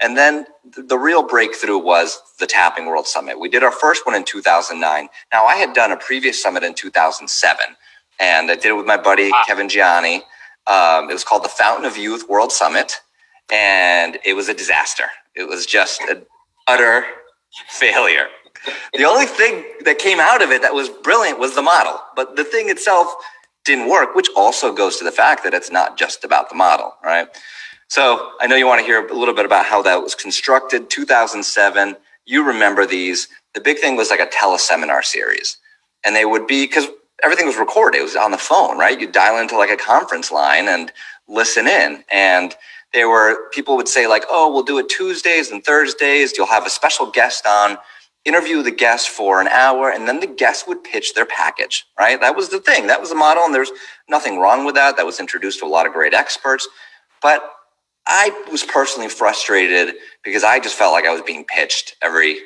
And 0.00 0.16
then 0.16 0.46
the 0.64 0.96
real 0.96 1.22
breakthrough 1.22 1.76
was 1.76 2.22
the 2.38 2.46
Tapping 2.46 2.86
World 2.86 3.06
Summit. 3.06 3.38
We 3.38 3.50
did 3.50 3.62
our 3.62 3.70
first 3.70 4.06
one 4.06 4.14
in 4.14 4.24
2009. 4.24 5.08
Now, 5.30 5.44
I 5.44 5.56
had 5.56 5.74
done 5.74 5.92
a 5.92 5.96
previous 5.98 6.42
summit 6.42 6.64
in 6.64 6.72
2007, 6.72 7.66
and 8.18 8.50
I 8.50 8.54
did 8.54 8.64
it 8.64 8.76
with 8.78 8.86
my 8.86 8.96
buddy 8.96 9.30
Kevin 9.46 9.68
Gianni. 9.68 10.22
Um, 10.66 11.10
it 11.10 11.12
was 11.12 11.24
called 11.24 11.44
the 11.44 11.50
Fountain 11.50 11.84
of 11.84 11.98
Youth 11.98 12.30
World 12.30 12.50
Summit, 12.50 12.94
and 13.52 14.18
it 14.24 14.32
was 14.32 14.48
a 14.48 14.54
disaster. 14.54 15.04
It 15.38 15.48
was 15.48 15.66
just 15.66 16.02
an 16.02 16.26
utter 16.66 17.04
failure. 17.68 18.26
The 18.92 19.04
only 19.04 19.26
thing 19.26 19.64
that 19.84 19.98
came 19.98 20.18
out 20.18 20.42
of 20.42 20.50
it 20.50 20.62
that 20.62 20.74
was 20.74 20.88
brilliant 20.88 21.38
was 21.38 21.54
the 21.54 21.62
model, 21.62 22.00
but 22.16 22.34
the 22.34 22.42
thing 22.42 22.68
itself 22.68 23.14
didn't 23.64 23.88
work, 23.88 24.16
which 24.16 24.28
also 24.36 24.74
goes 24.74 24.96
to 24.98 25.04
the 25.04 25.12
fact 25.12 25.44
that 25.44 25.54
it's 25.54 25.70
not 25.70 25.96
just 25.96 26.24
about 26.24 26.48
the 26.48 26.56
model, 26.56 26.94
right? 27.04 27.28
So 27.86 28.32
I 28.40 28.48
know 28.48 28.56
you 28.56 28.66
want 28.66 28.80
to 28.80 28.84
hear 28.86 29.06
a 29.06 29.14
little 29.14 29.34
bit 29.34 29.44
about 29.46 29.64
how 29.64 29.80
that 29.82 30.02
was 30.02 30.16
constructed. 30.16 30.90
2007, 30.90 31.96
you 32.26 32.44
remember 32.44 32.84
these. 32.84 33.28
The 33.54 33.60
big 33.60 33.78
thing 33.78 33.96
was 33.96 34.10
like 34.10 34.20
a 34.20 34.26
teleseminar 34.26 35.04
series, 35.04 35.58
and 36.04 36.16
they 36.16 36.24
would 36.24 36.48
be 36.48 36.66
because 36.66 36.88
everything 37.22 37.46
was 37.46 37.56
recorded. 37.56 38.00
It 38.00 38.02
was 38.02 38.16
on 38.16 38.32
the 38.32 38.38
phone, 38.38 38.76
right? 38.76 39.00
You 39.00 39.10
dial 39.10 39.38
into 39.38 39.56
like 39.56 39.70
a 39.70 39.76
conference 39.76 40.32
line 40.32 40.68
and 40.68 40.92
listen 41.28 41.68
in, 41.68 42.04
and 42.10 42.56
there 42.94 43.08
were 43.08 43.48
people 43.50 43.76
would 43.76 43.88
say 43.88 44.06
like, 44.06 44.24
"Oh, 44.30 44.52
we'll 44.52 44.62
do 44.64 44.78
it 44.78 44.88
Tuesdays 44.88 45.50
and 45.50 45.64
Thursdays. 45.64 46.36
You'll 46.36 46.46
have 46.46 46.66
a 46.66 46.70
special 46.70 47.06
guest 47.06 47.46
on." 47.46 47.78
Interview 48.24 48.62
the 48.62 48.72
guest 48.72 49.08
for 49.08 49.40
an 49.40 49.48
hour, 49.48 49.90
and 49.90 50.06
then 50.08 50.20
the 50.20 50.26
guest 50.26 50.68
would 50.68 50.84
pitch 50.84 51.14
their 51.14 51.26
package. 51.26 51.86
Right? 51.98 52.20
That 52.20 52.36
was 52.36 52.50
the 52.50 52.60
thing. 52.60 52.86
That 52.88 53.00
was 53.00 53.10
the 53.10 53.16
model, 53.16 53.44
and 53.44 53.54
there's 53.54 53.72
nothing 54.08 54.38
wrong 54.38 54.64
with 54.66 54.74
that. 54.74 54.96
That 54.98 55.06
was 55.06 55.20
introduced 55.20 55.60
to 55.60 55.66
a 55.66 55.68
lot 55.68 55.86
of 55.86 55.92
great 55.94 56.14
experts, 56.14 56.68
but 57.22 57.42
I 58.06 58.30
was 58.50 58.64
personally 58.64 59.08
frustrated 59.08 59.96
because 60.24 60.44
I 60.44 60.60
just 60.60 60.76
felt 60.76 60.92
like 60.92 61.06
I 61.06 61.12
was 61.12 61.22
being 61.22 61.44
pitched 61.46 61.96
every 62.02 62.38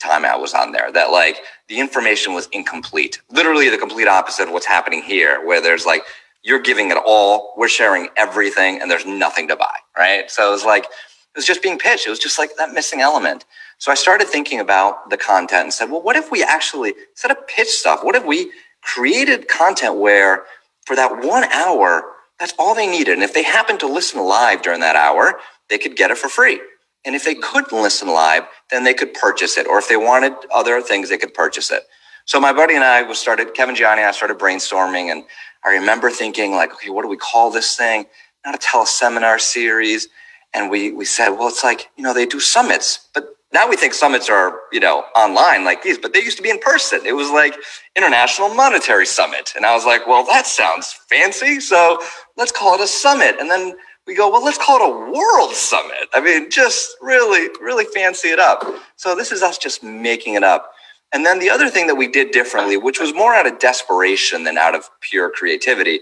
time 0.00 0.26
I 0.26 0.36
was 0.36 0.54
on 0.54 0.72
there. 0.72 0.92
That 0.92 1.12
like 1.12 1.38
the 1.68 1.80
information 1.80 2.34
was 2.34 2.48
incomplete. 2.52 3.20
Literally 3.30 3.70
the 3.70 3.78
complete 3.78 4.08
opposite 4.08 4.48
of 4.48 4.54
what's 4.54 4.66
happening 4.66 5.02
here, 5.02 5.46
where 5.46 5.62
there's 5.62 5.86
like 5.86 6.02
you're 6.42 6.60
giving 6.60 6.90
it 6.90 6.98
all, 7.04 7.54
we're 7.56 7.68
sharing 7.68 8.08
everything, 8.16 8.80
and 8.80 8.90
there's 8.90 9.06
nothing 9.06 9.48
to 9.48 9.56
buy, 9.56 9.76
right? 9.96 10.30
So 10.30 10.48
it 10.48 10.52
was 10.52 10.64
like, 10.64 10.84
it 10.84 11.36
was 11.36 11.46
just 11.46 11.62
being 11.62 11.78
pitched. 11.78 12.06
It 12.06 12.10
was 12.10 12.18
just 12.18 12.38
like 12.38 12.50
that 12.58 12.72
missing 12.72 13.00
element. 13.00 13.44
So 13.78 13.92
I 13.92 13.94
started 13.94 14.28
thinking 14.28 14.60
about 14.60 15.10
the 15.10 15.16
content 15.16 15.64
and 15.64 15.72
said, 15.72 15.90
well, 15.90 16.02
what 16.02 16.16
if 16.16 16.30
we 16.30 16.42
actually, 16.42 16.94
instead 17.10 17.30
of 17.30 17.46
pitch 17.48 17.68
stuff, 17.68 18.00
what 18.02 18.16
if 18.16 18.24
we 18.24 18.52
created 18.82 19.48
content 19.48 19.96
where 19.96 20.44
for 20.86 20.96
that 20.96 21.24
one 21.24 21.44
hour, 21.44 22.12
that's 22.38 22.54
all 22.58 22.74
they 22.74 22.86
needed. 22.86 23.14
And 23.14 23.22
if 23.22 23.34
they 23.34 23.42
happened 23.42 23.80
to 23.80 23.86
listen 23.86 24.20
live 24.24 24.62
during 24.62 24.80
that 24.80 24.96
hour, 24.96 25.38
they 25.68 25.78
could 25.78 25.96
get 25.96 26.10
it 26.10 26.18
for 26.18 26.28
free. 26.28 26.60
And 27.04 27.14
if 27.14 27.24
they 27.24 27.34
couldn't 27.34 27.72
listen 27.72 28.08
live, 28.08 28.44
then 28.70 28.84
they 28.84 28.94
could 28.94 29.14
purchase 29.14 29.56
it. 29.58 29.66
Or 29.66 29.78
if 29.78 29.88
they 29.88 29.96
wanted 29.96 30.34
other 30.52 30.80
things, 30.80 31.08
they 31.08 31.18
could 31.18 31.34
purchase 31.34 31.70
it. 31.70 31.82
So 32.28 32.38
my 32.38 32.52
buddy 32.52 32.74
and 32.74 32.84
I 32.84 33.00
was 33.04 33.18
started, 33.18 33.54
Kevin 33.54 33.74
Gianni, 33.74 34.02
I 34.02 34.10
started 34.10 34.36
brainstorming 34.38 35.10
and 35.10 35.24
I 35.64 35.70
remember 35.70 36.10
thinking 36.10 36.52
like, 36.52 36.74
okay, 36.74 36.90
what 36.90 37.00
do 37.00 37.08
we 37.08 37.16
call 37.16 37.50
this 37.50 37.74
thing? 37.74 38.04
Not 38.44 38.54
a 38.54 38.58
teleseminar 38.58 39.40
series. 39.40 40.08
And 40.52 40.70
we, 40.70 40.92
we 40.92 41.06
said, 41.06 41.30
well, 41.30 41.48
it's 41.48 41.64
like, 41.64 41.88
you 41.96 42.04
know, 42.04 42.12
they 42.12 42.26
do 42.26 42.38
summits, 42.38 43.08
but 43.14 43.34
now 43.54 43.66
we 43.66 43.76
think 43.76 43.94
summits 43.94 44.28
are, 44.28 44.60
you 44.72 44.78
know, 44.78 45.04
online 45.16 45.64
like 45.64 45.82
these, 45.82 45.96
but 45.96 46.12
they 46.12 46.20
used 46.20 46.36
to 46.36 46.42
be 46.42 46.50
in 46.50 46.58
person. 46.58 47.00
It 47.06 47.14
was 47.14 47.30
like 47.30 47.56
International 47.96 48.50
Monetary 48.50 49.06
Summit. 49.06 49.54
And 49.56 49.64
I 49.64 49.74
was 49.74 49.86
like, 49.86 50.06
well, 50.06 50.26
that 50.26 50.46
sounds 50.46 50.92
fancy. 51.08 51.60
So 51.60 51.98
let's 52.36 52.52
call 52.52 52.74
it 52.74 52.82
a 52.82 52.86
summit. 52.86 53.36
And 53.40 53.50
then 53.50 53.74
we 54.06 54.14
go, 54.14 54.30
well, 54.30 54.44
let's 54.44 54.58
call 54.58 54.82
it 54.82 54.86
a 54.86 55.12
world 55.12 55.54
summit. 55.54 56.10
I 56.12 56.20
mean, 56.20 56.50
just 56.50 56.94
really, 57.00 57.48
really 57.62 57.86
fancy 57.86 58.28
it 58.28 58.38
up. 58.38 58.66
So 58.96 59.16
this 59.16 59.32
is 59.32 59.42
us 59.42 59.56
just 59.56 59.82
making 59.82 60.34
it 60.34 60.44
up. 60.44 60.74
And 61.12 61.24
then 61.24 61.38
the 61.38 61.50
other 61.50 61.70
thing 61.70 61.86
that 61.86 61.94
we 61.94 62.06
did 62.06 62.32
differently, 62.32 62.76
which 62.76 63.00
was 63.00 63.14
more 63.14 63.34
out 63.34 63.46
of 63.46 63.58
desperation 63.58 64.44
than 64.44 64.58
out 64.58 64.74
of 64.74 64.90
pure 65.00 65.30
creativity, 65.30 66.00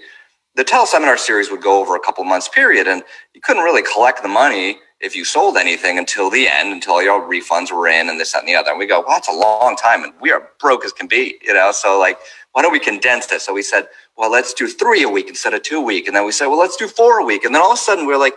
the 0.57 0.65
teleseminar 0.65 1.19
series 1.19 1.51
would 1.51 1.63
go 1.63 1.81
over 1.81 1.95
a 1.95 2.01
couple 2.01 2.25
months 2.25 2.49
period 2.49 2.89
and 2.89 3.03
you 3.35 3.41
couldn't 3.41 3.63
really 3.63 3.83
collect 3.83 4.23
the 4.23 4.29
money 4.29 4.79
if 5.01 5.15
you 5.15 5.25
sold 5.25 5.57
anything 5.59 5.99
until 5.99 6.31
the 6.31 6.49
end, 6.49 6.73
until 6.73 7.03
your 7.03 7.21
refunds 7.21 7.71
were 7.71 7.87
in 7.87 8.09
and 8.09 8.19
this, 8.19 8.33
that, 8.33 8.41
and 8.41 8.49
the 8.49 8.55
other. 8.55 8.71
And 8.71 8.79
we 8.79 8.87
go, 8.87 9.01
well, 9.01 9.11
that's 9.11 9.29
a 9.29 9.33
long 9.33 9.77
time 9.77 10.03
and 10.03 10.15
we 10.21 10.33
are 10.33 10.49
broke 10.59 10.85
as 10.85 10.93
can 10.93 11.07
be, 11.07 11.37
you 11.43 11.53
know? 11.53 11.71
So 11.73 11.99
like, 11.99 12.19
why 12.53 12.63
don't 12.63 12.73
we 12.73 12.81
condense 12.81 13.27
this? 13.27 13.45
So 13.45 13.53
we 13.53 13.63
said, 13.63 13.87
well, 14.17 14.31
let's 14.33 14.55
do 14.55 14.67
three 14.67 15.03
a 15.03 15.09
week 15.09 15.29
instead 15.29 15.53
of 15.55 15.63
two 15.63 15.77
a 15.77 15.83
week. 15.83 16.07
And 16.07 16.17
then 16.17 16.25
we 16.25 16.33
said, 16.33 16.47
well, 16.47 16.59
let's 16.59 16.77
do 16.77 16.89
four 16.89 17.21
a 17.21 17.25
week. 17.25 17.45
And 17.45 17.55
then 17.55 17.63
all 17.63 17.73
of 17.73 17.79
a 17.79 17.81
sudden 17.81 18.07
we 18.07 18.15
we're 18.15 18.19
like, 18.19 18.35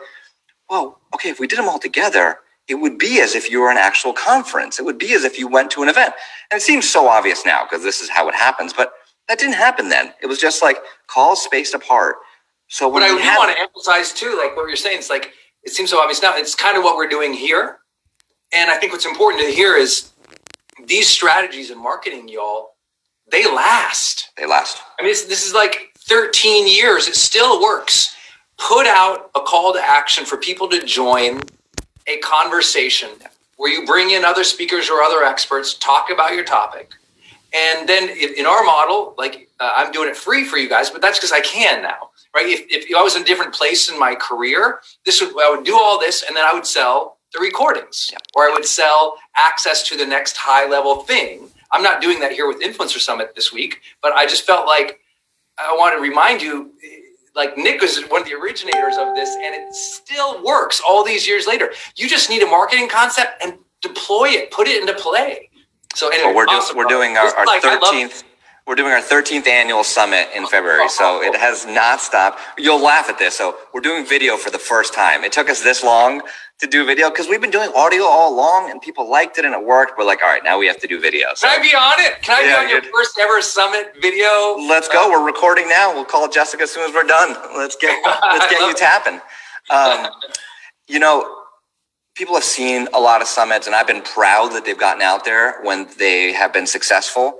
well, 0.70 1.00
okay, 1.16 1.30
if 1.30 1.40
we 1.40 1.48
did 1.48 1.58
them 1.58 1.70
all 1.70 1.80
together, 1.80 2.40
it 2.70 2.76
would 2.76 3.00
be 3.00 3.20
as 3.20 3.34
if 3.34 3.50
you 3.50 3.60
were 3.60 3.72
an 3.72 3.78
actual 3.78 4.14
conference. 4.14 4.80
It 4.80 4.86
would 4.86 5.00
be 5.00 5.14
as 5.14 5.24
if 5.24 5.40
you 5.40 5.48
went 5.48 5.72
to 5.72 5.82
an 5.82 5.90
event. 5.90 6.14
And 6.52 6.60
it 6.60 6.62
seems 6.62 6.88
so 6.88 7.08
obvious 7.08 7.46
now 7.46 7.64
because 7.64 7.84
this 7.84 8.00
is 8.00 8.10
how 8.10 8.30
it 8.30 8.36
happens, 8.36 8.72
but 8.72 8.94
that 9.28 9.40
didn't 9.40 9.56
happen 9.56 9.90
then. 9.90 10.14
It 10.22 10.28
was 10.28 10.40
just 10.40 10.62
like 10.62 10.78
calls 11.08 11.44
spaced 11.44 11.74
apart. 11.74 12.18
So 12.68 12.88
what 12.88 13.02
I 13.02 13.08
do 13.08 13.16
want 13.16 13.52
to 13.52 13.60
emphasize 13.60 14.14
too, 14.14 14.38
like 14.38 14.56
what 14.56 14.68
you're 14.68 14.76
saying, 14.76 15.00
it's 15.00 15.10
like 15.10 15.32
it 15.64 15.72
seems 15.72 15.90
so 15.90 16.00
obvious 16.00 16.22
now. 16.22 16.38
It's 16.38 16.54
kind 16.54 16.78
of 16.78 16.84
what 16.84 16.96
we're 16.96 17.10
doing 17.10 17.34
here. 17.34 17.80
And 18.54 18.70
I 18.70 18.78
think 18.78 18.92
what's 18.92 19.06
important 19.06 19.44
to 19.44 19.52
hear 19.52 19.76
is 19.76 20.12
these 20.86 21.08
strategies 21.08 21.72
in 21.72 21.82
marketing, 21.82 22.30
y'all, 22.30 22.76
they 23.32 23.46
last. 23.46 24.30
They 24.38 24.46
last. 24.46 24.80
I 25.00 25.04
mean, 25.04 25.12
this, 25.12 25.26
this 25.26 25.46
is 25.46 25.54
like 25.54 25.92
13 25.98 26.68
years. 26.68 27.08
It 27.08 27.16
still 27.16 27.62
works. 27.62 28.16
Put 28.58 28.88
out 28.88 29.32
a 29.36 29.40
call 29.40 29.74
to 29.74 29.80
action 29.80 30.26
for 30.26 30.38
people 30.38 30.68
to 30.70 30.84
join 30.84 31.42
a 32.10 32.18
conversation 32.20 33.10
where 33.58 33.72
you 33.72 33.86
bring 33.86 34.12
in 34.12 34.26
other 34.26 34.44
speakers 34.44 34.90
or 34.90 35.02
other 35.02 35.24
experts, 35.24 35.74
talk 35.76 36.10
about 36.12 36.34
your 36.34 36.44
topic. 36.44 36.92
And 37.54 37.90
then 37.90 38.10
in 38.10 38.46
our 38.46 38.64
model, 38.64 39.16
like 39.18 39.50
uh, 39.60 39.74
I'm 39.76 39.92
doing 39.92 40.10
it 40.10 40.16
free 40.16 40.46
for 40.46 40.58
you 40.58 40.70
guys, 40.70 40.90
but 40.90 41.02
that's 41.02 41.18
because 41.18 41.32
I 41.32 41.42
can 41.42 41.82
now 41.82 42.10
right? 42.36 42.48
If, 42.48 42.66
if 42.70 42.96
I 42.96 43.02
was 43.02 43.16
in 43.16 43.24
a 43.24 43.26
different 43.26 43.54
place 43.54 43.90
in 43.90 44.00
my 44.00 44.16
career, 44.16 44.80
this 45.06 45.22
would 45.22 45.32
I 45.42 45.50
would 45.50 45.66
do 45.66 45.78
all 45.78 46.00
this, 46.00 46.24
and 46.24 46.36
then 46.36 46.46
I 46.46 46.54
would 46.54 46.66
sell 46.66 47.18
the 47.34 47.40
recordings, 47.40 48.10
yeah. 48.12 48.18
or 48.36 48.44
I 48.44 48.54
would 48.54 48.66
sell 48.66 49.18
access 49.38 49.88
to 49.90 49.98
the 49.98 50.06
next 50.06 50.38
high 50.38 50.68
level 50.68 51.04
thing. 51.04 51.50
I'm 51.72 51.84
not 51.84 52.02
doing 52.02 52.20
that 52.22 52.32
here 52.32 52.48
with 52.48 52.62
Influencer 52.62 53.00
Summit 53.00 53.36
this 53.36 53.54
week, 53.54 53.82
but 54.02 54.14
I 54.14 54.26
just 54.26 54.46
felt 54.46 54.66
like 54.66 55.00
I 55.58 55.76
want 55.78 55.96
to 55.96 56.02
remind 56.02 56.42
you, 56.42 56.72
like 57.36 57.58
Nick 57.58 57.82
was 57.82 58.02
one 58.10 58.22
of 58.22 58.28
the 58.28 58.34
originators 58.34 58.96
of 58.98 59.16
this, 59.16 59.36
and 59.44 59.56
it 59.56 59.74
still 59.74 60.44
works 60.44 60.82
all 60.88 61.04
these 61.04 61.28
years 61.28 61.48
later. 61.48 61.72
You 61.96 62.08
just 62.10 62.30
need 62.30 62.42
a 62.42 62.48
marketing 62.48 62.90
concept 62.90 63.44
and 63.44 63.58
deploy 63.82 64.30
it, 64.30 64.52
put 64.52 64.68
it 64.68 64.82
into 64.82 64.94
play. 64.94 65.50
So 65.96 66.10
anyway, 66.10 66.28
well, 66.28 66.36
we're, 66.36 66.46
awesome, 66.46 66.76
do, 66.76 66.80
we're 66.80 66.88
doing 66.88 67.18
our, 67.18 67.28
our 67.36 67.46
like, 67.46 67.64
13th 67.64 68.24
we're 68.70 68.76
doing 68.76 68.94
our 68.94 69.02
13th 69.02 69.48
annual 69.48 69.84
summit 69.84 70.30
in 70.36 70.46
February, 70.46 70.88
so 70.90 71.24
it 71.24 71.36
has 71.36 71.66
not 71.66 72.00
stopped. 72.00 72.40
You'll 72.56 72.80
laugh 72.80 73.10
at 73.10 73.18
this. 73.18 73.36
So 73.36 73.56
we're 73.74 73.82
doing 73.82 74.06
video 74.06 74.38
for 74.38 74.52
the 74.52 74.60
first 74.60 74.94
time. 74.94 75.24
It 75.24 75.32
took 75.32 75.50
us 75.50 75.64
this 75.64 75.84
long 75.84 76.22
to 76.60 76.68
do 76.68 76.86
video 76.86 77.10
because 77.10 77.28
we've 77.28 77.42
been 77.42 77.50
doing 77.50 77.72
audio 77.76 78.04
all 78.04 78.32
along 78.32 78.70
and 78.70 78.80
people 78.80 79.10
liked 79.10 79.40
it 79.40 79.46
and 79.46 79.56
it 79.56 79.66
worked. 79.66 79.94
We're 79.98 80.06
like, 80.06 80.22
all 80.22 80.30
right, 80.30 80.44
now 80.44 80.60
we 80.60 80.68
have 80.68 80.80
to 80.82 80.88
do 80.88 81.02
video. 81.02 81.30
So, 81.34 81.48
Can 81.48 81.60
I 81.60 81.64
be 81.64 81.76
on 81.76 82.00
it? 82.00 82.22
Can 82.22 82.38
I 82.38 82.48
yeah, 82.48 82.60
be 82.60 82.66
on 82.66 82.70
your 82.70 82.94
first 82.94 83.18
ever 83.20 83.42
summit 83.42 83.94
video? 84.04 84.56
Let's 84.60 84.88
go. 84.88 85.10
We're 85.10 85.26
recording 85.26 85.68
now. 85.68 85.92
We'll 85.92 86.06
call 86.06 86.30
Jessica 86.30 86.62
as 86.62 86.70
soon 86.70 86.88
as 86.88 86.94
we're 86.94 87.08
done. 87.08 87.36
Let's 87.58 87.76
get 87.76 88.00
let's 88.22 88.52
get 88.52 88.60
you 88.60 88.76
tapping. 88.76 89.20
Um, 89.72 90.12
you 90.88 91.00
know, 91.00 91.38
people 92.14 92.36
have 92.36 92.44
seen 92.44 92.88
a 92.94 93.00
lot 93.00 93.24
of 93.24 93.28
summits 93.28 93.66
and 93.66 93.76
I've 93.76 93.88
been 93.88 94.04
proud 94.04 94.50
that 94.50 94.64
they've 94.64 94.78
gotten 94.78 95.02
out 95.02 95.26
there 95.26 95.60
when 95.64 95.88
they 95.98 96.34
have 96.34 96.54
been 96.54 96.68
successful 96.68 97.40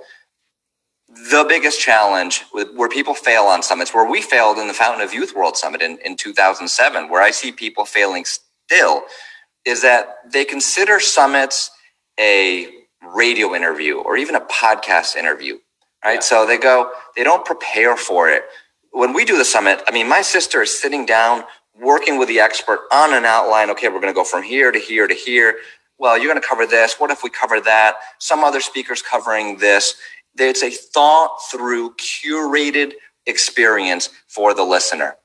the 1.10 1.44
biggest 1.48 1.80
challenge 1.80 2.44
with, 2.54 2.74
where 2.74 2.88
people 2.88 3.14
fail 3.14 3.44
on 3.44 3.62
summits, 3.62 3.94
where 3.94 4.08
we 4.08 4.22
failed 4.22 4.58
in 4.58 4.68
the 4.68 4.74
Fountain 4.74 5.02
of 5.02 5.12
Youth 5.12 5.34
World 5.34 5.56
Summit 5.56 5.82
in, 5.82 5.98
in 6.04 6.16
2007, 6.16 7.08
where 7.08 7.22
I 7.22 7.30
see 7.32 7.52
people 7.52 7.84
failing 7.84 8.24
still, 8.24 9.02
is 9.64 9.82
that 9.82 10.18
they 10.32 10.44
consider 10.44 11.00
summits 11.00 11.70
a 12.18 12.68
radio 13.14 13.54
interview 13.54 13.98
or 13.98 14.16
even 14.16 14.36
a 14.36 14.40
podcast 14.42 15.16
interview, 15.16 15.58
right? 16.04 16.14
Yeah. 16.14 16.20
So 16.20 16.46
they 16.46 16.58
go, 16.58 16.92
they 17.16 17.24
don't 17.24 17.44
prepare 17.44 17.96
for 17.96 18.28
it. 18.30 18.44
When 18.92 19.12
we 19.12 19.24
do 19.24 19.38
the 19.38 19.44
summit, 19.44 19.82
I 19.88 19.92
mean, 19.92 20.08
my 20.08 20.22
sister 20.22 20.62
is 20.62 20.80
sitting 20.80 21.06
down, 21.06 21.44
working 21.80 22.18
with 22.18 22.28
the 22.28 22.40
expert 22.40 22.80
on 22.92 23.14
an 23.14 23.24
outline. 23.24 23.70
Okay, 23.70 23.88
we're 23.88 24.00
going 24.00 24.12
to 24.12 24.18
go 24.18 24.24
from 24.24 24.42
here 24.42 24.72
to 24.72 24.78
here 24.78 25.08
to 25.08 25.14
here. 25.14 25.56
Well, 25.98 26.18
you're 26.18 26.28
going 26.32 26.40
to 26.40 26.46
cover 26.46 26.66
this. 26.66 26.96
What 26.98 27.10
if 27.10 27.22
we 27.22 27.30
cover 27.30 27.60
that? 27.62 27.96
Some 28.18 28.44
other 28.44 28.60
speakers 28.60 29.02
covering 29.02 29.58
this 29.58 29.94
it's 30.36 30.62
a 30.62 30.70
thought 30.70 31.38
through 31.50 31.94
curated 31.94 32.94
experience 33.26 34.10
for 34.26 34.54
the 34.54 34.64
listener. 34.64 35.16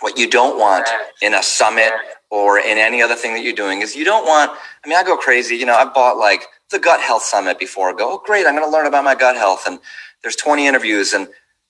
What 0.00 0.18
you 0.18 0.28
don't 0.28 0.58
want 0.58 0.88
in 1.20 1.34
a 1.34 1.42
summit 1.42 1.92
or 2.30 2.58
in 2.58 2.78
any 2.78 3.02
other 3.02 3.14
thing 3.14 3.34
that 3.34 3.44
you're 3.44 3.52
doing 3.54 3.82
is 3.82 3.94
you 3.94 4.04
don't 4.04 4.26
want, 4.26 4.50
I 4.84 4.88
mean, 4.88 4.96
I 4.96 5.04
go 5.04 5.16
crazy. 5.16 5.56
You 5.56 5.66
know, 5.66 5.74
I 5.74 5.84
bought 5.84 6.16
like 6.16 6.46
the 6.70 6.78
gut 6.78 7.00
health 7.00 7.22
summit 7.22 7.58
before. 7.58 7.90
I 7.90 7.92
go, 7.92 8.14
oh, 8.14 8.22
great, 8.24 8.46
I'm 8.46 8.56
going 8.56 8.66
to 8.66 8.72
learn 8.72 8.86
about 8.86 9.04
my 9.04 9.14
gut 9.14 9.36
health. 9.36 9.64
And 9.66 9.78
there's 10.22 10.36
20 10.36 10.66
interviews 10.66 11.12
and 11.12 11.28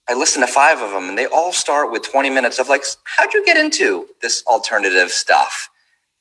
I 0.08 0.14
listen 0.14 0.40
to 0.40 0.46
five 0.46 0.78
of 0.78 0.90
them 0.90 1.08
and 1.08 1.18
they 1.18 1.26
all 1.26 1.52
start 1.52 1.90
with 1.90 2.02
20 2.02 2.30
minutes 2.30 2.58
of 2.58 2.68
like, 2.68 2.84
how'd 3.04 3.32
you 3.34 3.44
get 3.44 3.56
into 3.56 4.08
this 4.20 4.42
alternative 4.46 5.10
stuff? 5.10 5.68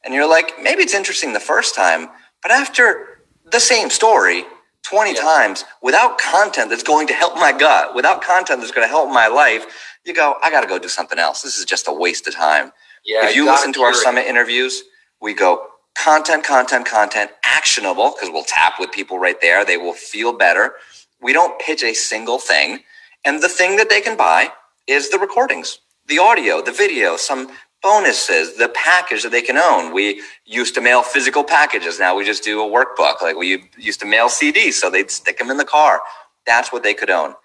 And 0.04 0.14
you're 0.14 0.30
like, 0.30 0.54
maybe 0.62 0.82
it's 0.84 0.94
interesting 0.94 1.34
the 1.34 1.40
first 1.40 1.76
time, 1.76 2.10
but 2.42 2.52
after 2.52 3.22
the 3.52 3.60
same 3.60 3.90
story, 3.90 4.46
20 4.84 5.14
yeah. 5.14 5.22
times 5.22 5.66
without 5.82 6.18
content 6.18 6.70
that's 6.70 6.84
going 6.84 7.08
to 7.08 7.14
help 7.14 7.36
my 7.36 7.52
gut, 7.52 7.96
without 7.96 8.22
content 8.22 8.60
that's 8.60 8.72
going 8.72 8.86
to 8.86 8.90
help 8.92 9.10
my 9.10 9.28
life, 9.28 9.66
you 10.06 10.14
go, 10.14 10.36
I 10.42 10.50
got 10.50 10.62
to 10.62 10.68
go 10.68 10.80
do 10.80 10.88
something 10.88 11.20
else. 11.20 11.42
This 11.42 11.58
is 11.58 11.66
just 11.66 11.88
a 11.88 11.94
waste 11.94 12.28
of 12.28 12.36
time. 12.36 12.72
Yeah, 13.06 13.28
if 13.28 13.36
you 13.36 13.46
listen 13.46 13.74
to 13.74 13.82
our 13.82 13.94
summit 13.94 14.26
interviews, 14.26 14.84
we 15.22 15.34
go 15.34 15.68
content, 15.96 16.44
content, 16.44 16.86
content, 16.86 17.32
actionable 17.44 18.12
because 18.12 18.30
we'll 18.32 18.44
tap 18.44 18.74
with 18.80 18.92
people 18.92 19.20
right 19.20 19.40
there. 19.42 19.66
They 19.66 19.78
will 19.78 19.94
feel 19.94 20.34
better. 20.34 20.74
We 21.22 21.34
don't 21.34 21.60
pitch 21.60 21.84
a 21.84 21.94
single 21.94 22.40
thing. 22.40 22.80
And 23.24 23.42
the 23.42 23.50
thing 23.50 23.76
that 23.78 23.90
they 23.90 24.02
can 24.02 24.18
buy 24.18 24.52
is 24.88 25.10
the 25.10 25.20
recordings, 25.20 25.80
the 26.08 26.20
audio, 26.20 26.62
the 26.62 26.72
video, 26.72 27.18
some 27.18 27.50
bonuses, 27.82 28.58
the 28.58 28.70
package 28.70 29.24
that 29.24 29.32
they 29.32 29.42
can 29.42 29.58
own. 29.58 29.94
We 29.94 30.22
used 30.46 30.76
to 30.76 30.82
mail 30.82 31.02
physical 31.04 31.44
packages. 31.44 32.00
Now 32.00 32.16
we 32.16 32.26
just 32.26 32.44
do 32.44 32.62
a 32.62 32.70
workbook. 32.70 33.22
Like 33.22 33.36
we 33.36 33.70
used 33.78 34.00
to 34.02 34.06
mail 34.06 34.28
CDs, 34.28 34.74
so 34.74 34.90
they'd 34.90 35.12
stick 35.12 35.38
them 35.38 35.50
in 35.50 35.58
the 35.58 35.66
car. 35.66 36.02
That's 36.46 36.72
what 36.72 36.84
they 36.84 36.94
could 36.94 37.10
own. 37.10 37.36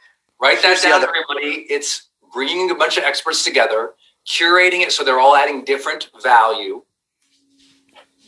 Write 0.40 0.62
that 0.62 0.82
down, 0.82 0.92
other- 0.92 1.08
everybody. 1.08 1.66
It's 1.70 2.08
bringing 2.32 2.70
a 2.70 2.74
bunch 2.74 2.98
of 2.98 3.04
experts 3.04 3.44
together, 3.44 3.94
curating 4.26 4.80
it 4.82 4.92
so 4.92 5.04
they're 5.04 5.20
all 5.20 5.36
adding 5.36 5.64
different 5.64 6.10
value. 6.22 6.82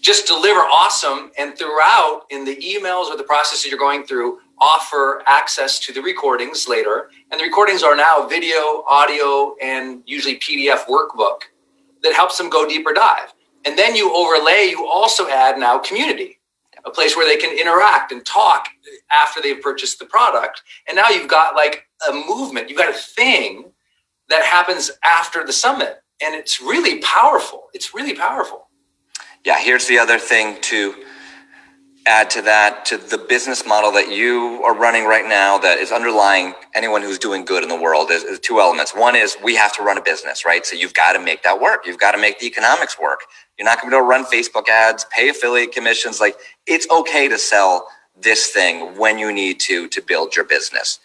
Just 0.01 0.27
deliver 0.27 0.61
awesome, 0.61 1.33
and 1.37 1.59
throughout 1.59 2.23
in 2.31 2.45
the 2.45 2.57
emails 2.57 3.07
or 3.11 3.17
the 3.17 3.25
processes 3.25 3.67
you're 3.67 3.79
going 3.79 4.05
through, 4.05 4.39
offer 4.61 5.23
access 5.27 5.79
to 5.81 5.93
the 5.93 6.01
recordings 6.01 6.69
later. 6.69 7.11
And 7.31 7.41
the 7.41 7.45
recordings 7.45 7.83
are 7.83 7.97
now 7.97 8.27
video, 8.27 8.85
audio, 8.89 9.57
and 9.61 10.03
usually 10.07 10.39
PDF 10.39 10.85
workbook 10.87 11.41
that 12.03 12.15
helps 12.15 12.39
them 12.39 12.51
go 12.51 12.69
deeper 12.69 12.93
dive. 12.93 13.33
And 13.65 13.79
then 13.79 13.95
you 13.95 14.15
overlay, 14.15 14.69
you 14.71 14.87
also 14.87 15.29
add 15.29 15.59
now 15.59 15.79
community, 15.79 16.39
a 16.85 16.91
place 16.91 17.17
where 17.17 17.27
they 17.27 17.37
can 17.37 17.59
interact 17.59 18.13
and 18.13 18.25
talk 18.25 18.69
after 19.11 19.41
they've 19.41 19.61
purchased 19.61 19.99
the 19.99 20.07
product. 20.07 20.63
And 20.87 20.97
now 20.97 21.09
you've 21.09 21.29
got 21.29 21.55
like 21.55 21.87
a 22.09 22.13
movement, 22.13 22.69
you've 22.69 22.79
got 22.79 22.91
a 22.91 22.99
thing 22.99 23.73
that 24.29 24.45
happens 24.45 24.91
after 25.05 25.45
the 25.45 25.53
summit. 25.53 26.03
And 26.23 26.35
it's 26.35 26.61
really 26.61 27.01
powerful. 27.01 27.69
It's 27.75 27.95
really 27.95 28.15
powerful. 28.15 28.69
Yeah, 29.45 29.59
here's 29.59 29.87
the 29.87 29.99
other 29.99 30.19
thing 30.19 30.61
to 30.63 30.95
add 32.07 32.31
to 32.31 32.43
that, 32.43 32.85
to 32.87 32.99
the 32.99 33.19
business 33.19 33.67
model 33.67 33.93
that 33.93 34.11
you 34.11 34.63
are 34.65 34.75
running 34.75 35.05
right 35.07 35.27
now 35.27 35.59
that 35.59 35.79
is 35.79 35.93
underlying 35.93 36.55
anyone 36.75 37.03
who's 37.03 37.19
doing 37.19 37.45
good 37.45 37.63
in 37.63 37.69
the 37.69 37.81
world 37.81 38.11
is, 38.11 38.25
is 38.25 38.41
two 38.41 38.61
elements. 38.61 38.95
One 38.95 39.17
is 39.17 39.37
we 39.43 39.57
have 39.57 39.75
to 39.77 39.83
run 39.83 39.99
a 39.99 40.03
business, 40.03 40.45
right? 40.45 40.67
So 40.67 40.77
you've 40.77 40.95
got 40.95 41.15
to 41.15 41.21
make 41.21 41.43
that 41.45 41.61
work. 41.61 41.87
You've 41.87 41.99
got 41.99 42.13
to 42.13 42.19
make 42.19 42.41
the 42.41 42.47
economics 42.47 42.99
work. 42.99 43.21
You're 43.59 43.67
not 43.67 43.81
going 43.81 43.93
to 43.93 44.03
run 44.03 44.25
Facebook 44.27 44.69
ads, 44.69 45.07
pay 45.13 45.29
affiliate 45.29 45.73
commissions. 45.73 46.21
Like 46.21 46.37
it's 46.67 46.89
okay 46.91 47.29
to 47.29 47.39
sell 47.39 47.89
this 48.21 48.49
thing 48.49 48.99
when 48.99 49.19
you 49.19 49.33
need 49.33 49.61
to 49.61 49.89
to 49.89 50.03
build 50.03 50.37
your 50.37 50.45
business. 50.45 51.01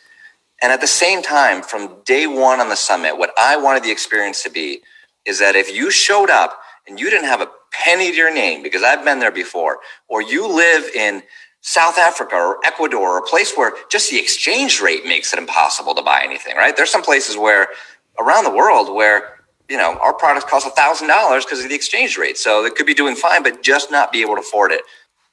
And 0.61 0.71
at 0.73 0.81
the 0.81 0.87
same 0.87 1.21
time, 1.21 1.63
from 1.63 1.97
day 2.05 2.27
one 2.27 2.59
on 2.59 2.69
the 2.69 2.75
summit, 2.75 3.17
what 3.17 3.31
I 3.37 3.57
wanted 3.57 3.83
the 3.83 3.91
experience 3.91 4.43
to 4.43 4.49
be 4.49 4.81
is 5.25 5.39
that 5.39 5.55
if 5.55 5.73
you 5.75 5.91
showed 5.91 6.29
up 6.31 6.59
and 6.87 6.99
you 6.99 7.09
didn't 7.09 7.27
have 7.29 7.41
a 7.41 7.49
penny 7.73 8.11
to 8.11 8.17
your 8.17 8.33
name, 8.33 8.63
because 8.63 8.83
I've 8.83 9.05
been 9.05 9.19
there 9.19 9.31
before, 9.31 9.79
or 10.09 10.21
you 10.21 10.47
live 10.47 10.85
in 10.95 11.23
South 11.61 11.97
Africa 11.97 12.35
or 12.35 12.59
Ecuador 12.65 13.01
or 13.01 13.19
a 13.19 13.23
place 13.23 13.55
where 13.55 13.73
just 13.89 14.11
the 14.11 14.19
exchange 14.19 14.81
rate 14.81 15.05
makes 15.05 15.33
it 15.33 15.39
impossible 15.39 15.95
to 15.95 16.03
buy 16.03 16.21
anything, 16.23 16.57
right? 16.57 16.75
There's 16.77 16.91
some 16.91 17.03
places 17.03 17.37
where 17.37 17.69
around 18.19 18.43
the 18.45 18.51
world 18.51 18.93
where, 18.93 19.39
you 19.69 19.77
know, 19.77 19.97
our 20.01 20.13
products 20.13 20.45
cost 20.45 20.67
a 20.67 20.71
thousand 20.71 21.07
dollars 21.07 21.45
because 21.45 21.63
of 21.63 21.69
the 21.69 21.75
exchange 21.75 22.17
rate. 22.17 22.37
So 22.37 22.63
they 22.63 22.69
could 22.69 22.85
be 22.85 22.93
doing 22.93 23.15
fine, 23.15 23.43
but 23.43 23.63
just 23.63 23.91
not 23.91 24.11
be 24.11 24.21
able 24.21 24.35
to 24.35 24.41
afford 24.41 24.71
it. 24.73 24.81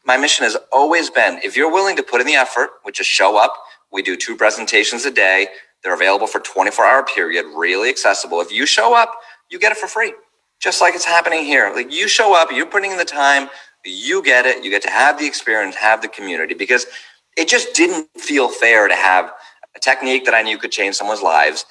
My 0.04 0.16
mission 0.16 0.44
has 0.44 0.56
always 0.72 1.10
been 1.10 1.40
if 1.44 1.56
you're 1.56 1.72
willing 1.72 1.96
to 1.96 2.02
put 2.02 2.20
in 2.20 2.26
the 2.28 2.34
effort, 2.34 2.70
which 2.84 3.00
is 3.00 3.06
show 3.06 3.36
up, 3.36 3.52
we 3.92 4.02
do 4.02 4.16
two 4.16 4.36
presentations 4.36 5.04
a 5.04 5.10
day. 5.10 5.48
They're 5.82 5.94
available 5.94 6.28
for 6.28 6.40
24 6.40 6.84
hour 6.86 7.04
period, 7.04 7.46
really 7.56 7.88
accessible. 7.88 8.40
If 8.40 8.52
you 8.52 8.66
show 8.66 8.94
up, 8.94 9.14
you 9.50 9.58
get 9.58 9.72
it 9.72 9.78
for 9.78 9.88
free. 9.88 10.14
Just 10.60 10.80
like 10.82 10.94
it's 10.94 11.06
happening 11.06 11.44
here. 11.44 11.72
Like 11.74 11.92
you 11.92 12.08
show 12.08 12.34
up, 12.36 12.50
you're 12.52 12.66
putting 12.66 12.92
in 12.92 12.98
the 12.98 13.04
time, 13.06 13.48
you 13.84 14.22
get 14.22 14.46
it. 14.46 14.62
You 14.64 14.70
get 14.70 14.82
to 14.82 14.90
have 14.90 15.18
the 15.18 15.26
experience, 15.26 15.76
have 15.76 16.02
the 16.02 16.08
community 16.08 16.54
because 16.54 16.86
it 17.36 17.48
just 17.48 17.74
didn't 17.74 18.08
feel 18.18 18.48
fair 18.48 18.88
to 18.88 18.94
have 18.94 19.32
a 19.76 19.80
technique 19.80 20.26
that 20.26 20.34
I 20.34 20.42
knew 20.42 20.58
could 20.58 20.72
change 20.72 20.96
someone's 20.96 21.22
lives, 21.22 21.64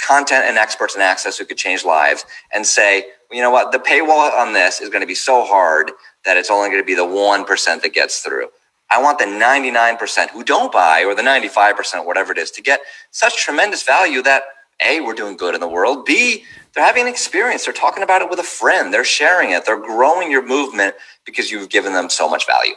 content 0.00 0.44
and 0.46 0.58
experts 0.58 0.94
and 0.94 1.02
access 1.02 1.38
who 1.38 1.44
could 1.44 1.58
change 1.58 1.84
lives, 1.84 2.24
and 2.52 2.66
say, 2.66 3.06
you 3.32 3.42
know 3.42 3.50
what, 3.50 3.72
the 3.72 3.78
paywall 3.78 4.32
on 4.38 4.52
this 4.52 4.80
is 4.80 4.90
going 4.90 5.00
to 5.00 5.06
be 5.06 5.14
so 5.16 5.44
hard 5.44 5.90
that 6.24 6.36
it's 6.36 6.50
only 6.50 6.68
going 6.68 6.82
to 6.82 6.86
be 6.86 6.94
the 6.94 7.02
1% 7.02 7.82
that 7.82 7.92
gets 7.94 8.20
through. 8.20 8.48
I 8.90 9.02
want 9.02 9.18
the 9.18 9.24
99% 9.24 10.30
who 10.30 10.44
don't 10.44 10.72
buy 10.72 11.04
or 11.04 11.14
the 11.16 11.22
95%, 11.22 12.06
whatever 12.06 12.32
it 12.32 12.38
is, 12.38 12.52
to 12.52 12.62
get 12.62 12.80
such 13.10 13.36
tremendous 13.38 13.82
value 13.82 14.22
that 14.22 14.44
A, 14.80 15.00
we're 15.00 15.14
doing 15.14 15.36
good 15.36 15.54
in 15.54 15.60
the 15.60 15.68
world. 15.68 16.04
B, 16.04 16.44
they're 16.74 16.84
having 16.84 17.02
an 17.04 17.08
experience. 17.08 17.64
They're 17.64 17.74
talking 17.74 18.02
about 18.02 18.22
it 18.22 18.28
with 18.28 18.38
a 18.38 18.44
friend. 18.44 18.92
They're 18.92 19.04
sharing 19.04 19.50
it. 19.50 19.64
They're 19.64 19.80
growing 19.80 20.30
your 20.30 20.46
movement 20.46 20.94
because 21.24 21.50
you've 21.50 21.70
given 21.70 21.92
them 21.92 22.10
so 22.10 22.28
much 22.28 22.46
value. 22.46 22.74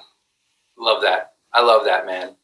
Love 0.78 1.02
that. 1.02 1.34
I 1.52 1.62
love 1.62 1.86
that, 1.86 2.06
man. 2.06 2.36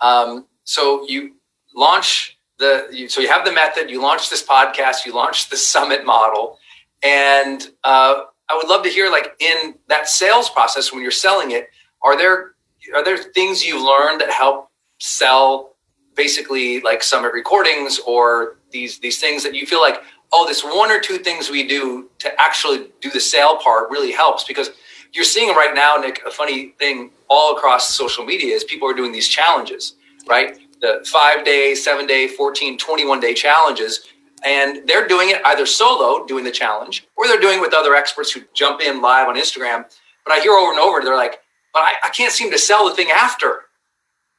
Um, 0.00 0.46
so 0.64 1.06
you 1.06 1.34
launch 1.74 2.38
the, 2.58 2.88
you, 2.90 3.08
so 3.08 3.20
you 3.20 3.28
have 3.28 3.44
the 3.44 3.52
method, 3.52 3.90
you 3.90 4.00
launch 4.00 4.30
this 4.30 4.42
podcast, 4.42 5.04
you 5.04 5.12
launch 5.12 5.50
the 5.50 5.56
summit 5.56 6.06
model. 6.06 6.58
And 7.02 7.68
uh, 7.82 8.22
I 8.48 8.56
would 8.56 8.68
love 8.68 8.82
to 8.84 8.88
hear 8.90 9.10
like 9.10 9.34
in 9.40 9.74
that 9.88 10.08
sales 10.08 10.48
process, 10.48 10.92
when 10.92 11.02
you're 11.02 11.10
selling 11.10 11.50
it, 11.50 11.68
are 12.02 12.16
there, 12.16 12.54
are 12.94 13.04
there 13.04 13.18
things 13.18 13.64
you've 13.66 13.82
learned 13.82 14.20
that 14.20 14.30
help 14.30 14.70
sell 15.00 15.73
basically 16.16 16.80
like 16.80 17.02
summit 17.02 17.32
recordings 17.32 18.00
or 18.06 18.56
these, 18.70 18.98
these 18.98 19.18
things 19.20 19.42
that 19.42 19.54
you 19.54 19.66
feel 19.66 19.80
like, 19.80 20.02
oh, 20.32 20.46
this 20.46 20.64
one 20.64 20.90
or 20.90 21.00
two 21.00 21.18
things 21.18 21.50
we 21.50 21.66
do 21.66 22.10
to 22.18 22.40
actually 22.40 22.88
do 23.00 23.10
the 23.10 23.20
sale 23.20 23.56
part 23.58 23.90
really 23.90 24.12
helps 24.12 24.44
because 24.44 24.70
you're 25.14 25.24
seeing 25.24 25.54
right 25.54 25.74
now, 25.74 25.94
Nick, 25.96 26.22
a 26.26 26.30
funny 26.30 26.74
thing 26.80 27.10
all 27.28 27.56
across 27.56 27.94
social 27.94 28.24
media 28.24 28.54
is 28.54 28.64
people 28.64 28.90
are 28.90 28.94
doing 28.94 29.12
these 29.12 29.28
challenges, 29.28 29.94
right? 30.28 30.58
The 30.80 31.06
five 31.10 31.44
day, 31.44 31.74
seven 31.76 32.06
day, 32.06 32.26
14, 32.26 32.76
21 32.76 33.20
day 33.20 33.32
challenges. 33.32 34.06
And 34.44 34.86
they're 34.86 35.06
doing 35.06 35.30
it 35.30 35.40
either 35.44 35.66
solo, 35.66 36.26
doing 36.26 36.44
the 36.44 36.50
challenge, 36.50 37.06
or 37.16 37.26
they're 37.28 37.40
doing 37.40 37.58
it 37.58 37.62
with 37.62 37.72
other 37.72 37.94
experts 37.94 38.32
who 38.32 38.42
jump 38.52 38.82
in 38.82 39.00
live 39.00 39.28
on 39.28 39.36
Instagram. 39.36 39.84
But 40.26 40.34
I 40.34 40.40
hear 40.40 40.52
over 40.52 40.72
and 40.72 40.80
over, 40.80 41.00
they're 41.00 41.16
like, 41.16 41.40
but 41.72 41.80
I, 41.80 41.94
I 42.04 42.08
can't 42.10 42.32
seem 42.32 42.50
to 42.50 42.58
sell 42.58 42.88
the 42.88 42.94
thing 42.94 43.10
after. 43.10 43.63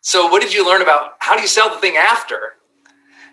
So, 0.06 0.28
what 0.28 0.43
did 0.43 0.53
you 0.53 0.64
learn 0.64 0.84
about 0.84 1.14
how 1.18 1.36
do 1.36 1.41
you 1.41 1.47
sell 1.47 1.68
the 1.68 1.82
thing 1.82 1.97
after? 1.97 2.58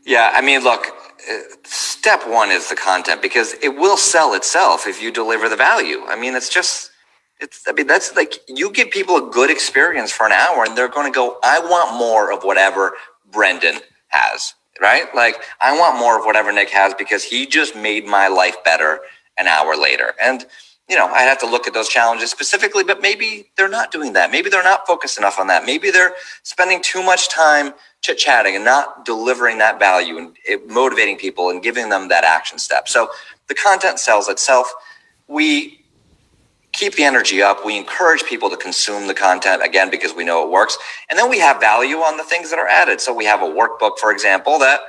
Yeah, 0.06 0.32
I 0.32 0.40
mean, 0.40 0.64
look, 0.64 0.86
uh, 1.30 1.34
step 1.64 2.26
one 2.26 2.50
is 2.50 2.70
the 2.70 2.74
content 2.74 3.20
because 3.20 3.52
it 3.62 3.76
will 3.76 3.98
sell 3.98 4.32
itself 4.32 4.86
if 4.86 5.02
you 5.02 5.12
deliver 5.12 5.50
the 5.50 5.56
value. 5.56 6.00
I 6.06 6.18
mean, 6.18 6.34
it's 6.34 6.48
just, 6.48 6.90
it's, 7.38 7.62
I 7.68 7.72
mean, 7.72 7.86
that's 7.86 8.16
like 8.16 8.36
you 8.48 8.70
give 8.72 8.90
people 8.90 9.18
a 9.18 9.30
good 9.30 9.50
experience 9.50 10.12
for 10.12 10.24
an 10.24 10.32
hour 10.32 10.64
and 10.64 10.74
they're 10.74 10.88
going 10.88 11.12
to 11.12 11.14
go, 11.14 11.38
I 11.44 11.58
want 11.58 11.98
more 11.98 12.32
of 12.32 12.42
whatever 12.42 12.94
Brendon 13.30 13.80
has, 14.08 14.54
right? 14.80 15.14
Like, 15.14 15.42
I 15.60 15.78
want 15.78 15.98
more 15.98 16.18
of 16.18 16.24
whatever 16.24 16.52
Nick 16.52 16.70
has 16.70 16.94
because 16.94 17.22
he 17.22 17.44
just 17.44 17.76
made 17.76 18.06
my 18.06 18.28
life 18.28 18.56
better 18.64 19.00
an 19.36 19.46
hour 19.46 19.76
later. 19.76 20.14
And, 20.18 20.46
you 20.88 20.96
know, 20.96 21.06
I'd 21.06 21.22
have 21.22 21.38
to 21.40 21.46
look 21.46 21.66
at 21.66 21.74
those 21.74 21.88
challenges 21.88 22.30
specifically, 22.30 22.84
but 22.84 23.00
maybe 23.00 23.50
they're 23.56 23.68
not 23.68 23.92
doing 23.92 24.12
that. 24.14 24.30
Maybe 24.30 24.50
they're 24.50 24.64
not 24.64 24.86
focused 24.86 25.16
enough 25.16 25.38
on 25.38 25.46
that. 25.46 25.64
Maybe 25.64 25.90
they're 25.90 26.14
spending 26.42 26.82
too 26.82 27.02
much 27.02 27.28
time 27.28 27.72
chit 28.02 28.18
chatting 28.18 28.56
and 28.56 28.64
not 28.64 29.04
delivering 29.04 29.58
that 29.58 29.78
value 29.78 30.18
and 30.18 30.36
motivating 30.68 31.16
people 31.16 31.50
and 31.50 31.62
giving 31.62 31.88
them 31.88 32.08
that 32.08 32.24
action 32.24 32.58
step. 32.58 32.88
So 32.88 33.08
the 33.46 33.54
content 33.54 34.00
sells 34.00 34.28
itself. 34.28 34.72
We 35.28 35.84
keep 36.72 36.94
the 36.94 37.04
energy 37.04 37.42
up. 37.42 37.64
We 37.64 37.78
encourage 37.78 38.24
people 38.24 38.50
to 38.50 38.56
consume 38.56 39.06
the 39.06 39.14
content 39.14 39.62
again 39.64 39.90
because 39.90 40.14
we 40.14 40.24
know 40.24 40.44
it 40.44 40.50
works. 40.50 40.76
And 41.10 41.18
then 41.18 41.30
we 41.30 41.38
have 41.38 41.60
value 41.60 41.98
on 41.98 42.16
the 42.16 42.24
things 42.24 42.50
that 42.50 42.58
are 42.58 42.68
added. 42.68 43.00
So 43.00 43.14
we 43.14 43.24
have 43.26 43.42
a 43.42 43.46
workbook, 43.46 43.98
for 43.98 44.10
example, 44.10 44.58
that 44.58 44.80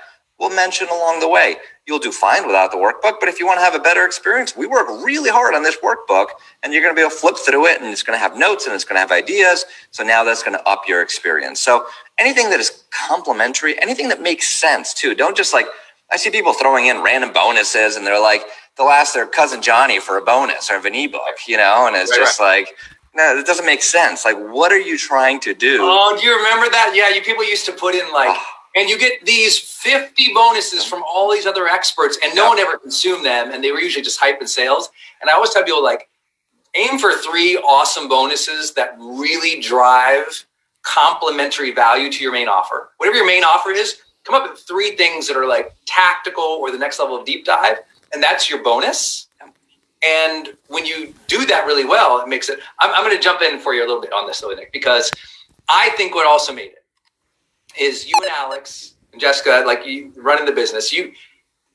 we'll 0.44 0.56
mention 0.56 0.90
along 0.90 1.22
the 1.22 1.30
way. 1.30 1.56
You'll 1.88 2.00
do 2.00 2.12
fine 2.12 2.46
without 2.46 2.72
the 2.72 2.78
workbook, 2.78 3.16
but 3.20 3.30
if 3.30 3.40
you 3.40 3.46
want 3.46 3.60
to 3.60 3.64
have 3.64 3.76
a 3.76 3.80
better 3.80 4.06
experience, 4.06 4.58
we 4.58 4.68
work 4.68 4.88
really 5.04 5.30
hard 5.30 5.56
on 5.56 5.64
this 5.64 5.78
workbook 5.78 6.28
and 6.62 6.74
you're 6.74 6.82
going 6.82 6.94
to 6.94 7.00
be 7.00 7.02
able 7.02 7.12
to 7.12 7.18
flip 7.18 7.38
through 7.38 7.68
it 7.68 7.82
and 7.82 7.90
it's 7.90 8.04
going 8.04 8.18
to 8.18 8.22
have 8.22 8.38
notes 8.38 8.66
and 8.66 8.76
it's 8.76 8.84
going 8.84 8.96
to 8.96 9.00
have 9.00 9.12
ideas. 9.12 9.66
So 9.92 10.04
now 10.04 10.26
that's 10.26 10.44
going 10.44 10.58
to 10.58 10.68
up 10.68 10.82
your 10.86 11.02
experience. 11.02 11.62
So 11.62 11.86
anything 12.20 12.50
that 12.50 12.60
is 12.60 12.84
complementary, 13.08 13.82
anything 13.82 14.10
that 14.10 14.22
makes 14.22 14.50
sense 14.50 14.94
too. 14.94 15.16
Don't 15.16 15.36
just 15.36 15.54
like, 15.54 15.68
I 16.12 16.18
see 16.18 16.30
people 16.30 16.54
throwing 16.54 16.88
in 16.88 17.02
random 17.02 17.32
bonuses 17.32 17.96
and 17.96 18.06
they're 18.06 18.22
like, 18.22 18.44
they'll 18.78 18.90
ask 18.90 19.14
their 19.14 19.28
cousin 19.28 19.62
Johnny 19.62 20.00
for 20.00 20.18
a 20.18 20.22
bonus 20.22 20.70
or 20.70 20.76
an 20.86 20.94
ebook, 20.94 21.48
you 21.48 21.56
know, 21.56 21.88
and 21.88 21.96
it's 21.96 22.12
right, 22.12 22.20
just 22.20 22.40
right. 22.40 22.66
like, 22.66 22.76
no, 23.16 23.38
it 23.38 23.46
doesn't 23.46 23.66
make 23.66 23.84
sense. 23.84 24.26
Like, 24.26 24.38
what 24.38 24.72
are 24.72 24.80
you 24.80 24.98
trying 24.98 25.40
to 25.42 25.54
do? 25.54 25.78
Oh, 25.82 26.18
do 26.20 26.26
you 26.26 26.36
remember 26.36 26.70
that? 26.70 26.94
Yeah, 26.96 27.16
you 27.16 27.22
people 27.22 27.48
used 27.48 27.66
to 27.68 27.72
put 27.72 27.96
in 27.96 28.12
like, 28.12 28.30
oh. 28.32 28.53
And 28.76 28.90
you 28.90 28.98
get 28.98 29.24
these 29.26 29.60
50 29.60 30.34
bonuses 30.34 30.84
from 30.84 31.04
all 31.08 31.32
these 31.32 31.46
other 31.46 31.68
experts, 31.68 32.18
and 32.24 32.36
no 32.36 32.50
one 32.50 32.60
ever 32.60 32.78
consumed 32.78 33.26
them, 33.26 33.52
and 33.52 33.64
they 33.64 33.72
were 33.72 33.80
usually 33.80 34.04
just 34.04 34.20
hype 34.20 34.40
and 34.40 34.50
sales. 34.50 34.90
And 35.22 35.30
I 35.30 35.34
always 35.34 35.52
tell 35.52 35.64
people 35.64 35.84
like, 35.84 36.10
aim 36.76 36.98
for 36.98 37.12
three 37.12 37.56
awesome 37.58 38.10
bonuses 38.10 38.74
that 38.74 38.96
really 39.00 39.62
drive 39.62 40.46
complementary 40.82 41.72
value 41.72 42.12
to 42.12 42.24
your 42.24 42.32
main 42.32 42.48
offer. 42.48 42.90
Whatever 42.98 43.18
your 43.18 43.28
main 43.28 43.44
offer 43.44 43.70
is, 43.70 44.02
come 44.24 44.36
up 44.36 44.50
with 44.50 44.60
three 44.62 44.96
things 44.96 45.28
that 45.28 45.38
are 45.38 45.48
like 45.48 45.74
tactical 45.86 46.44
or 46.44 46.72
the 46.72 46.78
next 46.78 47.00
level 47.00 47.16
of 47.16 47.26
deep 47.26 47.46
dive, 47.46 47.78
and 48.12 48.24
that's 48.24 48.50
your 48.50 48.64
bonus. 48.64 49.28
And 50.02 50.50
when 50.68 50.86
you 50.86 51.14
do 51.28 51.46
that 51.46 51.66
really 51.66 51.86
well, 51.86 52.20
it 52.20 52.28
makes 52.28 52.50
it. 52.50 52.60
I'm, 52.80 52.94
I'm 52.94 53.04
going 53.06 53.16
to 53.16 53.24
jump 53.24 53.42
in 53.42 53.60
for 53.60 53.74
you 53.74 53.82
a 53.82 53.88
little 53.88 54.02
bit 54.02 54.12
on 54.12 54.28
this, 54.28 54.42
though, 54.42 54.52
Nick, 54.52 54.74
because 54.74 55.10
I 55.70 55.92
think 55.92 56.14
what 56.14 56.28
also 56.28 56.54
made 56.54 56.72
it 56.72 56.83
is 57.80 58.08
you 58.08 58.16
and 58.22 58.32
Alex 58.32 58.94
and 59.12 59.22
Jessica, 59.22 59.64
like 59.66 59.86
you 59.86 60.12
running 60.16 60.46
the 60.46 60.52
business, 60.52 60.92
you 60.92 61.14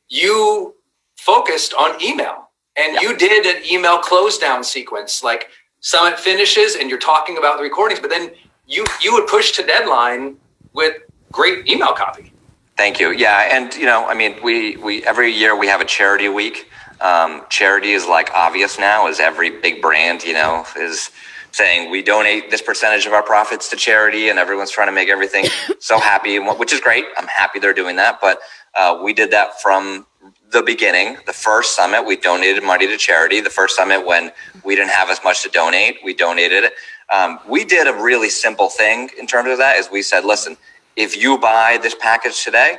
you 0.08 0.74
focused 1.16 1.74
on 1.74 2.02
email 2.02 2.48
and 2.76 2.94
yep. 2.94 3.02
you 3.02 3.16
did 3.16 3.44
an 3.44 3.62
email 3.70 3.98
close 3.98 4.38
down 4.38 4.62
sequence, 4.62 5.22
like 5.22 5.48
summit 5.80 6.18
finishes, 6.18 6.76
and 6.76 6.88
you're 6.88 6.98
talking 6.98 7.36
about 7.36 7.56
the 7.56 7.62
recordings, 7.62 8.00
but 8.00 8.10
then 8.10 8.30
you 8.66 8.84
you 9.00 9.12
would 9.12 9.26
push 9.26 9.52
to 9.52 9.62
deadline 9.62 10.36
with 10.72 10.96
great 11.32 11.68
email 11.68 11.92
copy. 11.92 12.32
Thank 12.76 13.00
you. 13.00 13.10
Yeah, 13.10 13.48
and 13.50 13.74
you 13.74 13.86
know, 13.86 14.06
I 14.06 14.14
mean, 14.14 14.36
we 14.42 14.76
we 14.76 15.04
every 15.04 15.32
year 15.32 15.58
we 15.58 15.66
have 15.66 15.80
a 15.80 15.84
charity 15.84 16.28
week. 16.28 16.70
Um, 17.00 17.44
charity 17.48 17.92
is 17.92 18.06
like 18.06 18.30
obvious 18.34 18.78
now, 18.78 19.08
as 19.08 19.20
every 19.20 19.50
big 19.50 19.82
brand, 19.82 20.22
you 20.22 20.32
know, 20.32 20.64
is 20.76 21.10
saying 21.52 21.90
we 21.90 22.02
donate 22.02 22.50
this 22.50 22.62
percentage 22.62 23.06
of 23.06 23.12
our 23.12 23.22
profits 23.22 23.68
to 23.70 23.76
charity, 23.76 24.28
and 24.28 24.38
everyone's 24.38 24.70
trying 24.70 24.88
to 24.88 24.92
make 24.92 25.08
everything 25.08 25.46
so 25.80 25.98
happy, 25.98 26.38
which 26.38 26.72
is 26.72 26.80
great. 26.80 27.04
I'm 27.16 27.26
happy 27.26 27.58
they're 27.58 27.74
doing 27.74 27.96
that, 27.96 28.20
but 28.20 28.40
uh, 28.76 29.00
we 29.02 29.12
did 29.12 29.30
that 29.32 29.60
from 29.60 30.06
the 30.50 30.62
beginning. 30.62 31.18
The 31.26 31.32
first 31.32 31.74
summit, 31.74 32.06
we 32.06 32.16
donated 32.16 32.62
money 32.62 32.86
to 32.86 32.96
charity. 32.96 33.40
The 33.40 33.50
first 33.50 33.76
summit, 33.76 34.06
when 34.06 34.32
we 34.64 34.74
didn't 34.74 34.90
have 34.90 35.10
as 35.10 35.20
much 35.22 35.42
to 35.42 35.48
donate, 35.48 35.98
we 36.04 36.14
donated 36.14 36.64
it. 36.64 36.72
Um, 37.12 37.38
we 37.48 37.64
did 37.64 37.86
a 37.86 37.92
really 37.92 38.28
simple 38.28 38.68
thing 38.68 39.10
in 39.18 39.26
terms 39.26 39.50
of 39.50 39.58
that 39.58 39.76
is 39.78 39.90
we 39.90 40.02
said, 40.02 40.24
listen, 40.24 40.56
if 40.96 41.16
you 41.16 41.38
buy 41.38 41.78
this 41.82 41.94
package 41.94 42.44
today, 42.44 42.78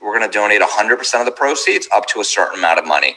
we're 0.00 0.16
going 0.16 0.28
to 0.28 0.32
donate 0.32 0.60
100% 0.60 1.20
of 1.20 1.26
the 1.26 1.32
proceeds 1.32 1.88
up 1.92 2.06
to 2.06 2.20
a 2.20 2.24
certain 2.24 2.58
amount 2.58 2.78
of 2.78 2.86
money. 2.86 3.16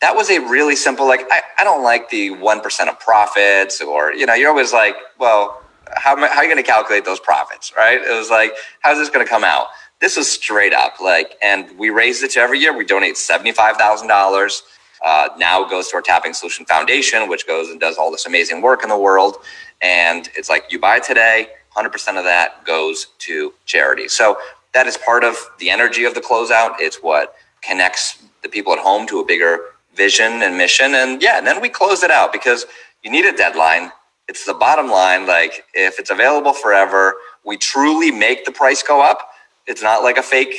That 0.00 0.16
was 0.16 0.30
a 0.30 0.38
really 0.38 0.76
simple, 0.76 1.06
like, 1.06 1.26
I, 1.30 1.42
I 1.58 1.64
don't 1.64 1.82
like 1.82 2.08
the 2.08 2.30
1% 2.30 2.88
of 2.88 3.00
profits, 3.00 3.82
or, 3.82 4.12
you 4.12 4.26
know, 4.26 4.34
you're 4.34 4.48
always 4.48 4.72
like, 4.72 4.96
well, 5.18 5.62
how, 5.94 6.16
how 6.16 6.38
are 6.38 6.44
you 6.44 6.50
going 6.50 6.62
to 6.62 6.68
calculate 6.68 7.04
those 7.04 7.20
profits, 7.20 7.74
right? 7.76 8.00
It 8.00 8.16
was 8.16 8.30
like, 8.30 8.52
how's 8.80 8.98
this 8.98 9.10
going 9.10 9.24
to 9.24 9.30
come 9.30 9.44
out? 9.44 9.66
This 10.00 10.16
was 10.16 10.30
straight 10.30 10.72
up, 10.72 11.00
like, 11.00 11.36
and 11.42 11.78
we 11.78 11.90
raised 11.90 12.22
it 12.22 12.30
to 12.32 12.40
every 12.40 12.58
year. 12.58 12.74
We 12.74 12.86
donate 12.86 13.16
$75,000 13.16 14.62
uh, 15.02 15.28
now 15.38 15.64
goes 15.64 15.88
to 15.88 15.96
our 15.96 16.02
Tapping 16.02 16.34
Solution 16.34 16.66
Foundation, 16.66 17.28
which 17.28 17.46
goes 17.46 17.70
and 17.70 17.80
does 17.80 17.96
all 17.96 18.10
this 18.10 18.26
amazing 18.26 18.60
work 18.60 18.82
in 18.82 18.88
the 18.88 18.98
world. 18.98 19.36
And 19.80 20.28
it's 20.36 20.48
like 20.50 20.70
you 20.70 20.78
buy 20.78 21.00
today, 21.00 21.48
100% 21.74 22.18
of 22.18 22.24
that 22.24 22.64
goes 22.64 23.06
to 23.20 23.54
charity. 23.64 24.08
So 24.08 24.36
that 24.74 24.86
is 24.86 24.96
part 24.98 25.24
of 25.24 25.36
the 25.58 25.70
energy 25.70 26.04
of 26.04 26.14
the 26.14 26.20
closeout. 26.20 26.74
It's 26.78 26.96
what 26.96 27.34
connects 27.62 28.22
the 28.42 28.48
people 28.48 28.72
at 28.72 28.78
home 28.78 29.06
to 29.08 29.20
a 29.20 29.24
bigger 29.24 29.60
vision 29.94 30.42
and 30.42 30.56
mission. 30.56 30.94
And 30.94 31.22
yeah, 31.22 31.38
and 31.38 31.46
then 31.46 31.60
we 31.60 31.68
close 31.68 32.02
it 32.02 32.10
out 32.10 32.32
because 32.32 32.66
you 33.04 33.10
need 33.10 33.26
a 33.26 33.36
deadline. 33.36 33.92
It's 34.28 34.46
the 34.46 34.54
bottom 34.54 34.90
line. 34.90 35.26
Like 35.26 35.64
if 35.74 35.98
it's 35.98 36.10
available 36.10 36.52
forever, 36.54 37.14
we 37.44 37.56
truly 37.58 38.10
make 38.10 38.44
the 38.44 38.52
price 38.52 38.82
go 38.82 39.02
up. 39.02 39.30
It's 39.66 39.82
not 39.82 40.02
like 40.02 40.18
a 40.18 40.22
fake, 40.22 40.54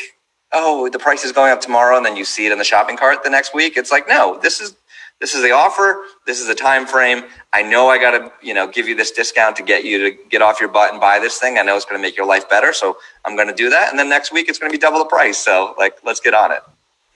oh, 0.53 0.89
the 0.89 0.99
price 0.99 1.23
is 1.25 1.31
going 1.31 1.51
up 1.51 1.61
tomorrow, 1.61 1.97
and 1.97 2.05
then 2.05 2.17
you 2.17 2.25
see 2.25 2.45
it 2.47 2.51
in 2.51 2.57
the 2.59 2.63
shopping 2.63 2.97
cart 2.97 3.23
the 3.23 3.29
next 3.29 3.53
week. 3.53 3.77
It's 3.77 3.91
like, 3.91 4.07
no, 4.07 4.39
this 4.41 4.61
is 4.61 4.75
this 5.21 5.35
is 5.35 5.43
the 5.43 5.51
offer. 5.51 6.01
This 6.27 6.41
is 6.41 6.47
the 6.47 6.55
time 6.55 6.87
frame. 6.87 7.23
I 7.53 7.63
know 7.63 7.89
I 7.89 7.99
got 7.99 8.11
to, 8.11 8.31
you 8.41 8.53
know, 8.53 8.67
give 8.67 8.87
you 8.87 8.95
this 8.95 9.11
discount 9.11 9.55
to 9.57 9.63
get 9.63 9.85
you 9.85 9.99
to 10.11 10.17
get 10.29 10.41
off 10.41 10.59
your 10.59 10.69
butt 10.69 10.91
and 10.91 11.01
buy 11.01 11.19
this 11.19 11.39
thing. 11.39 11.57
I 11.59 11.63
know 11.63 11.75
it's 11.77 11.85
going 11.85 11.99
to 12.01 12.07
make 12.07 12.17
your 12.17 12.25
life 12.27 12.49
better, 12.49 12.73
so 12.73 12.97
I'm 13.25 13.35
going 13.35 13.47
to 13.49 13.55
do 13.55 13.69
that. 13.69 13.91
And 13.91 13.99
then 13.99 14.09
next 14.09 14.33
week 14.33 14.49
it's 14.49 14.59
going 14.59 14.71
to 14.71 14.77
be 14.77 14.81
double 14.81 14.99
the 14.99 15.05
price. 15.05 15.37
So, 15.37 15.75
like, 15.77 15.97
let's 16.05 16.19
get 16.21 16.33
on 16.33 16.51
it. 16.51 16.61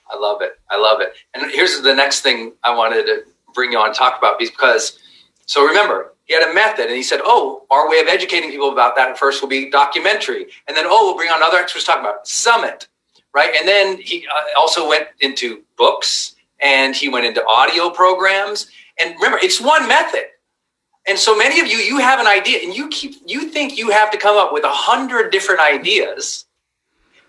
I 0.10 0.18
love 0.18 0.42
it. 0.42 0.60
I 0.70 0.80
love 0.80 1.02
it. 1.02 1.14
And 1.34 1.52
here's 1.52 1.82
the 1.82 1.94
next 1.94 2.22
thing 2.22 2.54
I 2.64 2.76
wanted 2.76 3.06
to 3.06 3.24
bring 3.54 3.72
you 3.72 3.80
on 3.80 3.88
and 3.88 3.96
talk 3.96 4.18
about 4.18 4.38
because, 4.38 5.00
so 5.46 5.66
remember, 5.66 6.14
he 6.26 6.34
had 6.34 6.50
a 6.50 6.54
method 6.54 6.88
and 6.88 6.96
he 6.96 7.04
said, 7.04 7.22
oh, 7.24 7.66
our 7.70 7.90
way 7.90 8.00
of 8.00 8.08
educating 8.08 8.50
people 8.52 8.72
about 8.72 8.96
that 8.96 9.10
at 9.10 9.18
first 9.18 9.42
will 9.42 9.50
be 9.50 9.70
documentary. 9.70 10.48
And 10.68 10.76
then, 10.76 10.86
oh, 10.88 11.06
we'll 11.06 11.16
bring 11.16 11.30
on 11.30 11.42
other 11.44 11.58
experts 11.58 11.86
talking 11.86 12.04
about 12.04 12.28
summit, 12.28 12.88
right? 13.34 13.54
And 13.56 13.68
then 13.68 13.98
he 13.98 14.28
uh, 14.28 14.60
also 14.60 14.88
went 14.90 15.08
into 15.20 15.64
books 15.78 16.36
and 16.60 16.96
he 16.96 17.10
went 17.10 17.26
into 17.26 17.46
audio 17.46 17.90
programs. 17.90 18.68
And 19.00 19.14
remember, 19.16 19.38
it's 19.42 19.62
one 19.62 19.88
method. 19.88 20.26
And 21.08 21.20
so 21.20 21.38
many 21.38 21.60
of 21.60 21.68
you, 21.68 21.78
you 21.78 22.00
have 22.00 22.20
an 22.20 22.26
idea 22.26 22.60
and 22.64 22.76
you 22.76 22.90
keep, 22.90 23.16
you 23.28 23.50
think 23.50 23.78
you 23.78 23.92
have 23.92 24.10
to 24.12 24.18
come 24.18 24.38
up 24.38 24.52
with 24.52 24.64
a 24.64 24.72
hundred 24.72 25.32
different 25.32 25.62
ideas. 25.62 26.45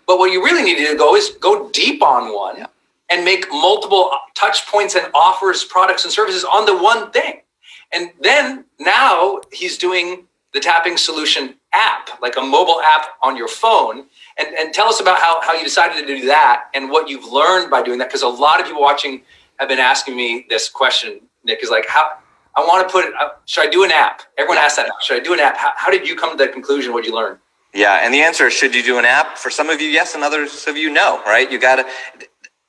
But 0.07 0.17
what 0.17 0.31
you 0.31 0.43
really 0.43 0.63
need 0.63 0.77
to 0.87 0.95
go 0.95 1.15
is 1.15 1.31
go 1.41 1.69
deep 1.69 2.01
on 2.01 2.33
one 2.33 2.57
yeah. 2.57 2.67
and 3.09 3.25
make 3.25 3.45
multiple 3.51 4.09
touch 4.35 4.65
points 4.65 4.95
and 4.95 5.05
offers 5.13 5.65
products 5.65 6.05
and 6.05 6.11
services 6.11 6.45
on 6.45 6.65
the 6.65 6.77
one 6.77 7.11
thing. 7.11 7.41
And 7.91 8.11
then 8.21 8.65
now 8.79 9.41
he's 9.51 9.77
doing 9.77 10.25
the 10.53 10.59
tapping 10.59 10.97
solution 10.97 11.55
app, 11.73 12.09
like 12.21 12.37
a 12.37 12.41
mobile 12.41 12.81
app 12.81 13.05
on 13.21 13.35
your 13.35 13.47
phone. 13.47 14.05
And, 14.37 14.55
and 14.57 14.73
tell 14.73 14.87
us 14.87 15.01
about 15.01 15.19
how, 15.19 15.41
how 15.41 15.53
you 15.53 15.63
decided 15.63 15.99
to 15.99 16.07
do 16.07 16.25
that 16.27 16.69
and 16.73 16.89
what 16.89 17.09
you've 17.09 17.25
learned 17.25 17.69
by 17.69 17.83
doing 17.83 17.99
that. 17.99 18.07
Because 18.07 18.23
a 18.23 18.27
lot 18.27 18.59
of 18.59 18.65
people 18.65 18.81
watching 18.81 19.21
have 19.59 19.67
been 19.67 19.79
asking 19.79 20.15
me 20.15 20.45
this 20.49 20.69
question, 20.69 21.19
Nick, 21.43 21.63
is 21.63 21.69
like, 21.69 21.85
how 21.87 22.11
I 22.55 22.61
want 22.61 22.87
to 22.87 22.91
put 22.91 23.05
it, 23.05 23.13
uh, 23.19 23.29
should 23.45 23.67
I 23.67 23.69
do 23.69 23.83
an 23.83 23.91
app? 23.91 24.21
Everyone 24.37 24.57
asks 24.57 24.77
that. 24.77 24.89
Should 25.01 25.19
I 25.21 25.23
do 25.23 25.33
an 25.33 25.39
app? 25.39 25.57
How, 25.57 25.71
how 25.75 25.91
did 25.91 26.07
you 26.07 26.15
come 26.15 26.31
to 26.31 26.37
that 26.37 26.53
conclusion? 26.53 26.93
What 26.93 27.03
did 27.03 27.09
you 27.09 27.15
learn? 27.15 27.39
Yeah, 27.73 27.99
and 28.03 28.13
the 28.13 28.21
answer 28.21 28.47
is 28.47 28.53
should 28.53 28.75
you 28.75 28.83
do 28.83 28.99
an 28.99 29.05
app? 29.05 29.37
For 29.37 29.49
some 29.49 29.69
of 29.69 29.81
you, 29.81 29.87
yes, 29.87 30.15
and 30.15 30.23
others 30.23 30.67
of 30.67 30.77
you, 30.77 30.89
no, 30.91 31.21
right? 31.25 31.51
You 31.51 31.59
got 31.59 31.77
to, 31.77 31.85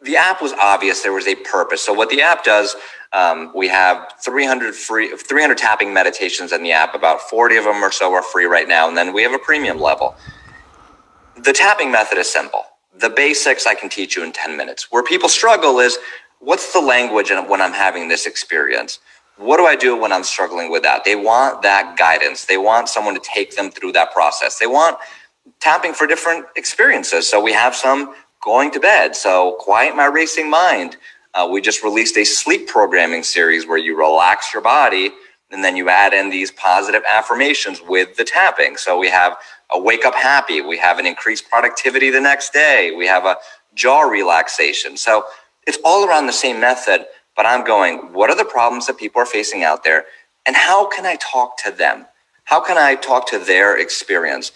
the 0.03 0.17
app 0.17 0.43
was 0.43 0.53
obvious. 0.55 1.03
There 1.03 1.13
was 1.13 1.27
a 1.27 1.35
purpose. 1.37 1.83
So 1.83 1.93
what 1.93 2.11
the 2.11 2.23
app 2.23 2.45
does, 2.45 2.77
um, 3.13 3.53
we 3.55 3.69
have 3.69 4.13
300 4.25 4.75
free, 4.75 5.17
300 5.17 5.59
tapping 5.59 5.93
meditations 5.93 6.53
in 6.53 6.63
the 6.63 6.73
app. 6.73 6.95
About 6.95 7.23
40 7.23 7.57
of 7.57 7.65
them 7.65 7.83
or 7.83 7.91
so 7.91 8.13
are 8.15 8.23
free 8.23 8.45
right 8.45 8.69
now. 8.69 8.89
And 8.89 8.97
then 8.97 9.13
we 9.13 9.23
have 9.23 9.33
a 9.33 9.39
premium 9.39 9.81
level. 9.81 10.17
The 11.43 11.53
tapping 11.53 11.91
method 11.91 12.19
is 12.19 12.29
simple. 12.31 12.65
The 12.99 13.11
basics 13.11 13.67
I 13.67 13.75
can 13.75 13.89
teach 13.89 14.17
you 14.17 14.25
in 14.25 14.33
10 14.33 14.57
minutes. 14.57 14.91
Where 14.93 15.03
people 15.03 15.29
struggle 15.29 15.81
is 15.81 15.99
what's 16.41 16.73
the 16.73 16.81
language 16.81 17.31
when 17.31 17.61
I'm 17.61 17.73
having 17.73 18.09
this 18.09 18.27
experience? 18.27 19.01
What 19.39 19.59
do 19.59 19.67
I 19.67 19.77
do 19.77 19.97
when 19.97 20.13
I'm 20.13 20.25
struggling 20.25 20.71
with 20.71 20.83
that? 20.83 21.05
They 21.05 21.17
want 21.17 21.63
that 21.63 21.97
guidance. 21.97 22.45
They 22.45 22.59
want 22.59 22.89
someone 22.89 23.15
to 23.15 23.21
take 23.21 23.57
them 23.57 23.71
through 23.71 23.93
that 23.93 24.13
process. 24.13 24.59
They 24.59 24.67
want 24.67 24.99
tapping 25.61 25.95
for 25.95 26.07
different 26.07 26.47
experiences. 26.57 27.29
So 27.29 27.41
we 27.41 27.53
have 27.53 27.75
some 27.75 28.15
going 28.43 28.71
to 28.73 28.81
bed. 28.81 29.17
So 29.17 29.57
quiet 29.61 29.97
my 29.97 30.07
racing 30.07 30.51
mind. 30.51 30.97
Uh, 31.35 31.49
we 31.51 31.61
just 31.61 31.85
released 31.85 32.17
a 32.19 32.25
sleep 32.25 32.67
programming 32.69 33.23
series 33.23 33.67
where 33.67 33.79
you 33.79 33.97
relax 33.97 34.53
your 34.53 34.63
body 34.63 35.13
and 35.51 35.65
then 35.65 35.77
you 35.77 35.89
add 35.89 36.13
in 36.13 36.31
these 36.31 36.51
positive 36.51 37.03
affirmations 37.09 37.81
with 37.81 38.17
the 38.17 38.25
tapping. 38.25 38.77
So 38.77 38.99
we 38.99 39.09
have 39.09 39.37
a 39.71 39.81
wake 39.81 40.05
up 40.05 40.15
happy. 40.15 40.61
We 40.61 40.79
have 40.79 40.99
an 40.99 41.07
increased 41.07 41.49
productivity 41.49 42.11
the 42.11 42.21
next 42.21 42.53
day. 42.53 42.93
We 42.97 43.07
have 43.07 43.25
a 43.25 43.37
jaw 43.75 44.03
relaxation. 44.03 44.97
So 44.97 45.25
it's 45.67 45.79
all 45.85 46.09
around 46.09 46.27
the 46.27 46.33
same 46.33 46.61
method, 46.61 47.07
but 47.39 47.47
I'm 47.47 47.65
going, 47.65 48.13
what 48.13 48.31
are 48.31 48.37
the 48.37 48.45
problems 48.45 48.89
that 48.89 48.99
people 48.99 49.23
are 49.23 49.27
facing 49.27 49.65
out 49.65 49.85
there? 49.85 50.07
And 50.47 50.57
how 50.57 50.89
can 50.89 51.07
I 51.07 51.17
talk 51.17 51.59
to 51.65 51.73
them? 51.73 52.07
How 52.45 52.61
can 52.61 52.79
I 52.79 52.97
talk 52.97 53.31
to 53.31 53.41
their 53.41 53.79
experience? 53.79 54.53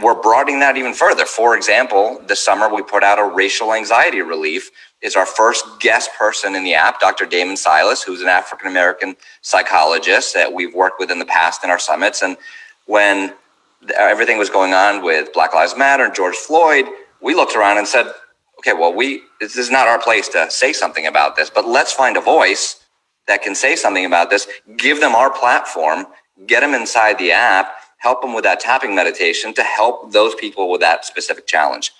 we're 0.00 0.20
broadening 0.20 0.60
that 0.60 0.76
even 0.78 0.94
further. 0.94 1.26
For 1.26 1.56
example, 1.56 2.22
this 2.26 2.40
summer 2.40 2.74
we 2.74 2.82
put 2.82 3.04
out 3.04 3.20
a 3.20 3.24
racial 3.24 3.74
anxiety 3.74 4.22
relief. 4.22 4.70
Is 5.02 5.16
our 5.16 5.26
first 5.26 5.66
guest 5.80 6.10
person 6.18 6.56
in 6.56 6.64
the 6.64 6.74
app, 6.74 7.00
Dr. 7.00 7.26
Damon 7.26 7.56
Silas, 7.56 8.02
who's 8.02 8.22
an 8.22 8.28
African 8.28 8.68
American 8.68 9.16
psychologist 9.42 10.34
that 10.34 10.52
we've 10.52 10.74
worked 10.74 11.00
with 11.00 11.10
in 11.10 11.20
the 11.20 11.26
past 11.26 11.64
in 11.64 11.70
our 11.70 11.78
summits. 11.78 12.22
And 12.22 12.38
when 12.86 13.34
everything 13.96 14.38
was 14.38 14.50
going 14.50 14.74
on 14.74 15.04
with 15.04 15.32
Black 15.32 15.54
Lives 15.54 15.76
Matter 15.76 16.04
and 16.04 16.14
George 16.14 16.36
Floyd, 16.36 16.86
we 17.20 17.34
looked 17.34 17.56
around 17.56 17.78
and 17.78 17.88
said, 17.88 18.12
okay, 18.62 18.78
well, 18.78 18.94
we 18.94 19.22
this 19.40 19.56
is 19.56 19.70
not 19.70 19.88
our 19.88 19.98
place 19.98 20.28
to 20.30 20.50
say 20.50 20.72
something 20.72 21.06
about 21.06 21.36
this, 21.36 21.50
but 21.50 21.66
let's 21.66 21.92
find 21.92 22.16
a 22.16 22.20
voice 22.22 22.84
that 23.28 23.42
can 23.42 23.54
say 23.54 23.76
something 23.76 24.04
about 24.04 24.30
this. 24.30 24.48
Give 24.76 25.00
them 25.00 25.14
our 25.14 25.30
platform, 25.30 26.06
get 26.46 26.60
them 26.60 26.74
inside 26.74 27.18
the 27.18 27.32
app 27.32 27.74
help 28.02 28.20
them 28.20 28.34
with 28.34 28.42
that 28.42 28.58
tapping 28.58 28.94
meditation 28.94 29.54
to 29.54 29.62
help 29.62 30.10
those 30.12 30.34
people 30.34 30.68
with 30.68 30.80
that 30.80 31.04
specific 31.04 31.46
challenge. 31.46 31.92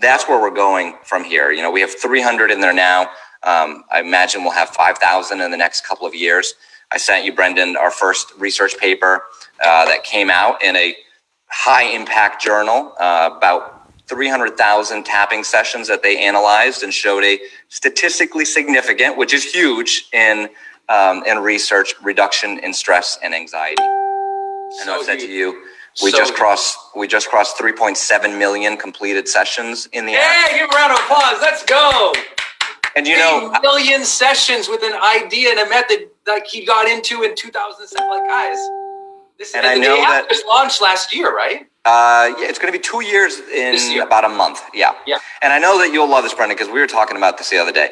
That's 0.00 0.28
where 0.28 0.40
we're 0.40 0.54
going 0.54 0.96
from 1.04 1.22
here. 1.22 1.52
You 1.52 1.62
know, 1.62 1.70
we 1.70 1.80
have 1.80 1.94
300 1.94 2.50
in 2.50 2.60
there 2.60 2.72
now. 2.72 3.02
Um, 3.44 3.84
I 3.92 4.00
imagine 4.00 4.42
we'll 4.42 4.52
have 4.52 4.70
5,000 4.70 5.40
in 5.40 5.50
the 5.52 5.56
next 5.56 5.86
couple 5.86 6.06
of 6.06 6.14
years. 6.16 6.54
I 6.90 6.98
sent 6.98 7.24
you, 7.24 7.32
Brendon, 7.32 7.76
our 7.76 7.92
first 7.92 8.32
research 8.38 8.76
paper 8.76 9.22
uh, 9.64 9.84
that 9.86 10.02
came 10.02 10.30
out 10.30 10.62
in 10.64 10.74
a 10.74 10.96
high 11.46 11.84
impact 11.84 12.42
journal 12.42 12.92
uh, 12.98 13.30
about 13.36 13.75
300,000 14.08 15.04
tapping 15.04 15.42
sessions 15.42 15.88
that 15.88 16.02
they 16.02 16.18
analyzed 16.18 16.82
and 16.82 16.94
showed 16.94 17.24
a 17.24 17.40
statistically 17.68 18.44
significant, 18.44 19.16
which 19.16 19.34
is 19.34 19.44
huge 19.44 20.08
in 20.12 20.48
um, 20.88 21.24
in 21.24 21.38
research, 21.38 21.94
reduction 22.02 22.60
in 22.60 22.72
stress 22.72 23.18
and 23.22 23.34
anxiety. 23.34 23.82
And 23.82 24.84
so 24.84 25.00
I 25.00 25.02
said 25.04 25.18
to 25.18 25.26
you, 25.28 25.64
we 26.02 26.10
so 26.10 26.18
just 26.18 26.34
crossed 26.34 26.78
we 26.94 27.08
just 27.08 27.28
crossed 27.28 27.56
3.7 27.58 28.38
million 28.38 28.76
completed 28.76 29.26
sessions 29.26 29.88
in 29.92 30.06
the 30.06 30.12
yeah, 30.12 30.44
app. 30.44 30.50
give 30.50 30.70
a 30.70 30.76
round 30.76 30.92
of 30.92 30.98
applause. 31.00 31.38
Let's 31.40 31.64
go. 31.64 32.12
And 32.94 33.06
you 33.06 33.16
know, 33.16 33.52
million 33.62 34.04
sessions 34.04 34.68
with 34.68 34.82
an 34.82 34.94
idea 34.94 35.50
and 35.50 35.60
a 35.60 35.68
method 35.68 36.08
like 36.26 36.46
he 36.46 36.64
got 36.64 36.88
into 36.88 37.22
in 37.22 37.34
2007. 37.34 38.08
Like 38.08 38.28
guys, 38.28 38.56
this 39.38 39.54
and, 39.54 39.66
and 39.66 39.82
I 39.82 39.86
know 39.86 39.96
that 39.96 40.28
launched 40.48 40.80
last 40.80 41.14
year, 41.14 41.34
right? 41.34 41.66
Uh, 41.86 42.34
yeah, 42.38 42.48
it's 42.48 42.58
going 42.58 42.72
to 42.72 42.76
be 42.76 42.82
two 42.82 43.02
years 43.02 43.38
in 43.38 44.00
about 44.00 44.24
a 44.24 44.28
month. 44.28 44.60
Yeah. 44.74 44.92
Yeah. 45.06 45.18
And 45.40 45.52
I 45.52 45.58
know 45.58 45.78
that 45.78 45.92
you'll 45.92 46.10
love 46.10 46.24
this, 46.24 46.34
Brendon, 46.34 46.56
because 46.56 46.72
we 46.72 46.80
were 46.80 46.86
talking 46.88 47.16
about 47.16 47.38
this 47.38 47.50
the 47.50 47.58
other 47.58 47.70
day. 47.70 47.90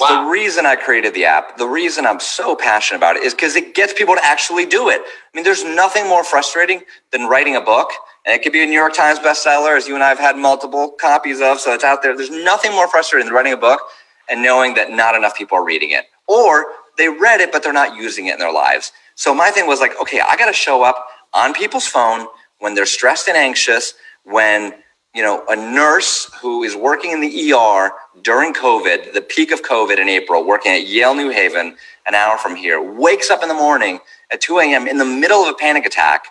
Wow. 0.00 0.24
The 0.24 0.30
reason 0.30 0.66
I 0.66 0.76
created 0.76 1.14
the 1.14 1.24
app, 1.24 1.56
the 1.56 1.66
reason 1.66 2.04
I'm 2.04 2.20
so 2.20 2.56
passionate 2.56 2.98
about 2.98 3.16
it 3.16 3.22
is 3.22 3.34
because 3.34 3.54
it 3.56 3.74
gets 3.74 3.92
people 3.92 4.16
to 4.16 4.24
actually 4.24 4.66
do 4.66 4.88
it. 4.88 5.00
I 5.02 5.36
mean, 5.36 5.44
there's 5.44 5.64
nothing 5.64 6.08
more 6.08 6.24
frustrating 6.24 6.82
than 7.12 7.28
writing 7.28 7.56
a 7.56 7.60
book, 7.60 7.90
and 8.26 8.34
it 8.34 8.42
could 8.42 8.52
be 8.52 8.62
a 8.62 8.66
New 8.66 8.72
York 8.72 8.92
Times 8.92 9.20
bestseller, 9.20 9.76
as 9.76 9.88
you 9.88 9.94
and 9.94 10.04
I 10.04 10.08
have 10.08 10.18
had 10.18 10.36
multiple 10.36 10.94
copies 11.00 11.40
of, 11.40 11.60
so 11.60 11.72
it's 11.74 11.84
out 11.84 12.02
there. 12.02 12.16
There's 12.16 12.30
nothing 12.30 12.72
more 12.72 12.88
frustrating 12.88 13.26
than 13.26 13.34
writing 13.34 13.52
a 13.52 13.56
book 13.56 13.80
and 14.28 14.42
knowing 14.42 14.74
that 14.74 14.90
not 14.90 15.14
enough 15.14 15.36
people 15.36 15.58
are 15.58 15.64
reading 15.64 15.90
it, 15.90 16.06
or 16.26 16.66
they 16.96 17.08
read 17.08 17.40
it 17.40 17.50
but 17.52 17.62
they're 17.62 17.72
not 17.72 17.96
using 17.96 18.26
it 18.26 18.34
in 18.34 18.38
their 18.38 18.52
lives. 18.52 18.92
So 19.14 19.34
my 19.34 19.50
thing 19.50 19.66
was 19.66 19.80
like, 19.80 20.00
okay, 20.00 20.20
I 20.20 20.36
got 20.36 20.46
to 20.46 20.52
show 20.52 20.82
up 20.82 21.06
on 21.32 21.54
people's 21.54 21.86
phone 21.86 22.26
when 22.58 22.74
they're 22.74 22.86
stressed 22.86 23.28
and 23.28 23.36
anxious, 23.36 23.94
when 24.24 24.74
you 25.14 25.22
know, 25.22 25.44
a 25.48 25.56
nurse 25.56 26.30
who 26.40 26.62
is 26.62 26.76
working 26.76 27.10
in 27.12 27.20
the 27.20 27.52
ER 27.52 27.92
during 28.22 28.52
COVID, 28.52 29.14
the 29.14 29.22
peak 29.22 29.50
of 29.50 29.62
COVID 29.62 29.98
in 29.98 30.08
April, 30.08 30.46
working 30.46 30.72
at 30.72 30.86
Yale 30.86 31.14
New 31.14 31.30
Haven, 31.30 31.76
an 32.06 32.14
hour 32.14 32.38
from 32.38 32.54
here, 32.54 32.80
wakes 32.80 33.30
up 33.30 33.42
in 33.42 33.48
the 33.48 33.54
morning 33.54 34.00
at 34.30 34.40
2 34.40 34.58
a.m. 34.60 34.86
in 34.86 34.98
the 34.98 35.04
middle 35.04 35.42
of 35.42 35.48
a 35.48 35.54
panic 35.54 35.86
attack 35.86 36.26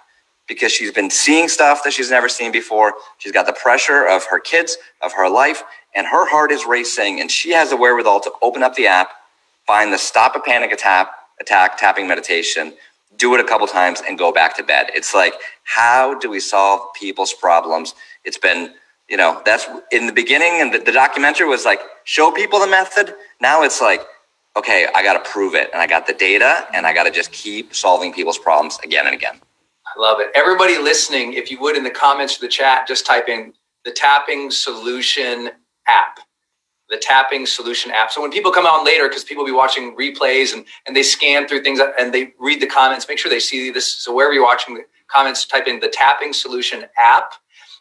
because 0.47 0.71
she's 0.71 0.91
been 0.91 1.09
seeing 1.09 1.49
stuff 1.49 1.83
that 1.83 1.91
she's 1.91 2.11
never 2.11 2.29
seen 2.29 2.51
before. 2.51 2.93
She's 3.17 3.33
got 3.33 3.45
the 3.45 3.53
pressure 3.53 4.07
of 4.07 4.25
her 4.25 4.39
kids, 4.39 4.77
of 5.01 5.13
her 5.13 5.29
life, 5.29 5.63
and 5.93 6.07
her 6.07 6.29
heart 6.29 6.51
is 6.51 6.65
racing. 6.65 7.19
And 7.19 7.29
she 7.29 7.51
has 7.51 7.69
the 7.69 7.77
wherewithal 7.77 8.21
to 8.21 8.31
open 8.41 8.63
up 8.63 8.75
the 8.75 8.87
app, 8.87 9.09
find 9.65 9.91
the 9.91 9.97
stop 9.97 10.35
a 10.35 10.39
panic 10.39 10.71
attack, 10.71 11.09
attack 11.41 11.77
tapping 11.77 12.07
meditation, 12.07 12.73
do 13.17 13.33
it 13.35 13.39
a 13.39 13.43
couple 13.43 13.67
times, 13.67 14.01
and 14.07 14.17
go 14.17 14.31
back 14.31 14.55
to 14.57 14.63
bed. 14.63 14.91
It's 14.93 15.13
like, 15.13 15.33
how 15.63 16.17
do 16.19 16.29
we 16.29 16.39
solve 16.39 16.93
people's 16.93 17.33
problems? 17.33 17.95
It's 18.23 18.37
been, 18.37 18.73
you 19.09 19.17
know, 19.17 19.41
that's 19.45 19.67
in 19.91 20.07
the 20.07 20.13
beginning, 20.13 20.61
and 20.61 20.73
the, 20.73 20.79
the 20.79 20.91
documentary 20.91 21.47
was 21.47 21.65
like, 21.65 21.81
show 22.03 22.31
people 22.31 22.59
the 22.59 22.67
method. 22.67 23.15
Now 23.41 23.63
it's 23.63 23.81
like, 23.81 24.01
okay, 24.55 24.87
I 24.95 25.03
got 25.03 25.21
to 25.23 25.29
prove 25.29 25.55
it, 25.55 25.69
and 25.73 25.81
I 25.81 25.87
got 25.87 26.07
the 26.07 26.13
data, 26.13 26.67
and 26.73 26.87
I 26.87 26.93
got 26.93 27.03
to 27.03 27.11
just 27.11 27.31
keep 27.31 27.75
solving 27.75 28.13
people's 28.13 28.37
problems 28.37 28.79
again 28.83 29.05
and 29.05 29.15
again. 29.15 29.39
I 29.85 29.99
love 29.99 30.19
it. 30.19 30.27
Everybody 30.35 30.77
listening, 30.77 31.33
if 31.33 31.49
you 31.49 31.59
would, 31.61 31.77
in 31.77 31.83
the 31.83 31.89
comments 31.89 32.35
of 32.35 32.41
the 32.41 32.47
chat, 32.47 32.87
just 32.87 33.05
type 33.05 33.29
in 33.29 33.53
the 33.85 33.91
Tapping 33.91 34.51
Solution 34.51 35.51
app. 35.87 36.19
The 36.89 36.97
Tapping 36.97 37.45
Solution 37.45 37.91
app. 37.91 38.11
So 38.11 38.21
when 38.21 38.31
people 38.31 38.51
come 38.51 38.65
on 38.65 38.85
later, 38.85 39.07
because 39.07 39.23
people 39.23 39.43
will 39.43 39.51
be 39.51 39.55
watching 39.55 39.95
replays 39.95 40.53
and, 40.53 40.65
and 40.85 40.95
they 40.95 41.03
scan 41.03 41.47
through 41.47 41.63
things 41.63 41.79
and 41.99 42.13
they 42.13 42.33
read 42.39 42.61
the 42.61 42.67
comments, 42.67 43.07
make 43.07 43.17
sure 43.17 43.29
they 43.29 43.39
see 43.39 43.71
this. 43.71 43.91
So 43.91 44.13
wherever 44.13 44.33
you're 44.33 44.43
watching 44.43 44.75
the 44.75 44.83
comments, 45.07 45.45
type 45.45 45.67
in 45.67 45.79
the 45.79 45.89
Tapping 45.89 46.33
Solution 46.33 46.85
app. 46.97 47.33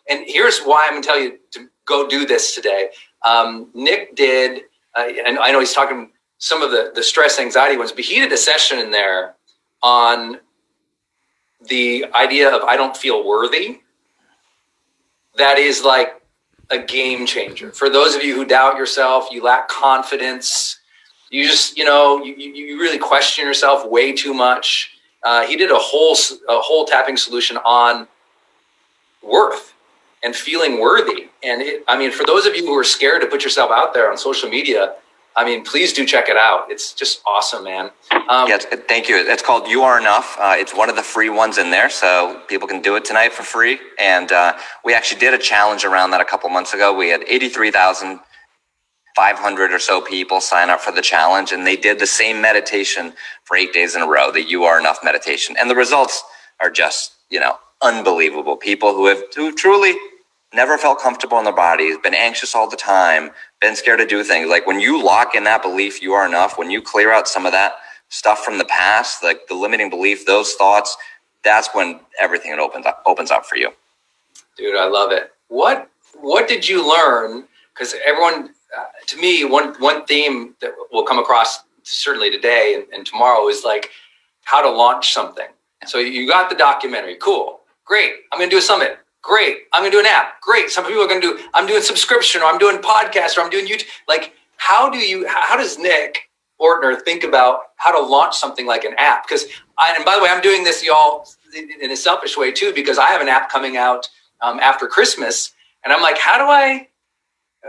And 0.09 0.25
here's 0.27 0.61
why 0.61 0.87
I'm 0.87 0.93
going 0.93 1.03
to 1.03 1.09
tell 1.09 1.21
you 1.21 1.39
to 1.53 1.69
go 1.85 2.09
do 2.09 2.27
this 2.27 2.55
today. 2.55 2.91
Um, 3.23 3.71
Nick 3.75 4.17
did, 4.17 4.63
uh, 4.95 5.07
and 5.25 5.39
I 5.39 5.51
know 5.51 5.61
he's 5.61 5.73
talking 5.73 6.13
some 6.39 6.63
of 6.63 6.71
the, 6.71 6.93
the 6.95 7.03
stress 7.03 7.39
anxiety 7.39 7.77
ones, 7.77 7.93
but 7.93 8.05
he 8.05 8.21
did 8.21 8.33
a 8.33 8.37
session 8.37 8.79
in 8.79 8.91
there 8.91 9.35
on 9.83 10.41
the 11.69 12.07
idea 12.15 12.55
of 12.55 12.63
I 12.63 12.77
don't 12.77 12.97
feel 12.97 13.27
worthy. 13.27 13.81
That 15.37 15.59
is 15.59 15.83
like 15.83 16.21
a 16.71 16.79
game 16.79 17.27
changer. 17.27 17.71
For 17.71 17.89
those 17.89 18.15
of 18.15 18.23
you 18.23 18.35
who 18.35 18.45
doubt 18.45 18.77
yourself, 18.77 19.29
you 19.31 19.43
lack 19.43 19.69
confidence, 19.69 20.81
you 21.31 21.47
just, 21.47 21.77
you 21.77 21.85
know, 21.85 22.23
you, 22.23 22.35
you 22.35 22.81
really 22.81 22.99
question 22.99 23.47
yourself 23.47 23.89
way 23.89 24.13
too 24.13 24.35
much. 24.35 24.93
Uh, 25.23 25.47
he 25.47 25.57
did 25.57 25.71
a 25.71 25.79
whole, 25.79 26.17
a 26.49 26.61
whole 26.61 26.85
tapping 26.85 27.17
solution 27.17 27.57
on 27.59 28.07
worth 29.23 29.75
and 30.23 30.35
feeling 30.35 30.81
worthy. 30.81 31.29
And 31.43 31.63
it, 31.63 31.85
I 31.89 31.97
mean, 31.99 32.13
for 32.13 32.25
those 32.27 32.47
of 32.47 32.55
you 32.55 32.65
who 32.65 32.77
are 32.79 32.85
scared 32.85 33.23
to 33.23 33.27
put 33.27 33.45
yourself 33.45 33.71
out 33.71 33.93
there 33.95 34.11
on 34.11 34.17
social 34.17 34.49
media, 34.49 34.95
I 35.37 35.45
mean, 35.45 35.63
please 35.65 35.93
do 35.93 36.07
check 36.07 36.31
it 36.31 36.39
out. 36.39 36.71
It's 36.71 36.95
just 36.95 37.21
awesome, 37.27 37.65
man. 37.65 37.91
Um, 38.29 38.49
yes, 38.49 38.65
thank 38.89 39.11
you. 39.11 39.17
It's 39.19 39.43
called 39.43 39.69
You 39.69 39.83
Are 39.83 40.01
Enough. 40.01 40.39
Uh, 40.41 40.55
it's 40.57 40.75
one 40.75 40.89
of 40.89 40.97
the 40.97 41.03
free 41.03 41.29
ones 41.29 41.59
in 41.59 41.71
there, 41.71 41.91
so 41.91 42.41
people 42.49 42.67
can 42.67 42.81
do 42.81 42.97
it 42.97 43.05
tonight 43.05 43.35
for 43.35 43.43
free. 43.43 43.79
And 43.99 44.33
uh, 44.33 44.57
we 44.83 44.95
actually 44.95 45.21
did 45.21 45.35
a 45.35 45.39
challenge 45.39 45.85
around 45.85 46.13
that 46.13 46.23
a 46.23 46.25
couple 46.25 46.49
months 46.49 46.73
ago. 46.73 46.97
We 46.97 47.11
had 47.11 47.23
83,500 47.29 49.73
or 49.73 49.79
so 49.79 50.01
people 50.01 50.41
sign 50.41 50.71
up 50.71 50.81
for 50.81 50.93
the 50.93 51.03
challenge, 51.03 51.53
and 51.53 51.67
they 51.67 51.77
did 51.77 51.99
the 51.99 52.07
same 52.07 52.41
meditation 52.41 53.13
for 53.45 53.59
eight 53.59 53.75
days 53.75 53.95
in 53.95 54.01
a 54.01 54.07
row, 54.07 54.33
the 54.33 54.43
You 54.43 54.65
Are 54.65 54.81
Enough 54.81 55.01
meditation. 55.05 55.55
And 55.59 55.69
the 55.69 55.77
results 55.77 56.25
are 56.61 56.71
just, 56.71 57.13
you 57.29 57.41
know, 57.41 57.59
unbelievable. 57.83 58.57
People 58.57 58.95
who 58.95 59.05
have 59.09 59.23
who 59.35 59.53
truly 59.53 59.95
never 60.55 60.79
felt 60.79 60.99
comfortable 60.99 61.39
in 61.39 61.45
their 61.45 61.55
bodies, 61.55 61.97
been 62.03 62.15
anxious 62.15 62.55
all 62.55 62.69
the 62.69 62.77
time, 62.77 63.31
been 63.61 63.77
scared 63.77 63.99
to 63.99 64.07
do 64.07 64.23
things. 64.23 64.49
Like 64.49 64.67
when 64.67 64.81
you 64.81 65.03
lock 65.03 65.35
in 65.35 65.45
that 65.45 65.63
belief 65.63 66.03
you 66.03 66.13
are 66.13 66.27
enough, 66.27 66.59
when 66.59 66.71
you 66.71 66.83
clear 66.83 67.13
out 67.13 67.29
some 67.29 67.47
of 67.47 67.53
that 67.53 67.77
stuff 68.09 68.45
from 68.45 68.59
the 68.59 68.65
past, 68.65 69.23
like 69.23 69.49
the 69.49 69.55
limiting 69.55 69.91
belief, 69.91 70.27
those 70.27 70.55
thoughts, 70.55 70.97
that's 71.43 71.69
when 71.75 72.01
everything 72.19 72.53
opens 72.59 72.87
up, 72.87 73.03
opens 73.07 73.31
up 73.31 73.47
for 73.47 73.57
you. 73.57 73.71
Dude, 74.57 74.77
I 74.77 74.87
love 74.87 75.13
it. 75.13 75.33
What 75.49 75.89
what 76.15 76.49
did 76.49 76.69
you 76.69 76.87
learn? 76.87 77.45
Because 77.75 77.95
everyone, 78.07 78.51
uh, 78.77 78.85
to 79.07 79.17
me, 79.19 79.45
one 79.45 79.75
one 79.81 80.05
theme 80.07 80.55
that 80.61 80.73
will 80.91 81.05
come 81.05 81.19
across 81.19 81.61
certainly 81.83 82.31
today 82.31 82.75
and, 82.75 82.85
and 82.93 83.07
tomorrow 83.07 83.49
is 83.49 83.65
like 83.65 83.91
how 84.45 84.63
to 84.63 84.71
launch 84.71 85.13
something. 85.13 85.47
So 85.87 85.99
you 85.99 86.27
got 86.27 86.51
the 86.51 86.57
documentary, 86.57 87.17
cool, 87.17 87.61
great. 87.85 88.13
I'm 88.33 88.41
to 88.41 88.49
do 88.49 88.59
a 88.59 88.63
summit. 88.63 88.99
Great. 89.27 89.63
I'm 89.73 89.83
going 89.83 89.91
to 89.91 89.97
do 89.97 90.01
an 90.01 90.07
app. 90.07 90.41
Great. 90.41 90.71
Some 90.71 90.87
people 90.87 91.03
are 91.03 91.09
going 91.09 91.21
to 91.21 91.27
do, 91.27 91.43
I'm 91.53 91.67
doing 91.67 91.83
subscription 91.83 92.43
or 92.43 92.45
I'm 92.45 92.59
doing 92.59 92.79
podcast 92.79 93.37
or 93.37 93.41
I'm 93.41 93.51
doing 93.51 93.67
YouTube. 93.67 93.87
Like, 94.07 94.35
how 94.57 94.89
do 94.89 94.99
you, 94.99 95.27
how 95.29 95.57
does 95.57 95.79
Nick 95.79 96.31
Ortner 96.61 97.01
think 97.03 97.25
about 97.25 97.61
how 97.75 97.91
to 97.91 98.07
launch 98.07 98.37
something 98.37 98.67
like 98.67 98.85
an 98.85 98.95
app? 98.99 99.27
Because, 99.27 99.47
I, 99.79 99.95
and 99.97 100.05
by 100.05 100.15
the 100.15 100.23
way, 100.23 100.31
I'm 100.31 100.41
doing 100.41 100.63
this, 100.63 100.85
y'all, 100.85 101.27
in 101.55 101.91
a 101.91 101.97
selfish 101.97 102.37
way 102.37 102.53
too, 102.53 102.73
because 102.73 102.99
I 102.99 103.07
have 103.07 103.21
an 103.21 103.29
app 103.29 103.51
coming 103.51 103.77
out 103.77 104.09
um, 104.41 104.61
after 104.61 104.87
Christmas. 104.87 105.53
And 105.85 105.93
I'm 105.93 106.03
like, 106.03 106.19
how 106.19 106.39
do 106.39 106.45
I, 106.45 106.89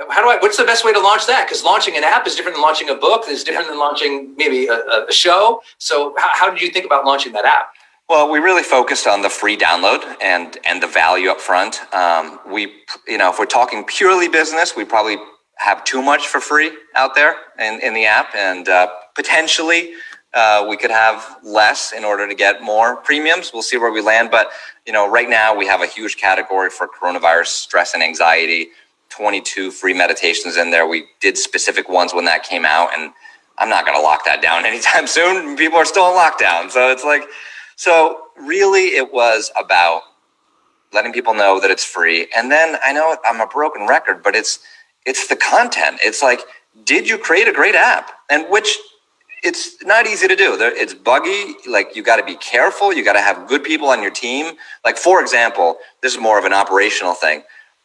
how 0.09 0.21
do 0.21 0.29
I, 0.29 0.37
what's 0.39 0.57
the 0.57 0.63
best 0.63 0.85
way 0.85 0.93
to 0.93 0.99
launch 0.99 1.25
that? 1.25 1.47
Because 1.47 1.63
launching 1.63 1.97
an 1.97 2.03
app 2.03 2.27
is 2.27 2.35
different 2.35 2.55
than 2.55 2.61
launching 2.61 2.89
a 2.89 2.95
book, 2.95 3.23
is 3.27 3.43
different 3.43 3.67
than 3.67 3.79
launching 3.79 4.35
maybe 4.37 4.67
a, 4.67 5.07
a 5.07 5.11
show. 5.11 5.61
So, 5.79 6.13
how, 6.19 6.29
how 6.35 6.49
did 6.51 6.61
you 6.61 6.69
think 6.69 6.85
about 6.85 7.03
launching 7.03 7.33
that 7.33 7.45
app? 7.45 7.69
Well, 8.09 8.31
we 8.31 8.39
really 8.39 8.63
focused 8.63 9.05
on 9.05 9.21
the 9.21 9.29
free 9.29 9.57
download 9.57 10.01
and 10.21 10.57
and 10.63 10.81
the 10.81 10.87
value 10.87 11.29
up 11.29 11.41
front. 11.41 11.81
Um, 11.93 12.39
we, 12.49 12.73
you 13.05 13.17
know, 13.17 13.29
if 13.29 13.37
we're 13.37 13.45
talking 13.45 13.83
purely 13.83 14.29
business, 14.29 14.77
we 14.77 14.85
probably 14.85 15.17
have 15.57 15.83
too 15.83 16.01
much 16.01 16.27
for 16.27 16.39
free 16.39 16.71
out 16.95 17.15
there 17.15 17.35
in, 17.59 17.81
in 17.81 17.93
the 17.93 18.05
app, 18.05 18.33
and 18.33 18.69
uh, 18.69 18.87
potentially 19.13 19.91
uh, 20.33 20.65
we 20.69 20.77
could 20.77 20.91
have 20.91 21.37
less 21.43 21.91
in 21.91 22.05
order 22.05 22.25
to 22.29 22.33
get 22.33 22.61
more 22.63 22.95
premiums. 22.95 23.51
We'll 23.53 23.61
see 23.61 23.77
where 23.77 23.91
we 23.91 23.99
land, 23.99 24.31
but 24.31 24.51
you 24.85 24.93
know, 24.93 25.09
right 25.09 25.29
now 25.29 25.53
we 25.53 25.65
have 25.65 25.81
a 25.81 25.87
huge 25.87 26.15
category 26.15 26.69
for 26.69 26.87
coronavirus 26.87 27.47
stress 27.47 27.93
and 27.93 28.01
anxiety. 28.01 28.69
22 29.09 29.71
free 29.71 29.93
meditations 29.93 30.55
in 30.55 30.71
there. 30.71 30.87
We 30.87 31.07
did 31.19 31.37
specific 31.37 31.89
ones 31.89 32.13
when 32.13 32.23
that 32.25 32.43
came 32.43 32.63
out, 32.63 32.89
and 32.97 33.11
I'm 33.57 33.69
not 33.69 33.85
going 33.85 33.97
to 33.97 34.01
lock 34.01 34.23
that 34.23 34.41
down 34.41 34.65
anytime 34.71 35.07
soon. 35.07 35.57
People 35.57 35.77
are 35.77 35.85
still 35.85 36.07
in 36.09 36.17
lockdown, 36.17 36.71
so 36.71 36.89
it's 36.89 37.03
like 37.03 37.23
so 37.77 38.23
really, 38.35 38.95
it 38.95 39.13
was 39.13 39.51
about 39.57 40.01
letting 40.91 41.13
people 41.13 41.35
know 41.35 41.59
that 41.59 41.69
it's 41.69 41.85
free. 41.85 42.27
And 42.35 42.51
then 42.51 42.77
I 42.83 42.91
know 42.91 43.15
I'm 43.23 43.39
a 43.39 43.45
broken 43.47 43.87
record, 43.87 44.23
but 44.23 44.35
it's 44.35 44.59
it's 45.05 45.27
the 45.27 45.35
content. 45.35 45.99
It's 46.03 46.21
like, 46.23 46.41
did 46.83 47.07
you 47.07 47.17
create 47.17 47.47
a 47.47 47.53
great 47.53 47.75
app? 47.75 48.11
And 48.29 48.47
which 48.49 48.77
it's 49.43 49.81
not 49.85 50.07
easy 50.07 50.27
to 50.27 50.35
do. 50.35 50.57
It's 50.59 50.95
buggy. 50.95 51.53
Like 51.69 51.95
you 51.95 52.01
got 52.01 52.17
to 52.17 52.25
be 52.25 52.35
careful. 52.37 52.91
You 52.91 53.05
got 53.05 53.13
to 53.13 53.21
have 53.21 53.47
good 53.47 53.63
people 53.63 53.89
on 53.89 54.01
your 54.01 54.11
team. 54.11 54.55
Like 54.83 54.97
for 54.97 55.21
example, 55.21 55.77
this 56.01 56.15
is 56.15 56.19
more 56.19 56.39
of 56.39 56.45
an 56.45 56.53
operational 56.53 57.13
thing. 57.13 57.43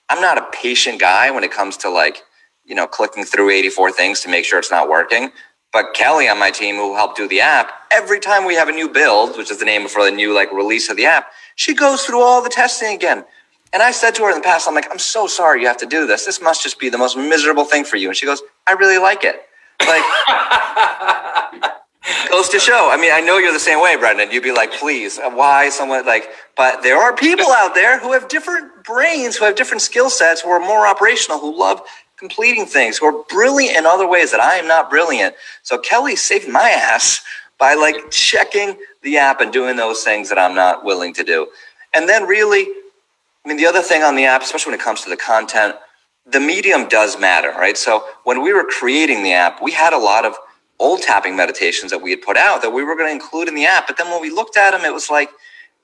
I'm 0.09 0.23
not 0.23 0.39
a 0.39 0.47
patient 0.53 1.01
guy 1.01 1.31
when 1.31 1.45
it 1.45 1.53
comes 1.53 1.77
to 1.79 1.91
like, 1.91 2.23
you 2.65 2.75
know, 2.75 2.87
clicking 2.87 3.25
through 3.25 3.51
84 3.51 3.93
things 3.93 4.21
to 4.23 4.31
make 4.31 4.47
sure 4.47 4.59
it's 4.59 4.71
not 4.71 4.89
working. 4.89 5.33
But 5.73 5.95
Kelly 5.95 6.29
on 6.29 6.39
my 6.39 6.51
team, 6.51 6.77
who 6.77 6.95
helped 6.95 7.17
do 7.17 7.27
the 7.27 7.41
app, 7.41 7.73
every 7.91 8.21
time 8.21 8.45
we 8.45 8.55
have 8.55 8.69
a 8.69 8.73
new 8.73 8.89
build, 8.89 9.39
which 9.39 9.51
is 9.51 9.59
the 9.59 9.65
name 9.65 9.89
for 9.89 10.05
the 10.05 10.11
new 10.11 10.35
like 10.35 10.53
release 10.53 10.91
of 10.91 10.97
the 10.97 11.07
app, 11.07 11.31
she 11.57 11.75
goes 11.75 12.03
through 12.05 12.21
all 12.21 12.43
the 12.43 12.51
testing 12.51 12.95
again. 12.95 13.25
And 13.73 13.83
I 13.83 13.91
said 13.91 14.15
to 14.17 14.25
her 14.25 14.31
in 14.31 14.37
the 14.37 14.43
past, 14.43 14.69
I'm 14.69 14.75
like, 14.75 14.91
I'm 14.91 14.99
so 14.99 15.27
sorry 15.27 15.63
you 15.63 15.67
have 15.67 15.79
to 15.79 15.87
do 15.87 16.07
this. 16.07 16.27
This 16.27 16.43
must 16.43 16.63
just 16.63 16.79
be 16.79 16.91
the 16.91 16.99
most 16.99 17.17
miserable 17.17 17.65
thing 17.65 17.85
for 17.85 17.97
you. 17.97 18.09
And 18.09 18.17
she 18.17 18.27
goes, 18.27 18.43
I 18.67 18.73
really 18.73 18.99
like 18.99 19.25
it. 19.25 19.47
Like, 19.81 20.03
goes 22.31 22.49
to 22.49 22.59
show. 22.59 22.91
I 22.91 22.97
mean, 22.97 23.13
I 23.13 23.21
know 23.21 23.39
you're 23.39 23.53
the 23.53 23.61
same 23.61 23.81
way, 23.81 23.97
Brendon. 23.97 24.31
You'd 24.31 24.43
be 24.43 24.53
like, 24.53 24.73
please, 24.73 25.19
why 25.19 25.69
someone 25.71 26.05
like, 26.07 26.31
but 26.57 26.83
there 26.83 26.99
are 26.99 27.15
people 27.15 27.47
out 27.51 27.75
there 27.75 28.01
who 28.01 28.13
have 28.13 28.29
different 28.29 28.85
brains, 28.85 29.37
who 29.37 29.45
have 29.45 29.55
different 29.55 29.83
skill 29.83 30.11
sets, 30.11 30.41
who 30.41 30.51
are 30.51 30.61
more 30.61 30.87
operational, 30.87 31.39
who 31.39 31.57
love 31.57 31.83
completing 32.23 32.67
things, 32.67 32.99
who 32.99 33.07
are 33.07 33.25
brilliant 33.25 33.77
in 33.77 33.85
other 33.85 34.09
ways 34.09 34.31
that 34.31 34.39
I 34.39 34.55
am 34.55 34.69
not 34.69 34.89
brilliant. 34.89 35.35
So 35.65 35.77
Kelly 35.77 36.15
saved 36.15 36.49
my 36.49 36.71
ass 36.71 37.21
by 37.59 37.75
like 37.75 38.13
checking 38.13 38.79
the 39.03 39.19
app 39.19 39.41
and 39.41 39.53
doing 39.53 39.75
those 39.75 40.05
things 40.05 40.29
that 40.29 40.39
I'm 40.39 40.55
not 40.55 40.85
willing 40.85 41.13
to 41.15 41.25
do. 41.25 41.49
And 41.93 42.09
then 42.09 42.23
really, 42.29 42.63
I 43.45 43.49
mean, 43.49 43.57
the 43.57 43.67
other 43.67 43.83
thing 43.83 44.05
on 44.05 44.15
the 44.15 44.25
app, 44.25 44.43
especially 44.43 44.71
when 44.71 44.79
it 44.79 44.85
comes 44.85 45.01
to 45.01 45.11
the 45.11 45.17
content, 45.17 45.75
the 46.25 46.39
medium 46.39 46.89
does 46.89 47.19
matter, 47.19 47.51
right? 47.51 47.77
So 47.77 48.05
when 48.23 48.41
we 48.41 48.53
were 48.53 48.63
creating 48.65 49.25
the 49.25 49.33
app, 49.33 49.61
we 49.61 49.73
had 49.73 49.93
a 49.93 49.99
lot 49.99 50.25
of 50.25 50.37
old 50.79 51.03
tapping 51.03 51.35
meditations 51.35 51.91
that 51.91 52.01
we 52.01 52.11
had 52.11 52.23
put 52.23 52.37
out 52.37 52.63
that 52.63 52.71
we 52.71 52.85
were 52.85 52.95
going 52.95 53.09
to 53.09 53.13
include 53.13 53.49
in 53.49 53.57
the 53.57 53.67
app. 53.67 53.89
But 53.89 53.97
then 53.97 54.09
when 54.13 54.21
we 54.21 54.31
looked 54.31 54.57
at 54.57 54.71
them, 54.71 54.83
it 54.85 54.95
was 54.95 55.11
like, 55.11 55.29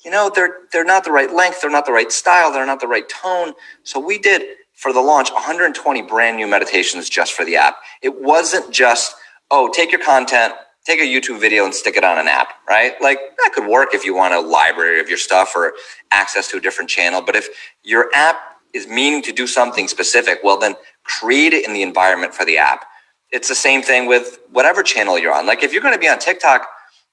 you 0.04 0.10
know, 0.10 0.30
they're 0.34 0.58
they're 0.72 0.84
not 0.84 1.04
the 1.04 1.12
right 1.12 1.32
length, 1.32 1.60
they're 1.60 1.70
not 1.70 1.86
the 1.86 1.92
right 1.92 2.12
style, 2.12 2.52
they're 2.52 2.66
not 2.66 2.80
the 2.80 2.88
right 2.88 3.08
tone. 3.08 3.54
So 3.82 3.98
we 4.00 4.18
did 4.18 4.42
for 4.74 4.92
the 4.92 5.00
launch 5.00 5.32
120 5.32 6.02
brand 6.02 6.36
new 6.36 6.46
meditations 6.46 7.08
just 7.10 7.32
for 7.32 7.44
the 7.44 7.56
app. 7.56 7.78
It 8.02 8.20
wasn't 8.20 8.72
just, 8.72 9.14
oh, 9.50 9.70
take 9.72 9.90
your 9.90 10.00
content, 10.00 10.54
take 10.86 11.00
a 11.00 11.02
YouTube 11.02 11.40
video 11.40 11.64
and 11.64 11.74
stick 11.74 11.96
it 11.96 12.04
on 12.04 12.18
an 12.18 12.28
app, 12.28 12.48
right? 12.68 12.94
Like 13.00 13.18
that 13.38 13.52
could 13.54 13.66
work 13.66 13.94
if 13.94 14.04
you 14.04 14.14
want 14.14 14.34
a 14.34 14.40
library 14.40 15.00
of 15.00 15.08
your 15.08 15.18
stuff 15.18 15.54
or 15.56 15.74
access 16.12 16.48
to 16.50 16.58
a 16.58 16.60
different 16.60 16.88
channel. 16.90 17.20
But 17.20 17.36
if 17.36 17.48
your 17.82 18.08
app 18.14 18.38
is 18.72 18.86
meaning 18.86 19.22
to 19.22 19.32
do 19.32 19.46
something 19.48 19.88
specific, 19.88 20.40
well, 20.44 20.58
then 20.58 20.76
create 21.04 21.52
it 21.52 21.66
in 21.66 21.72
the 21.74 21.82
environment 21.82 22.34
for 22.34 22.44
the 22.44 22.58
app. 22.58 22.84
It's 23.32 23.48
the 23.48 23.54
same 23.56 23.82
thing 23.82 24.06
with 24.06 24.38
whatever 24.52 24.82
channel 24.82 25.18
you're 25.18 25.34
on. 25.34 25.46
Like 25.46 25.62
if 25.64 25.72
you're 25.72 25.82
going 25.82 25.94
to 25.94 26.00
be 26.00 26.08
on 26.08 26.18
TikTok, 26.18 26.66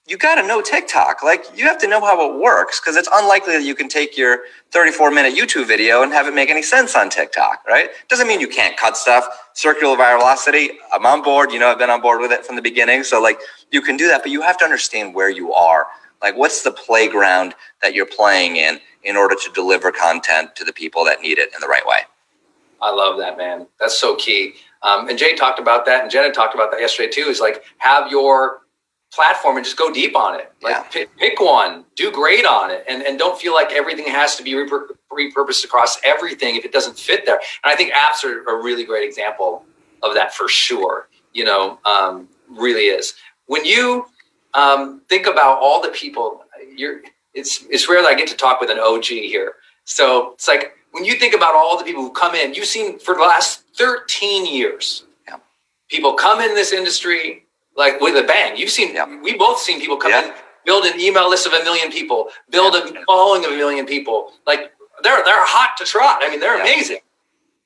you 0.07 0.17
got 0.17 0.35
to 0.35 0.47
know 0.47 0.61
TikTok. 0.61 1.23
Like 1.23 1.45
you 1.55 1.65
have 1.65 1.79
to 1.79 1.87
know 1.87 1.99
how 1.99 2.31
it 2.31 2.39
works 2.39 2.79
because 2.79 2.95
it's 2.95 3.09
unlikely 3.11 3.53
that 3.53 3.63
you 3.63 3.73
can 3.73 3.89
take 3.89 4.17
your 4.17 4.41
34 4.71 5.09
minute 5.11 5.33
YouTube 5.35 5.67
video 5.67 6.03
and 6.03 6.11
have 6.13 6.27
it 6.27 6.35
make 6.35 6.49
any 6.49 6.61
sense 6.61 6.95
on 6.95 7.09
TikTok, 7.09 7.65
right? 7.67 7.89
Doesn't 8.07 8.27
mean 8.27 8.39
you 8.39 8.47
can't 8.47 8.77
cut 8.77 8.97
stuff. 8.97 9.27
Circular 9.53 9.97
virality, 9.97 10.69
I'm 10.93 11.05
on 11.05 11.23
board. 11.23 11.51
You 11.51 11.59
know, 11.59 11.69
I've 11.69 11.79
been 11.79 11.89
on 11.89 12.01
board 12.01 12.21
with 12.21 12.31
it 12.31 12.45
from 12.45 12.55
the 12.55 12.61
beginning. 12.61 13.03
So 13.03 13.21
like 13.21 13.39
you 13.71 13.81
can 13.81 13.97
do 13.97 14.07
that, 14.07 14.21
but 14.21 14.31
you 14.31 14.41
have 14.41 14.57
to 14.59 14.65
understand 14.65 15.15
where 15.15 15.29
you 15.29 15.53
are. 15.53 15.87
Like 16.21 16.37
what's 16.37 16.61
the 16.61 16.71
playground 16.71 17.55
that 17.81 17.95
you're 17.95 18.05
playing 18.05 18.57
in 18.57 18.79
in 19.03 19.15
order 19.15 19.35
to 19.35 19.51
deliver 19.53 19.91
content 19.91 20.55
to 20.55 20.63
the 20.63 20.73
people 20.73 21.03
that 21.05 21.21
need 21.21 21.39
it 21.39 21.51
in 21.53 21.61
the 21.61 21.67
right 21.67 21.85
way. 21.85 21.99
I 22.81 22.91
love 22.91 23.17
that, 23.19 23.37
man. 23.37 23.67
That's 23.79 23.97
so 23.97 24.15
key. 24.15 24.53
Um, 24.83 25.09
and 25.09 25.17
Jay 25.17 25.33
talked 25.35 25.59
about 25.59 25.85
that, 25.87 26.03
and 26.03 26.11
Jenna 26.11 26.31
talked 26.31 26.53
about 26.53 26.71
that 26.71 26.79
yesterday 26.79 27.09
too. 27.09 27.21
Is 27.21 27.39
like 27.39 27.63
have 27.77 28.11
your 28.11 28.61
platform 29.15 29.55
and 29.57 29.65
just 29.65 29.77
go 29.77 29.91
deep 29.91 30.15
on 30.15 30.39
it. 30.39 30.51
Like 30.61 30.75
Yeah. 30.75 30.83
pick, 30.83 31.17
pick 31.17 31.39
one, 31.39 31.85
do 31.95 32.11
great 32.11 32.45
on 32.45 32.71
it, 32.71 32.83
and 32.87 33.01
and 33.03 33.17
don't 33.17 33.39
feel 33.39 33.53
like 33.53 33.71
everything 33.71 34.07
has 34.07 34.35
to 34.35 34.43
be 34.43 34.53
repur- 34.53 34.89
repurposed 35.11 35.63
across 35.65 35.97
everything 36.03 36.55
if 36.55 36.65
it 36.65 36.71
doesn't 36.71 36.99
fit 36.99 37.25
there. 37.25 37.39
And 37.63 37.71
I 37.73 37.75
think 37.75 37.93
apps 37.93 38.23
are 38.23 38.43
a 38.47 38.61
really 38.63 38.83
great 38.83 39.07
example 39.07 39.65
of 40.03 40.13
that 40.15 40.33
for 40.33 40.47
sure. 40.49 41.07
You 41.33 41.45
know, 41.45 41.79
um, 41.85 42.27
really 42.49 42.85
is. 42.85 43.13
When 43.47 43.65
you 43.65 44.07
um, 44.53 45.01
think 45.09 45.27
about 45.27 45.59
all 45.59 45.81
the 45.81 45.89
people, 45.89 46.43
you're 46.75 47.01
it's 47.33 47.63
it's 47.69 47.87
rare 47.89 48.01
that 48.01 48.07
I 48.09 48.13
get 48.15 48.27
to 48.29 48.35
talk 48.37 48.59
with 48.61 48.69
an 48.69 48.79
OG 48.79 49.05
here. 49.05 49.55
So 49.85 50.33
it's 50.33 50.47
like 50.47 50.73
when 50.91 51.05
you 51.05 51.15
think 51.15 51.33
about 51.35 51.55
all 51.55 51.77
the 51.77 51.83
people 51.83 52.01
who 52.03 52.11
come 52.11 52.35
in, 52.35 52.53
you've 52.53 52.65
seen 52.65 52.99
for 52.99 53.15
the 53.15 53.21
last 53.21 53.63
13 53.77 54.45
years, 54.45 55.03
Yeah. 55.27 55.37
people 55.89 56.13
come 56.13 56.39
in 56.41 56.55
this 56.55 56.71
industry 56.71 57.44
like 57.75 57.99
with 58.01 58.15
a 58.15 58.25
bang. 58.27 58.57
You've 58.57 58.69
seen, 58.69 58.93
Yeah. 58.95 59.05
we 59.21 59.33
both 59.37 59.59
seen 59.59 59.79
people 59.79 59.97
come 59.97 60.11
Yeah. 60.11 60.25
in, 60.27 60.33
build 60.65 60.85
an 60.85 60.99
email 60.99 61.29
list 61.29 61.45
of 61.45 61.53
a 61.53 61.63
million 61.63 61.91
people, 61.91 62.29
build 62.49 62.75
a 62.75 63.03
following 63.05 63.45
of 63.45 63.51
a 63.51 63.57
million 63.57 63.85
people. 63.85 64.33
Like 64.47 64.71
they're 65.03 65.23
they're 65.23 65.45
hot 65.45 65.75
to 65.77 65.85
trot. 65.85 66.23
I 66.23 66.29
mean, 66.29 66.39
they're 66.39 66.59
amazing. 66.59 66.99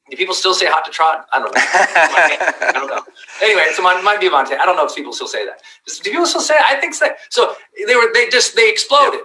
Do 0.10 0.18
people 0.18 0.34
still 0.34 0.56
say 0.56 0.66
hot 0.66 0.84
to 0.86 0.92
trot? 0.92 1.28
I 1.32 1.38
don't 1.38 1.54
know. 1.54 1.62
I 1.64 2.72
don't 2.74 2.88
know. 2.88 3.04
Anyway, 3.44 3.66
so 3.74 3.84
mine 3.84 4.04
might 4.04 4.20
be 4.20 4.28
Monte. 4.28 4.56
I 4.56 4.66
don't 4.66 4.76
know 4.76 4.86
if 4.88 4.96
people 4.96 5.14
still 5.14 5.28
say 5.28 5.46
that. 5.46 5.62
Do 6.04 6.10
people 6.12 6.26
still 6.26 6.42
say? 6.42 6.56
It? 6.56 6.62
I 6.62 6.80
think 6.80 6.96
so. 6.96 7.10
So 7.30 7.56
they 7.88 7.96
were 7.96 8.12
they 8.14 8.28
just 8.30 8.56
they 8.56 8.70
exploded, 8.70 9.22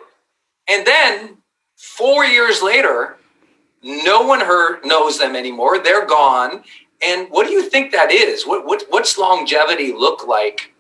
and 0.69 0.87
then 0.87 1.39
four 1.77 2.27
years 2.27 2.61
later, 2.63 3.17
no 3.83 4.21
one 4.27 4.41
heard 4.41 4.85
knows 4.85 5.19
them 5.19 5.35
anymore. 5.35 5.79
They're 5.79 6.07
gone. 6.07 6.65
And 7.03 7.29
what 7.31 7.47
do 7.47 7.53
you 7.53 7.69
think 7.69 7.91
that 7.93 8.13
is? 8.13 8.47
What 8.47 8.67
what 8.67 8.85
what's 8.91 9.17
longevity 9.17 9.93
look 9.95 10.27
like 10.27 10.74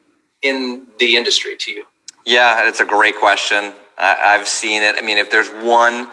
in 0.45 0.87
the 0.99 1.17
industry 1.17 1.57
to 1.57 1.73
you? 1.73 1.85
Yeah, 2.25 2.69
it's 2.69 2.81
a 2.81 2.85
great 2.85 3.17
question. 3.19 3.73
I, 3.99 4.37
I've 4.37 4.47
seen 4.47 4.83
it. 4.83 4.95
I 4.97 5.01
mean, 5.01 5.19
if 5.19 5.31
there's 5.31 5.49
one 5.49 6.09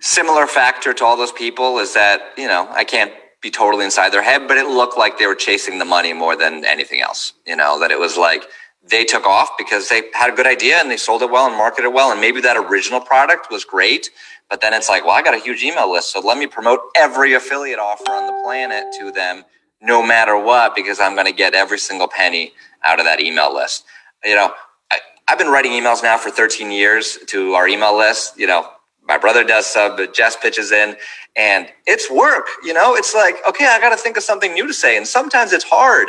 similar 0.00 0.46
factor 0.46 0.92
to 0.92 1.04
all 1.04 1.16
those 1.16 1.32
people, 1.32 1.78
is 1.78 1.94
that 1.94 2.32
you 2.36 2.46
know 2.46 2.68
I 2.70 2.84
can't 2.84 3.12
be 3.40 3.50
totally 3.50 3.84
inside 3.84 4.10
their 4.10 4.22
head, 4.22 4.46
but 4.46 4.56
it 4.56 4.66
looked 4.66 4.98
like 4.98 5.18
they 5.18 5.26
were 5.26 5.34
chasing 5.34 5.78
the 5.78 5.84
money 5.84 6.12
more 6.12 6.36
than 6.36 6.64
anything 6.64 7.00
else. 7.00 7.32
You 7.46 7.56
know, 7.56 7.80
that 7.80 7.90
it 7.90 7.98
was 7.98 8.16
like 8.18 8.44
they 8.84 9.04
took 9.04 9.26
off 9.26 9.50
because 9.56 9.88
they 9.88 10.02
had 10.12 10.32
a 10.32 10.36
good 10.36 10.46
idea 10.46 10.76
and 10.76 10.90
they 10.90 10.96
sold 10.96 11.22
it 11.22 11.30
well 11.30 11.46
and 11.46 11.56
marketed 11.56 11.92
well, 11.94 12.10
and 12.12 12.20
maybe 12.20 12.40
that 12.42 12.56
original 12.56 13.00
product 13.00 13.50
was 13.50 13.64
great. 13.64 14.10
But 14.50 14.60
then 14.60 14.74
it's 14.74 14.88
like, 14.88 15.06
well, 15.06 15.14
I 15.14 15.22
got 15.22 15.34
a 15.34 15.38
huge 15.38 15.62
email 15.62 15.90
list, 15.90 16.12
so 16.12 16.20
let 16.20 16.36
me 16.36 16.46
promote 16.46 16.80
every 16.94 17.32
affiliate 17.32 17.78
offer 17.78 18.10
on 18.10 18.26
the 18.26 18.42
planet 18.44 18.84
to 18.98 19.10
them, 19.10 19.44
no 19.82 20.02
matter 20.02 20.38
what, 20.38 20.74
because 20.74 21.00
I'm 21.00 21.14
going 21.14 21.26
to 21.26 21.32
get 21.32 21.54
every 21.54 21.78
single 21.78 22.08
penny 22.08 22.52
out 22.84 23.00
of 23.00 23.06
that 23.06 23.20
email 23.20 23.54
list. 23.54 23.84
You 24.24 24.36
know, 24.36 24.54
I, 24.90 24.98
I've 25.28 25.38
been 25.38 25.48
writing 25.48 25.72
emails 25.72 26.02
now 26.02 26.16
for 26.16 26.30
13 26.30 26.70
years 26.70 27.18
to 27.28 27.54
our 27.54 27.66
email 27.68 27.96
list. 27.96 28.38
You 28.38 28.46
know, 28.46 28.68
my 29.06 29.18
brother 29.18 29.44
does 29.44 29.66
some, 29.66 29.96
but 29.96 30.14
Jess 30.14 30.36
pitches 30.36 30.70
in, 30.70 30.96
and 31.36 31.68
it's 31.86 32.10
work. 32.10 32.46
You 32.62 32.72
know, 32.72 32.94
it's 32.94 33.14
like, 33.14 33.36
okay, 33.46 33.66
I 33.66 33.80
got 33.80 33.90
to 33.90 33.96
think 33.96 34.16
of 34.16 34.22
something 34.22 34.54
new 34.54 34.66
to 34.66 34.74
say, 34.74 34.96
and 34.96 35.06
sometimes 35.06 35.52
it's 35.52 35.64
hard, 35.64 36.08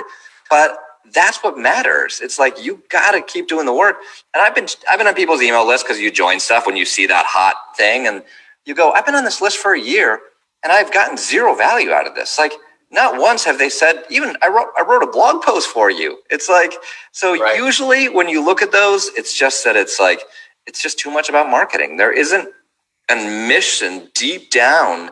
but 0.49 0.77
that's 1.13 1.43
what 1.43 1.57
matters. 1.57 2.21
It's 2.21 2.39
like 2.39 2.63
you 2.63 2.81
got 2.89 3.11
to 3.11 3.21
keep 3.21 3.47
doing 3.47 3.65
the 3.65 3.73
work. 3.73 3.97
And 4.33 4.43
I've 4.43 4.55
been 4.55 4.67
I've 4.89 4.99
been 4.99 5.07
on 5.07 5.15
people's 5.15 5.41
email 5.41 5.67
list 5.67 5.85
because 5.85 5.99
you 5.99 6.11
join 6.11 6.39
stuff 6.39 6.65
when 6.65 6.77
you 6.77 6.85
see 6.85 7.07
that 7.07 7.25
hot 7.25 7.55
thing, 7.75 8.07
and 8.07 8.23
you 8.65 8.75
go, 8.75 8.91
I've 8.91 9.05
been 9.05 9.15
on 9.15 9.23
this 9.23 9.41
list 9.41 9.57
for 9.57 9.73
a 9.73 9.79
year, 9.79 10.19
and 10.63 10.71
I've 10.71 10.93
gotten 10.93 11.17
zero 11.17 11.55
value 11.55 11.91
out 11.91 12.07
of 12.07 12.15
this. 12.15 12.37
Like 12.37 12.53
not 12.93 13.21
once 13.21 13.45
have 13.45 13.59
they 13.59 13.69
said 13.69 14.05
even 14.11 14.37
I 14.43 14.49
wrote 14.49 14.69
I 14.77 14.83
wrote 14.83 15.03
a 15.03 15.11
blog 15.11 15.43
post 15.43 15.69
for 15.69 15.91
you. 15.91 16.19
It's 16.31 16.49
like 16.49 16.73
so 17.13 17.35
Right. 17.41 17.57
usually 17.57 18.09
when 18.09 18.29
you 18.29 18.45
look 18.45 18.63
at 18.63 18.73
those, 18.73 19.07
it's 19.17 19.37
just 19.37 19.65
that 19.65 19.77
it's 19.77 19.99
like 19.99 20.23
it's 20.67 20.81
just 20.83 20.99
too 20.99 21.11
much 21.11 21.29
about 21.29 21.49
marketing. 21.51 21.97
There 21.97 22.13
isn't 22.13 22.49
a 23.09 23.15
mission 23.15 24.09
deep 24.15 24.51
down 24.51 25.11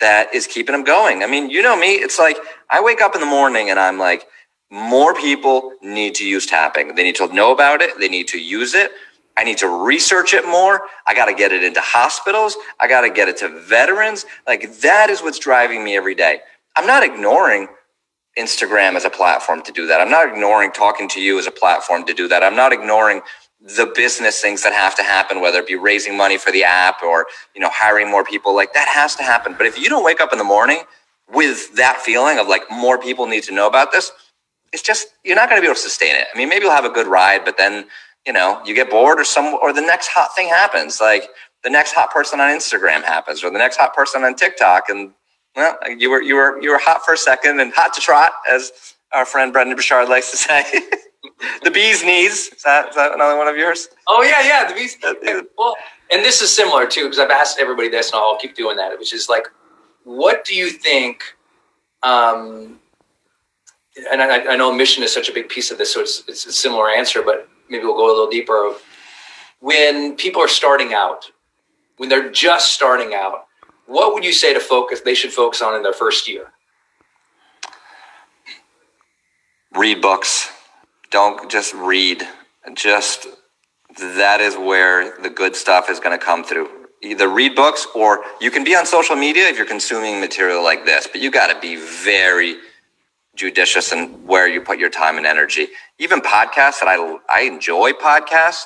that 0.00 0.34
is 0.34 0.46
keeping 0.46 0.74
them 0.74 0.84
going. 0.84 1.24
I 1.24 1.26
mean, 1.26 1.50
you 1.50 1.62
know 1.62 1.76
me, 1.76 1.94
it's 1.96 2.18
like 2.18 2.38
I 2.70 2.82
wake 2.82 3.02
up 3.02 3.14
in 3.14 3.22
the 3.22 3.28
morning 3.28 3.70
and 3.70 3.80
I'm 3.80 3.98
like, 3.98 4.26
more 4.70 5.14
people 5.14 5.74
need 5.82 6.16
to 6.16 6.26
use 6.26 6.46
tapping. 6.46 6.96
They 6.96 7.04
need 7.04 7.16
to 7.16 7.28
know 7.34 7.52
about 7.52 7.82
it, 7.82 7.98
they 8.00 8.08
need 8.10 8.28
to 8.28 8.40
use 8.40 8.74
it. 8.74 8.92
I 9.38 9.44
need 9.44 9.58
to 9.58 9.68
research 9.68 10.34
it 10.34 10.46
more. 10.46 10.82
I 11.08 11.14
got 11.14 11.26
to 11.26 11.34
get 11.34 11.52
it 11.52 11.64
into 11.64 11.80
hospitals. 11.82 12.56
I 12.80 12.88
got 12.88 13.02
to 13.02 13.10
get 13.10 13.28
it 13.28 13.36
to 13.38 13.48
veterans. 13.50 14.26
Like 14.48 14.78
that 14.78 15.10
is 15.10 15.22
what's 15.22 15.40
driving 15.40 15.84
me 15.84 15.96
every 15.96 16.14
day. 16.14 16.40
I'm 16.76 16.86
not 16.86 17.02
ignoring 17.02 17.68
Instagram 18.38 18.94
as 18.96 19.04
a 19.04 19.10
platform 19.10 19.62
to 19.62 19.72
do 19.72 19.86
that. 19.86 20.00
I'm 20.00 20.10
not 20.10 20.28
ignoring 20.28 20.72
talking 20.72 21.08
to 21.10 21.20
you 21.20 21.38
as 21.38 21.46
a 21.46 21.50
platform 21.50 22.04
to 22.06 22.14
do 22.14 22.28
that. 22.28 22.42
I'm 22.42 22.56
not 22.56 22.72
ignoring 22.72 23.20
the 23.60 23.92
business 23.94 24.40
things 24.40 24.62
that 24.64 24.72
have 24.72 24.94
to 24.96 25.02
happen, 25.02 25.40
whether 25.40 25.58
it 25.60 25.66
be 25.66 25.76
raising 25.76 26.16
money 26.16 26.38
for 26.38 26.50
the 26.50 26.64
app 26.64 27.02
or, 27.02 27.26
you 27.54 27.60
know, 27.60 27.70
hiring 27.70 28.10
more 28.10 28.24
people. 28.24 28.54
Like 28.54 28.72
that 28.74 28.88
has 28.88 29.14
to 29.16 29.22
happen. 29.22 29.54
But 29.56 29.66
if 29.66 29.78
you 29.78 29.88
don't 29.88 30.04
wake 30.04 30.20
up 30.20 30.32
in 30.32 30.38
the 30.38 30.44
morning 30.44 30.82
with 31.32 31.74
that 31.76 31.98
feeling 31.98 32.38
of 32.38 32.48
like 32.48 32.62
more 32.70 32.98
people 32.98 33.26
need 33.26 33.44
to 33.44 33.52
know 33.54 33.68
about 33.68 33.92
this, 33.92 34.10
it's 34.72 34.82
just 34.82 35.08
you're 35.24 35.36
not 35.36 35.48
going 35.48 35.60
to 35.60 35.62
be 35.62 35.68
able 35.68 35.76
to 35.76 35.80
sustain 35.80 36.16
it. 36.16 36.26
I 36.34 36.38
mean, 36.38 36.48
maybe 36.48 36.64
you'll 36.64 36.74
have 36.74 36.86
a 36.86 36.90
good 36.90 37.06
ride, 37.06 37.44
but 37.44 37.58
then, 37.58 37.86
you 38.26 38.32
know, 38.32 38.62
you 38.64 38.74
get 38.74 38.90
bored 38.90 39.20
or 39.20 39.24
some 39.24 39.58
or 39.62 39.72
the 39.72 39.82
next 39.82 40.08
hot 40.08 40.34
thing 40.34 40.48
happens. 40.48 41.00
Like 41.00 41.28
the 41.62 41.70
next 41.70 41.92
hot 41.92 42.10
person 42.10 42.40
on 42.40 42.50
Instagram 42.50 43.04
happens 43.04 43.44
or 43.44 43.50
the 43.50 43.58
next 43.58 43.76
hot 43.76 43.94
person 43.94 44.24
on 44.24 44.34
TikTok 44.34 44.88
and 44.88 45.12
well, 45.56 45.76
you 45.96 46.10
were 46.10 46.22
you 46.22 46.36
were 46.36 46.60
you 46.62 46.70
were 46.70 46.78
hot 46.78 47.04
for 47.04 47.14
a 47.14 47.18
second 47.18 47.60
and 47.60 47.72
hot 47.72 47.92
to 47.94 48.00
trot, 48.00 48.32
as 48.50 48.94
our 49.12 49.26
friend 49.26 49.52
Brendon 49.52 49.76
Burchard 49.76 50.08
likes 50.08 50.30
to 50.30 50.36
say. 50.36 50.64
the 51.62 51.70
bee's 51.70 52.04
knees. 52.04 52.48
Is 52.48 52.62
that, 52.62 52.90
is 52.90 52.96
that 52.96 53.12
another 53.12 53.36
one 53.36 53.48
of 53.48 53.56
yours? 53.56 53.88
Oh 54.06 54.22
yeah, 54.22 54.42
yeah. 54.42 54.68
The 54.68 54.74
beast. 54.74 55.04
Well, 55.58 55.76
and 56.10 56.24
this 56.24 56.40
is 56.40 56.50
similar 56.50 56.86
too 56.86 57.04
because 57.04 57.18
I've 57.18 57.30
asked 57.30 57.58
everybody 57.58 57.88
this, 57.88 58.10
and 58.10 58.16
I'll 58.16 58.38
keep 58.38 58.54
doing 58.54 58.76
that. 58.76 58.98
Which 58.98 59.12
is 59.12 59.28
like, 59.28 59.46
what 60.04 60.44
do 60.44 60.54
you 60.54 60.70
think? 60.70 61.22
Um, 62.02 62.78
and 64.10 64.22
I, 64.22 64.52
I 64.52 64.56
know 64.56 64.72
mission 64.72 65.02
is 65.02 65.12
such 65.12 65.28
a 65.28 65.32
big 65.32 65.48
piece 65.48 65.70
of 65.70 65.78
this, 65.78 65.92
so 65.92 66.00
it's, 66.00 66.24
it's 66.26 66.46
a 66.46 66.52
similar 66.52 66.88
answer, 66.88 67.22
but 67.22 67.48
maybe 67.68 67.84
we'll 67.84 67.96
go 67.96 68.06
a 68.06 68.08
little 68.08 68.30
deeper. 68.30 68.68
Of 68.68 68.82
when 69.60 70.16
people 70.16 70.42
are 70.42 70.48
starting 70.48 70.94
out, 70.94 71.30
when 71.98 72.08
they're 72.08 72.30
just 72.30 72.72
starting 72.72 73.14
out, 73.14 73.46
what 73.92 74.14
would 74.14 74.24
you 74.24 74.32
say 74.32 74.54
to 74.54 74.60
focus? 74.60 75.00
They 75.00 75.14
should 75.14 75.32
focus 75.32 75.62
on 75.62 75.76
in 75.76 75.82
their 75.82 75.92
first 75.92 76.28
year. 76.28 76.52
Read 79.74 80.02
books. 80.02 80.50
Don't 81.10 81.50
just 81.50 81.74
read. 81.74 82.22
Just 82.74 83.26
that 83.98 84.40
is 84.40 84.56
where 84.56 85.20
the 85.22 85.30
good 85.30 85.56
stuff 85.56 85.90
is 85.90 86.00
going 86.00 86.18
to 86.18 86.24
come 86.24 86.44
through. 86.44 86.68
Either 87.02 87.28
read 87.28 87.54
books 87.54 87.86
or 87.94 88.24
you 88.40 88.50
can 88.50 88.64
be 88.64 88.76
on 88.76 88.86
social 88.86 89.16
media 89.16 89.44
if 89.48 89.56
you're 89.56 89.66
consuming 89.66 90.20
material 90.20 90.62
like 90.62 90.84
this, 90.86 91.06
but 91.06 91.20
you 91.20 91.30
got 91.30 91.48
to 91.48 91.60
be 91.60 91.76
very 91.76 92.56
judicious 93.34 93.92
in 93.92 94.08
where 94.26 94.48
you 94.48 94.60
put 94.60 94.78
your 94.78 94.90
time 94.90 95.16
and 95.16 95.26
energy. 95.26 95.68
Even 95.98 96.20
podcasts 96.20 96.80
that 96.80 96.88
I 96.88 97.18
I 97.28 97.42
enjoy 97.42 97.92
podcasts. 97.92 98.64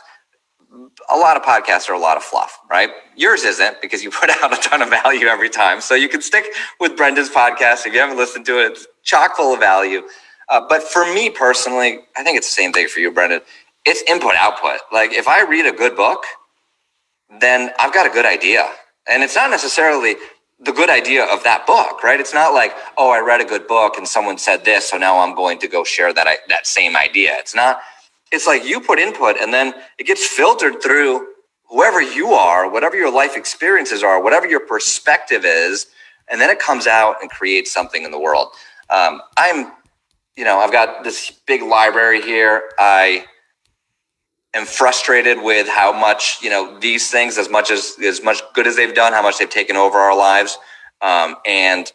A 1.11 1.17
lot 1.17 1.37
of 1.37 1.43
podcasts 1.43 1.89
are 1.89 1.95
a 1.95 1.99
lot 1.99 2.17
of 2.17 2.23
fluff, 2.25 2.59
right? 2.71 2.91
Yours 3.17 3.45
isn't 3.45 3.83
because 3.83 4.03
you 4.03 4.11
put 4.21 4.31
out 4.31 4.53
a 4.53 4.61
ton 4.63 4.83
of 4.83 4.91
value 4.91 5.27
every 5.27 5.51
time. 5.51 5.81
So 5.81 5.95
you 5.95 6.09
can 6.09 6.23
stick 6.23 6.47
with 6.81 6.97
Brendon's 6.97 7.31
podcast 7.31 7.87
if 7.87 7.95
you 7.95 8.01
haven't 8.01 8.17
listened 8.19 8.47
to 8.47 8.61
it. 8.61 8.73
It's 8.73 8.87
chock 9.05 9.37
full 9.37 9.55
of 9.55 9.61
value. 9.61 10.03
Uh, 10.49 10.63
but 10.69 10.83
for 10.83 11.05
me 11.15 11.31
personally, 11.31 12.01
I 12.17 12.23
think 12.25 12.39
it's 12.39 12.49
the 12.49 12.55
same 12.55 12.73
thing 12.73 12.89
for 12.89 13.01
you, 13.01 13.11
Brendon. 13.13 13.41
It's 13.85 14.03
input 14.11 14.35
output. 14.37 14.81
Like 14.93 15.13
if 15.13 15.29
I 15.29 15.43
read 15.45 15.67
a 15.67 15.73
good 15.73 15.97
book, 15.97 16.25
then 17.41 17.71
I've 17.79 17.93
got 17.95 18.07
a 18.07 18.11
good 18.11 18.27
idea. 18.27 18.69
And 19.09 19.23
it's 19.23 19.37
not 19.37 19.51
necessarily 19.51 20.17
the 20.61 20.73
good 20.73 20.91
idea 20.91 21.25
of 21.25 21.45
that 21.45 21.67
book, 21.67 22.03
right? 22.03 22.19
It's 22.19 22.35
not 22.35 22.55
like, 22.55 22.75
oh, 22.97 23.11
I 23.11 23.21
read 23.21 23.41
a 23.41 23.45
good 23.45 23.67
book 23.69 23.99
and 23.99 24.09
someone 24.09 24.39
said 24.39 24.65
this, 24.65 24.89
so 24.89 24.97
now 24.97 25.19
I'm 25.21 25.35
going 25.35 25.59
to 25.61 25.69
go 25.69 25.85
share 25.85 26.13
that 26.15 26.27
that 26.49 26.67
same 26.67 26.97
idea. 26.97 27.35
It's 27.39 27.55
not. 27.55 27.81
It's 28.33 28.47
like 28.47 28.65
you 28.65 28.81
put 28.81 28.99
input 28.99 29.37
and 29.41 29.53
then 29.53 29.75
it 29.99 30.07
gets 30.07 30.27
filtered 30.27 30.83
through 30.83 31.29
whoever 31.69 32.01
you 32.01 32.31
are, 32.31 32.71
whatever 32.71 32.97
your 32.97 33.13
life 33.13 33.37
experiences 33.37 34.03
are, 34.03 34.23
whatever 34.23 34.47
your 34.47 34.61
perspective 34.61 35.45
is, 35.45 35.87
and 36.29 36.41
then 36.41 36.51
it 36.51 36.59
comes 36.59 36.87
out 36.87 37.17
and 37.21 37.31
creates 37.31 37.73
something 37.73 38.03
in 38.05 38.11
the 38.11 38.19
world. 38.19 38.49
Um, 38.91 39.23
I'm, 39.37 39.73
you 40.37 40.45
know, 40.45 40.59
I've 40.59 40.73
got 40.73 41.05
this 41.05 41.33
big 41.47 41.63
library 41.63 42.21
here. 42.23 42.65
I 42.79 43.25
am 44.55 44.67
frustrated 44.67 45.43
with 45.43 45.69
how 45.69 45.93
much 45.93 46.39
you 46.43 46.51
know 46.51 46.79
these 46.81 47.11
things 47.11 47.39
as 47.39 47.49
much 47.49 47.71
as 47.71 47.97
as 48.03 48.23
much 48.23 48.43
good 48.55 48.67
as 48.67 48.75
they've 48.77 48.95
done 48.95 49.13
how 49.13 49.23
much 49.23 49.39
they've 49.39 49.51
taken 49.51 49.77
over 49.77 49.99
our 49.99 50.17
lives 50.17 50.59
um, 51.03 51.37
and 51.45 51.93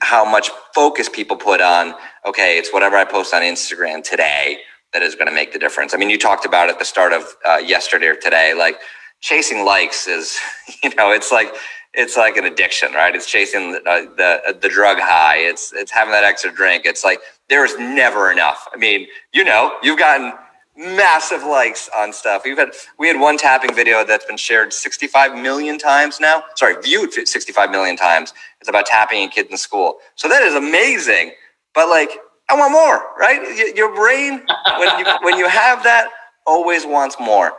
how 0.00 0.24
much 0.28 0.50
focus 0.74 1.08
people 1.08 1.36
put 1.36 1.60
on 1.60 1.94
okay 2.26 2.58
it's 2.58 2.72
whatever 2.72 2.96
i 2.96 3.04
post 3.04 3.34
on 3.34 3.42
instagram 3.42 4.02
today 4.04 4.58
that 4.92 5.02
is 5.02 5.14
going 5.14 5.28
to 5.28 5.34
make 5.34 5.52
the 5.52 5.58
difference 5.58 5.94
i 5.94 5.98
mean 5.98 6.10
you 6.10 6.18
talked 6.18 6.46
about 6.46 6.68
at 6.68 6.78
the 6.78 6.84
start 6.84 7.12
of 7.12 7.36
uh, 7.44 7.56
yesterday 7.58 8.06
or 8.06 8.16
today 8.16 8.54
like 8.54 8.76
chasing 9.20 9.64
likes 9.64 10.06
is, 10.06 10.38
you 10.82 10.94
know, 10.96 11.12
it's 11.12 11.32
like 11.32 11.54
it's 11.94 12.16
like 12.16 12.36
an 12.36 12.44
addiction, 12.44 12.92
right? 12.92 13.14
It's 13.14 13.26
chasing 13.26 13.72
the, 13.72 13.78
uh, 13.88 14.02
the 14.16 14.58
the 14.60 14.68
drug 14.68 14.98
high. 15.00 15.38
It's 15.38 15.72
it's 15.72 15.92
having 15.92 16.12
that 16.12 16.24
extra 16.24 16.52
drink. 16.52 16.84
It's 16.84 17.04
like 17.04 17.20
there 17.48 17.64
is 17.64 17.76
never 17.78 18.30
enough. 18.30 18.68
I 18.74 18.76
mean, 18.78 19.06
you 19.32 19.44
know, 19.44 19.74
you've 19.82 19.98
gotten 19.98 20.32
massive 20.76 21.42
likes 21.44 21.90
on 21.96 22.12
stuff. 22.12 22.42
We've 22.44 22.58
had 22.58 22.70
we 22.98 23.08
had 23.08 23.20
one 23.20 23.38
tapping 23.38 23.74
video 23.74 24.04
that's 24.04 24.24
been 24.24 24.36
shared 24.36 24.72
65 24.72 25.34
million 25.36 25.78
times 25.78 26.20
now. 26.20 26.44
Sorry, 26.56 26.80
viewed 26.82 27.12
65 27.12 27.70
million 27.70 27.96
times. 27.96 28.32
It's 28.60 28.68
about 28.68 28.86
tapping 28.86 29.22
in 29.22 29.28
kids 29.30 29.50
in 29.50 29.56
school. 29.56 29.98
So 30.16 30.28
that 30.28 30.42
is 30.42 30.54
amazing. 30.54 31.32
But 31.74 31.88
like, 31.88 32.10
I 32.48 32.54
want 32.54 32.72
more, 32.72 33.14
right? 33.18 33.74
Your 33.76 33.94
brain 33.94 34.42
when 34.78 34.98
you 34.98 35.06
when 35.22 35.38
you 35.38 35.48
have 35.48 35.84
that 35.84 36.08
always 36.46 36.84
wants 36.84 37.16
more 37.20 37.52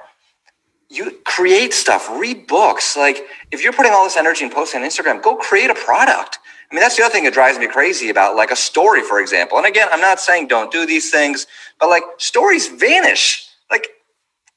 you 0.92 1.18
create 1.24 1.74
stuff, 1.74 2.10
read 2.12 2.48
books. 2.48 2.98
Like 2.98 3.26
if 3.50 3.64
you're 3.64 3.74
putting 3.74 3.94
all 3.94 4.04
this 4.04 4.18
energy 4.18 4.44
and 4.44 4.54
posting 4.54 4.82
on 4.82 4.88
Instagram, 4.88 5.24
go 5.24 5.36
create 5.36 5.70
a 5.70 5.74
product. 5.74 6.40
I 6.70 6.76
mean, 6.76 6.82
that's 6.82 6.98
the 6.98 7.04
other 7.04 7.14
thing 7.14 7.24
that 7.24 7.34
drives 7.34 7.58
me 7.58 7.68
crazy 7.68 8.10
about 8.10 8.36
like 8.36 8.52
a 8.52 8.56
story, 8.56 9.02
for 9.02 9.20
example. 9.20 9.58
And 9.58 9.66
again, 9.66 9.88
I'm 9.92 10.02
not 10.02 10.20
saying 10.20 10.48
don't 10.48 10.72
do 10.72 10.86
these 10.86 11.10
things, 11.10 11.48
but 11.80 11.90
like 11.90 12.04
stories 12.18 12.68
vanish. 12.68 13.48
Like 13.70 13.88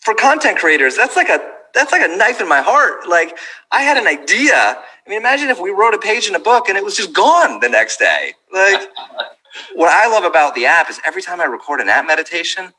for 0.00 0.14
content 0.14 0.58
creators, 0.58 0.96
that's 0.96 1.16
like 1.16 1.28
a 1.28 1.52
that's 1.72 1.92
like 1.92 2.02
a 2.02 2.16
knife 2.16 2.40
in 2.40 2.48
my 2.48 2.60
heart. 2.60 3.08
Like 3.08 3.38
I 3.70 3.82
had 3.82 3.96
an 3.96 4.08
idea. 4.08 4.54
I 4.56 5.08
mean, 5.08 5.18
imagine 5.18 5.50
if 5.50 5.60
we 5.60 5.70
wrote 5.70 5.94
a 5.94 5.98
page 5.98 6.28
in 6.28 6.34
a 6.34 6.40
book 6.40 6.68
and 6.68 6.76
it 6.76 6.84
was 6.84 6.96
just 6.96 7.12
gone 7.12 7.60
the 7.60 7.68
next 7.68 7.98
day. 7.98 8.34
Like 8.52 8.80
what 9.74 9.90
I 9.90 10.08
love 10.08 10.24
about 10.24 10.54
the 10.54 10.66
app 10.66 10.90
is 10.90 11.00
every 11.04 11.22
time 11.22 11.40
I 11.40 11.44
record 11.44 11.80
an 11.80 11.88
app 11.88 12.06
meditation, 12.06 12.72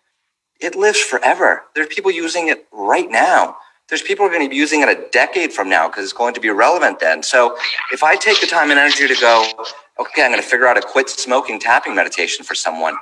it 0.59 0.75
lives 0.75 0.99
forever. 0.99 1.63
There's 1.75 1.87
people 1.87 2.11
using 2.11 2.47
it 2.47 2.65
right 2.71 3.09
now. 3.09 3.57
There's 3.89 4.01
people 4.01 4.25
are 4.25 4.29
going 4.29 4.43
to 4.43 4.49
be 4.49 4.55
using 4.55 4.81
it 4.81 4.89
a 4.89 5.07
decade 5.11 5.53
from 5.53 5.69
now 5.69 5.87
because 5.87 6.03
it's 6.05 6.13
going 6.13 6.33
to 6.33 6.39
be 6.39 6.49
relevant 6.49 6.99
then. 6.99 7.21
So 7.21 7.57
if 7.91 8.03
I 8.03 8.15
take 8.15 8.41
the 8.41 8.47
time 8.47 8.71
and 8.71 8.79
energy 8.79 9.07
to 9.07 9.15
go, 9.21 9.45
okay, 9.99 10.23
I'm 10.23 10.31
going 10.31 10.41
to 10.41 10.47
figure 10.47 10.67
out 10.67 10.77
a 10.77 10.81
quit 10.81 11.09
smoking 11.09 11.59
tapping 11.59 11.93
meditation 11.93 12.43
for 12.43 12.55
someone, 12.55 12.95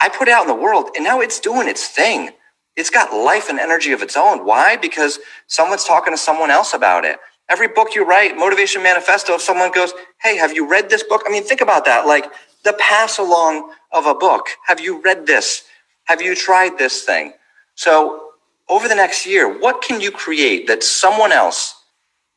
I 0.00 0.08
put 0.08 0.28
it 0.28 0.32
out 0.32 0.42
in 0.42 0.48
the 0.48 0.62
world 0.62 0.90
and 0.94 1.04
now 1.04 1.20
it's 1.20 1.40
doing 1.40 1.68
its 1.68 1.88
thing. 1.88 2.30
It's 2.76 2.90
got 2.90 3.12
life 3.12 3.48
and 3.48 3.58
energy 3.58 3.92
of 3.92 4.02
its 4.02 4.16
own. 4.16 4.44
Why? 4.44 4.76
Because 4.76 5.18
someone's 5.46 5.84
talking 5.84 6.12
to 6.12 6.18
someone 6.18 6.50
else 6.50 6.74
about 6.74 7.04
it. 7.04 7.18
Every 7.48 7.68
book 7.68 7.94
you 7.94 8.04
write, 8.04 8.36
Motivation 8.36 8.82
Manifesto, 8.82 9.34
if 9.34 9.42
someone 9.42 9.70
goes, 9.72 9.92
Hey, 10.22 10.36
have 10.36 10.52
you 10.52 10.68
read 10.68 10.90
this 10.90 11.02
book? 11.02 11.22
I 11.26 11.30
mean, 11.30 11.44
think 11.44 11.60
about 11.60 11.84
that. 11.84 12.06
Like 12.06 12.26
the 12.64 12.72
pass 12.74 13.18
along 13.18 13.70
of 13.92 14.06
a 14.06 14.14
book. 14.14 14.48
Have 14.66 14.80
you 14.80 15.00
read 15.02 15.26
this? 15.26 15.64
Have 16.04 16.20
you 16.20 16.34
tried 16.34 16.78
this 16.78 17.04
thing? 17.04 17.32
So 17.74 18.30
over 18.68 18.88
the 18.88 18.94
next 18.94 19.26
year, 19.26 19.58
what 19.58 19.82
can 19.82 20.00
you 20.00 20.10
create 20.10 20.66
that 20.66 20.82
someone 20.82 21.32
else 21.32 21.82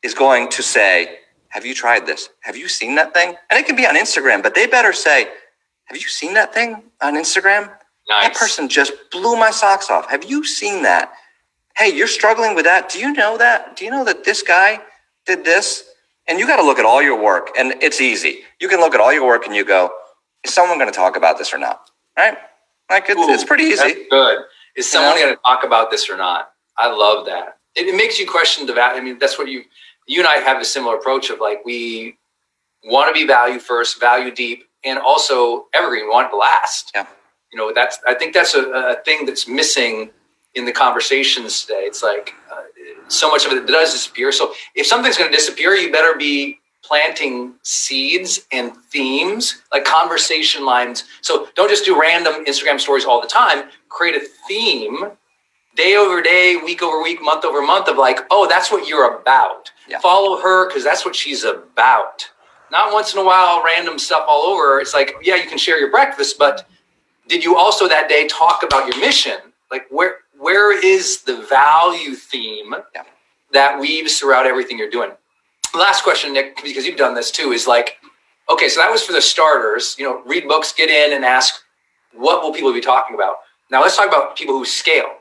is 0.02 0.14
going 0.14 0.48
to 0.50 0.62
say, 0.62 1.18
have 1.48 1.64
you 1.64 1.74
tried 1.74 2.06
this? 2.06 2.28
Have 2.40 2.56
you 2.56 2.68
seen 2.68 2.94
that 2.96 3.14
thing? 3.14 3.34
And 3.50 3.58
it 3.58 3.66
can 3.66 3.76
be 3.76 3.86
on 3.86 3.96
Instagram, 3.96 4.42
but 4.42 4.54
they 4.54 4.66
better 4.66 4.92
say, 4.92 5.28
have 5.86 5.96
you 5.96 6.06
seen 6.06 6.34
that 6.34 6.52
thing 6.52 6.82
on 7.00 7.14
Instagram? 7.14 7.72
Nice. 8.08 8.28
That 8.28 8.34
person 8.36 8.68
just 8.68 8.92
blew 9.10 9.36
my 9.36 9.50
socks 9.50 9.90
off. 9.90 10.08
Have 10.10 10.24
you 10.24 10.44
seen 10.44 10.82
that? 10.82 11.12
Hey, 11.76 11.94
you're 11.94 12.06
struggling 12.06 12.54
with 12.54 12.64
that. 12.64 12.90
Do 12.90 12.98
you 12.98 13.12
know 13.12 13.38
that? 13.38 13.76
Do 13.76 13.84
you 13.84 13.90
know 13.90 14.04
that 14.04 14.24
this 14.24 14.42
guy 14.42 14.80
did 15.26 15.44
this? 15.44 15.84
And 16.26 16.38
you 16.38 16.46
got 16.46 16.56
to 16.56 16.62
look 16.62 16.78
at 16.78 16.84
all 16.84 17.00
your 17.00 17.20
work, 17.20 17.50
and 17.58 17.74
it's 17.80 18.02
easy. 18.02 18.40
You 18.60 18.68
can 18.68 18.80
look 18.80 18.94
at 18.94 19.00
all 19.00 19.12
your 19.12 19.26
work 19.26 19.46
and 19.46 19.56
you 19.56 19.64
go, 19.64 19.90
is 20.44 20.52
someone 20.52 20.78
going 20.78 20.90
to 20.90 20.96
talk 20.96 21.16
about 21.16 21.38
this 21.38 21.52
or 21.52 21.58
not? 21.58 21.90
Right? 22.16 22.36
Like 22.90 23.04
it's, 23.08 23.20
Ooh, 23.20 23.32
it's 23.32 23.44
pretty 23.44 23.64
easy. 23.64 24.06
good. 24.10 24.38
Is 24.76 24.88
someone 24.88 25.16
going 25.16 25.34
to 25.34 25.40
talk 25.44 25.64
about 25.64 25.90
this 25.90 26.08
or 26.08 26.16
not? 26.16 26.50
I 26.76 26.90
love 26.90 27.26
that. 27.26 27.58
It, 27.74 27.88
it 27.88 27.96
makes 27.96 28.18
you 28.18 28.26
question 28.26 28.66
the 28.66 28.72
value. 28.72 29.00
I 29.00 29.04
mean, 29.04 29.18
that's 29.18 29.38
what 29.38 29.48
you 29.48 29.64
you 30.06 30.20
and 30.20 30.28
I 30.28 30.36
have 30.36 30.60
a 30.60 30.64
similar 30.64 30.96
approach 30.96 31.30
of 31.30 31.40
like 31.40 31.64
we 31.64 32.16
want 32.84 33.14
to 33.14 33.20
be 33.20 33.26
value 33.26 33.58
first, 33.58 34.00
value 34.00 34.32
deep, 34.32 34.64
and 34.84 34.98
also 34.98 35.66
evergreen. 35.74 36.04
We 36.04 36.10
want 36.10 36.28
it 36.28 36.30
to 36.30 36.36
last. 36.36 36.92
Yeah. 36.94 37.06
You 37.52 37.58
know, 37.58 37.72
that's 37.74 37.98
I 38.06 38.14
think 38.14 38.34
that's 38.34 38.54
a, 38.54 38.62
a 38.62 38.96
thing 39.04 39.26
that's 39.26 39.48
missing 39.48 40.10
in 40.54 40.64
the 40.64 40.72
conversations 40.72 41.62
today. 41.62 41.82
It's 41.82 42.02
like 42.02 42.34
uh, 42.50 42.62
so 43.08 43.30
much 43.30 43.46
of 43.46 43.52
it 43.52 43.66
does 43.66 43.92
disappear. 43.92 44.32
So 44.32 44.54
if 44.74 44.86
something's 44.86 45.16
going 45.18 45.30
to 45.30 45.36
disappear, 45.36 45.74
you 45.74 45.90
better 45.92 46.16
be 46.16 46.60
planting 46.84 47.54
seeds 47.62 48.46
and 48.52 48.76
themes, 48.90 49.62
like 49.72 49.84
conversation 49.84 50.64
lines. 50.64 51.04
So 51.20 51.48
don't 51.54 51.68
just 51.68 51.84
do 51.84 52.00
random 52.00 52.44
Instagram 52.46 52.80
stories 52.80 53.04
all 53.04 53.20
the 53.20 53.26
time. 53.26 53.64
Create 53.88 54.14
a 54.14 54.26
theme 54.46 55.10
day 55.76 55.96
over 55.96 56.20
day, 56.20 56.56
week 56.56 56.82
over 56.82 57.02
week, 57.02 57.22
month 57.22 57.44
over 57.44 57.62
month 57.62 57.88
of 57.88 57.96
like, 57.96 58.20
oh, 58.30 58.48
that's 58.48 58.70
what 58.70 58.88
you're 58.88 59.20
about. 59.20 59.70
Yeah. 59.88 60.00
Follow 60.00 60.40
her 60.40 60.68
because 60.68 60.82
that's 60.82 61.04
what 61.04 61.14
she's 61.14 61.44
about. 61.44 62.28
Not 62.70 62.92
once 62.92 63.14
in 63.14 63.20
a 63.20 63.24
while, 63.24 63.62
random 63.64 63.98
stuff 63.98 64.24
all 64.28 64.42
over. 64.42 64.80
It's 64.80 64.92
like, 64.92 65.14
yeah, 65.22 65.36
you 65.36 65.48
can 65.48 65.56
share 65.56 65.78
your 65.78 65.90
breakfast, 65.90 66.38
but 66.38 66.68
did 67.28 67.44
you 67.44 67.56
also 67.56 67.88
that 67.88 68.08
day 68.08 68.26
talk 68.26 68.62
about 68.62 68.86
your 68.86 69.00
mission? 69.00 69.36
Like, 69.70 69.86
where 69.90 70.16
where 70.38 70.84
is 70.84 71.22
the 71.22 71.42
value 71.42 72.14
theme 72.14 72.74
yeah. 72.94 73.02
that 73.52 73.78
weaves 73.80 74.18
throughout 74.18 74.46
everything 74.46 74.78
you're 74.78 74.90
doing? 74.90 75.10
Last 75.74 76.02
question, 76.02 76.32
Nick, 76.32 76.62
because 76.62 76.84
you've 76.86 76.98
done 76.98 77.14
this 77.14 77.30
too, 77.30 77.52
is 77.52 77.66
like, 77.66 77.96
okay, 78.50 78.68
so 78.68 78.80
that 78.80 78.90
was 78.90 79.02
for 79.02 79.12
the 79.12 79.20
starters. 79.20 79.96
You 79.98 80.04
know, 80.04 80.22
read 80.24 80.48
books, 80.48 80.72
get 80.72 80.90
in, 80.90 81.14
and 81.14 81.24
ask 81.24 81.54
what 82.14 82.42
will 82.42 82.52
people 82.52 82.72
be 82.72 82.80
talking 82.80 83.14
about. 83.14 83.36
Now 83.70 83.82
let's 83.82 83.96
talk 83.96 84.08
about 84.08 84.36
people 84.36 84.56
who 84.56 84.64
scale. 84.64 85.16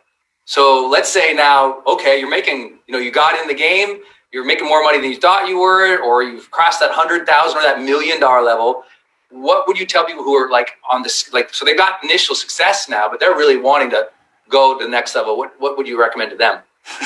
So 0.45 0.87
let's 0.89 1.09
say 1.09 1.33
now, 1.33 1.81
okay, 1.85 2.19
you're 2.19 2.29
making, 2.29 2.79
you 2.87 2.93
know, 2.93 2.99
you 2.99 3.11
got 3.11 3.39
in 3.39 3.47
the 3.47 3.53
game, 3.53 3.99
you're 4.31 4.45
making 4.45 4.67
more 4.67 4.81
money 4.81 4.99
than 4.99 5.11
you 5.11 5.17
thought 5.17 5.47
you 5.47 5.59
were, 5.59 6.01
or 6.01 6.23
you've 6.23 6.49
crossed 6.51 6.79
that 6.79 6.91
hundred 6.91 7.27
thousand 7.27 7.59
or 7.59 7.63
that 7.63 7.81
million 7.81 8.19
dollar 8.19 8.41
level. 8.41 8.83
What 9.29 9.67
would 9.67 9.77
you 9.77 9.85
tell 9.85 10.05
people 10.05 10.23
who 10.23 10.35
are 10.35 10.49
like 10.49 10.71
on 10.89 11.03
this, 11.03 11.31
like, 11.33 11.53
so 11.53 11.65
they've 11.65 11.77
got 11.77 12.01
initial 12.03 12.33
success 12.33 12.87
now, 12.87 13.09
but 13.09 13.19
they're 13.19 13.35
really 13.35 13.57
wanting 13.57 13.89
to 13.89 14.07
go 14.49 14.77
to 14.77 14.85
the 14.85 14.89
next 14.89 15.15
level? 15.15 15.37
What 15.37 15.53
What 15.59 15.77
would 15.77 15.87
you 15.87 15.99
recommend 15.99 16.31
to 16.31 16.37
them? 16.37 16.61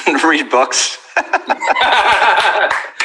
Read 0.23 0.51
books. 0.51 0.99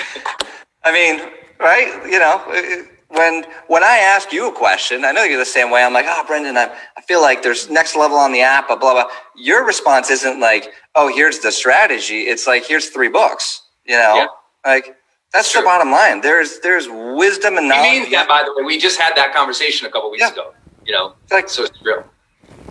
I 0.85 0.93
mean, 0.93 1.21
right? 1.59 2.09
You 2.11 2.19
know, 2.19 2.87
when 3.09 3.45
when 3.69 3.85
I 3.85 3.99
ask 3.99 4.33
you 4.33 4.49
a 4.49 4.53
question, 4.53 5.05
I 5.05 5.13
know 5.13 5.25
you're 5.25 5.39
the 5.39 5.45
same 5.45 5.71
way. 5.71 5.83
I'm 5.83 5.93
like, 5.93 6.07
oh, 6.09 6.25
Brendon, 6.27 6.57
I, 6.57 6.75
I 6.97 7.01
feel 7.03 7.21
like 7.21 7.43
there's 7.43 7.71
next 7.71 7.97
level 7.97 8.17
on 8.17 8.33
the 8.33 8.41
app, 8.41 8.69
blah, 8.69 8.77
blah, 8.77 8.93
blah. 8.93 9.05
Your 9.37 9.67
response 9.67 10.11
isn't 10.11 10.41
like, 10.41 10.73
oh, 10.95 11.13
here's 11.15 11.41
the 11.41 11.53
strategy. 11.53 12.23
It's 12.23 12.47
like, 12.47 12.67
here's 12.67 12.89
three 12.89 13.09
books, 13.09 13.63
you 13.85 13.95
know? 13.95 14.17
Yeah. 14.17 14.27
Like, 14.65 14.97
that's 15.33 15.53
the 15.53 15.63
bottom 15.63 15.91
line. 15.91 16.21
There's 16.21 16.61
there's 16.61 16.89
wisdom 16.89 17.59
and 17.59 17.69
knowledge. 17.69 17.93
You 17.93 18.01
mean 18.03 18.11
that, 18.13 18.29
by 18.29 18.43
the 18.45 18.55
way. 18.57 18.65
We 18.65 18.79
just 18.79 19.01
had 19.01 19.15
that 19.17 19.35
conversation 19.35 19.87
a 19.87 19.91
couple 19.91 20.11
weeks 20.11 20.23
yeah. 20.23 20.33
ago, 20.33 20.55
you 20.85 20.93
know? 20.93 21.15
Like, 21.31 21.49
so 21.49 21.65
it's 21.65 21.81
real. 21.83 22.05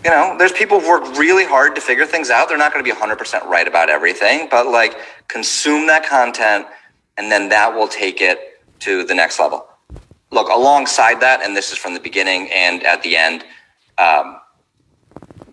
You 0.04 0.12
know, 0.12 0.36
there's 0.38 0.52
people 0.52 0.80
who 0.80 0.88
work 0.88 1.18
really 1.18 1.46
hard 1.46 1.74
to 1.76 1.82
figure 1.82 2.06
things 2.06 2.30
out. 2.30 2.48
They're 2.48 2.58
not 2.58 2.72
going 2.72 2.86
to 2.86 2.93
be 2.93 2.96
100% 2.96 3.46
right 3.46 3.68
about 3.68 3.89
everything, 3.89 4.48
but 4.52 4.68
like, 4.68 4.98
consume 5.28 5.88
that 5.88 6.06
content– 6.06 6.68
and 7.18 7.32
then 7.32 7.49
that 7.49 7.74
will 7.74 7.88
take 7.88 8.22
it 8.22 8.61
to 8.80 9.03
the 9.03 9.16
next 9.16 9.39
level. 9.39 9.68
Look, 10.32 10.49
alongside 10.49 11.22
that, 11.22 11.41
and 11.41 11.55
this 11.55 11.72
is 11.72 11.78
from 11.78 11.93
the 11.93 11.99
beginning 11.99 12.49
and 12.51 12.84
at 12.84 13.01
the 13.03 13.16
end, 13.16 13.43
um, 13.97 14.38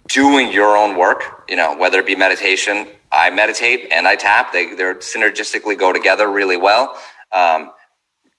doing 0.09 0.53
your 0.53 0.77
own 0.77 0.97
work, 0.97 1.45
you 1.49 1.57
know, 1.57 1.77
whether 1.77 2.01
it 2.01 2.07
be 2.07 2.17
meditation, 2.17 2.89
I 3.11 3.31
meditate 3.31 3.93
and 3.93 4.09
I 4.09 4.17
tap, 4.17 4.53
they, 4.53 4.75
they're 4.75 4.97
synergistically 4.97 5.79
go 5.79 5.93
together 5.93 6.31
really 6.31 6.57
well. 6.57 6.99
Um, 7.31 7.71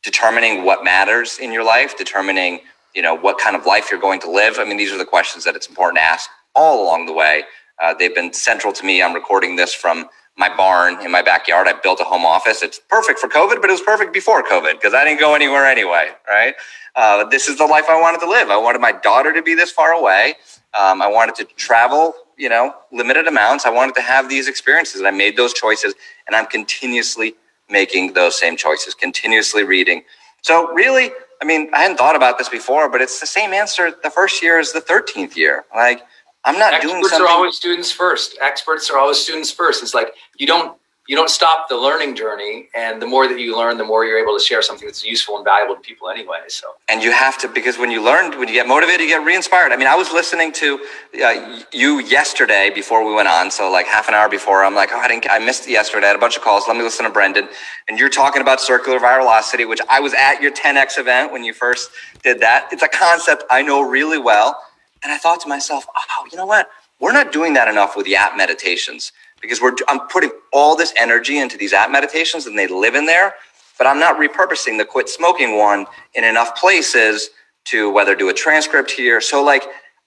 determining 0.03 0.65
what 0.65 0.83
matters 0.83 1.39
in 1.39 1.51
your 1.51 1.63
life, 1.63 1.97
determining, 1.97 2.59
you 2.93 3.01
know, 3.01 3.15
what 3.15 3.37
kind 3.37 3.55
of 3.55 3.65
life 3.65 3.89
you're 3.89 3.99
going 3.99 4.19
to 4.19 4.29
live. 4.29 4.59
I 4.59 4.65
mean, 4.65 4.77
these 4.77 4.91
are 4.91 4.97
the 4.97 5.05
questions 5.05 5.45
that 5.45 5.55
it's 5.55 5.67
important 5.67 5.97
to 5.97 6.03
ask 6.03 6.29
all 6.53 6.83
along 6.83 7.05
the 7.05 7.13
way. 7.13 7.43
Uh, 7.81 7.93
they've 7.93 8.13
been 8.13 8.33
central 8.33 8.73
to 8.73 8.85
me. 8.85 9.01
I'm 9.01 9.13
recording 9.13 9.55
this 9.55 9.73
from 9.73 10.09
my 10.37 10.55
barn 10.55 11.03
in 11.03 11.11
my 11.11 11.21
backyard. 11.21 11.67
I 11.67 11.73
built 11.73 11.99
a 11.99 12.03
home 12.03 12.25
office. 12.25 12.63
It's 12.63 12.79
perfect 12.79 13.19
for 13.19 13.27
COVID, 13.27 13.61
but 13.61 13.69
it 13.69 13.73
was 13.73 13.81
perfect 13.81 14.13
before 14.13 14.43
COVID 14.43 14.73
because 14.73 14.93
I 14.93 15.03
didn't 15.05 15.19
go 15.19 15.35
anywhere 15.35 15.65
anyway, 15.65 16.09
right? 16.27 16.55
Uh, 16.95 17.25
this 17.25 17.47
is 17.47 17.57
the 17.57 17.65
life 17.65 17.85
I 17.89 17.99
wanted 17.99 18.19
to 18.21 18.29
live. 18.29 18.49
I 18.49 18.57
wanted 18.57 18.81
my 18.81 18.91
daughter 18.91 19.33
to 19.33 19.41
be 19.41 19.53
this 19.53 19.71
far 19.71 19.91
away. 19.91 20.35
Um, 20.73 21.01
I 21.01 21.07
wanted 21.07 21.35
to 21.35 21.45
travel, 21.55 22.13
you 22.37 22.49
know, 22.49 22.73
limited 22.91 23.27
amounts. 23.27 23.65
I 23.65 23.69
wanted 23.69 23.95
to 23.95 24.01
have 24.01 24.29
these 24.29 24.47
experiences, 24.47 24.99
and 24.99 25.07
I 25.07 25.11
made 25.11 25.37
those 25.37 25.53
choices. 25.53 25.93
And 26.27 26.35
I'm 26.35 26.47
continuously 26.47 27.35
making 27.69 28.13
those 28.13 28.39
same 28.39 28.57
choices, 28.57 28.93
continuously 28.95 29.63
reading. 29.63 30.03
So 30.41 30.71
really, 30.73 31.11
I 31.41 31.45
mean, 31.45 31.69
I 31.73 31.81
hadn't 31.81 31.97
thought 31.97 32.15
about 32.15 32.37
this 32.37 32.49
before, 32.49 32.89
but 32.89 33.01
it's 33.01 33.19
the 33.19 33.27
same 33.27 33.53
answer 33.53 33.91
the 34.03 34.09
first 34.09 34.41
year 34.41 34.59
as 34.59 34.71
the 34.71 34.81
13th 34.81 35.35
year. 35.35 35.65
Like 35.75 36.03
I'm 36.45 36.59
not 36.59 36.73
Experts 36.73 36.91
doing 36.91 37.03
something. 37.03 37.15
Experts 37.15 37.21
are 37.21 37.35
always 37.35 37.55
students 37.55 37.91
first. 37.91 38.37
Experts 38.41 38.89
are 38.89 38.97
always 38.97 39.17
students 39.17 39.51
first. 39.51 39.81
It's 39.81 39.93
like 39.93 40.13
you 40.37 40.47
don't 40.47 40.77
you 41.07 41.17
don't 41.17 41.29
stop 41.29 41.67
the 41.67 41.75
learning 41.75 42.15
journey. 42.15 42.69
And 42.73 43.01
the 43.01 43.05
more 43.05 43.27
that 43.27 43.37
you 43.37 43.57
learn, 43.57 43.77
the 43.77 43.83
more 43.83 44.05
you're 44.05 44.17
able 44.17 44.37
to 44.37 44.43
share 44.43 44.61
something 44.61 44.87
that's 44.87 45.03
useful 45.05 45.35
and 45.35 45.43
valuable 45.43 45.75
to 45.75 45.81
people 45.81 46.09
anyway. 46.09 46.39
So, 46.47 46.75
and 46.87 47.03
you 47.03 47.11
have 47.11 47.37
to 47.39 47.49
because 47.49 47.77
when 47.77 47.91
you 47.91 48.01
learn, 48.01 48.37
when 48.39 48.47
you 48.47 48.53
get 48.53 48.67
motivated, 48.67 49.01
you 49.01 49.07
get 49.07 49.25
re-inspired. 49.25 49.73
I 49.73 49.77
mean, 49.77 49.87
I 49.87 49.95
was 49.95 50.11
listening 50.13 50.53
to 50.53 50.79
uh, 51.23 51.61
you 51.73 51.99
yesterday 51.99 52.71
before 52.73 53.05
we 53.05 53.13
went 53.13 53.27
on, 53.27 53.51
so 53.51 53.69
like 53.69 53.85
half 53.85 54.07
an 54.07 54.13
hour 54.13 54.29
before. 54.29 54.63
I'm 54.63 54.75
like, 54.75 54.91
oh, 54.93 54.99
I 54.99 55.09
didn't, 55.09 55.29
I 55.29 55.39
missed 55.39 55.69
yesterday. 55.69 56.05
I 56.05 56.09
had 56.09 56.15
a 56.15 56.19
bunch 56.19 56.37
of 56.37 56.43
calls. 56.43 56.65
Let 56.67 56.77
me 56.77 56.83
listen 56.83 57.05
to 57.05 57.11
Brendon. 57.11 57.49
And 57.89 57.99
you're 57.99 58.09
talking 58.09 58.41
about 58.41 58.61
circular 58.61 58.99
virality, 58.99 59.67
which 59.67 59.81
I 59.89 59.99
was 59.99 60.13
at 60.13 60.41
your 60.41 60.51
10x 60.51 60.97
event 60.97 61.33
when 61.33 61.43
you 61.43 61.53
first 61.53 61.91
did 62.23 62.39
that. 62.39 62.69
It's 62.71 62.83
a 62.83 62.87
concept 62.87 63.43
I 63.49 63.61
know 63.61 63.81
really 63.81 64.17
well, 64.19 64.57
and 65.03 65.13
I 65.13 65.17
thought 65.17 65.41
to 65.41 65.49
myself, 65.49 65.85
oh, 65.95 66.27
you 66.31 66.37
know 66.37 66.45
what? 66.47 66.69
We're 66.99 67.13
not 67.13 67.31
doing 67.33 67.53
that 67.55 67.67
enough 67.67 67.97
with 67.97 68.05
the 68.05 68.15
app 68.15 68.37
meditations 68.37 69.11
because 69.41 69.61
we're 69.61 69.75
I'm 69.89 70.01
putting 70.09 70.31
all 70.53 70.75
this 70.75 70.93
energy 70.97 71.39
into 71.39 71.57
these 71.57 71.73
app 71.73 71.91
meditations 71.91 72.45
and 72.47 72.57
they 72.57 72.67
live 72.67 72.95
in 72.95 73.05
there, 73.07 73.35
but 73.77 73.87
I'm 73.87 73.99
not 73.99 74.19
repurposing 74.19 74.77
the 74.77 74.85
quit 74.85 75.09
smoking 75.09 75.57
one 75.57 75.87
in 76.15 76.23
enough 76.23 76.55
places 76.57 77.31
to 77.65 77.91
whether 77.91 78.15
do 78.15 78.29
a 78.29 78.33
transcript 78.33 78.91
here. 78.91 79.21
So 79.21 79.43
like 79.43 79.65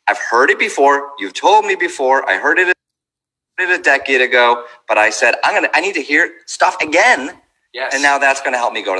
I've 0.08 0.18
heard 0.18 0.50
it 0.50 0.58
before, 0.58 1.10
you've 1.18 1.34
told 1.34 1.66
me 1.66 1.76
before, 1.76 2.28
I 2.28 2.38
heard 2.38 2.58
it 2.58 2.68
a 3.60 3.78
decade 3.78 4.20
ago, 4.20 4.64
but 4.88 4.98
I 4.98 5.10
said 5.10 5.36
I'm 5.44 5.54
gonna 5.54 5.70
I 5.74 5.80
need 5.80 5.94
to 5.94 6.02
hear 6.02 6.32
stuff 6.46 6.80
again. 6.82 7.38
yes. 7.72 7.94
And 7.94 8.02
now 8.02 8.18
that's 8.18 8.40
gonna 8.40 8.58
help 8.58 8.72
me 8.72 8.82
go 8.82 8.92
to 8.92 8.94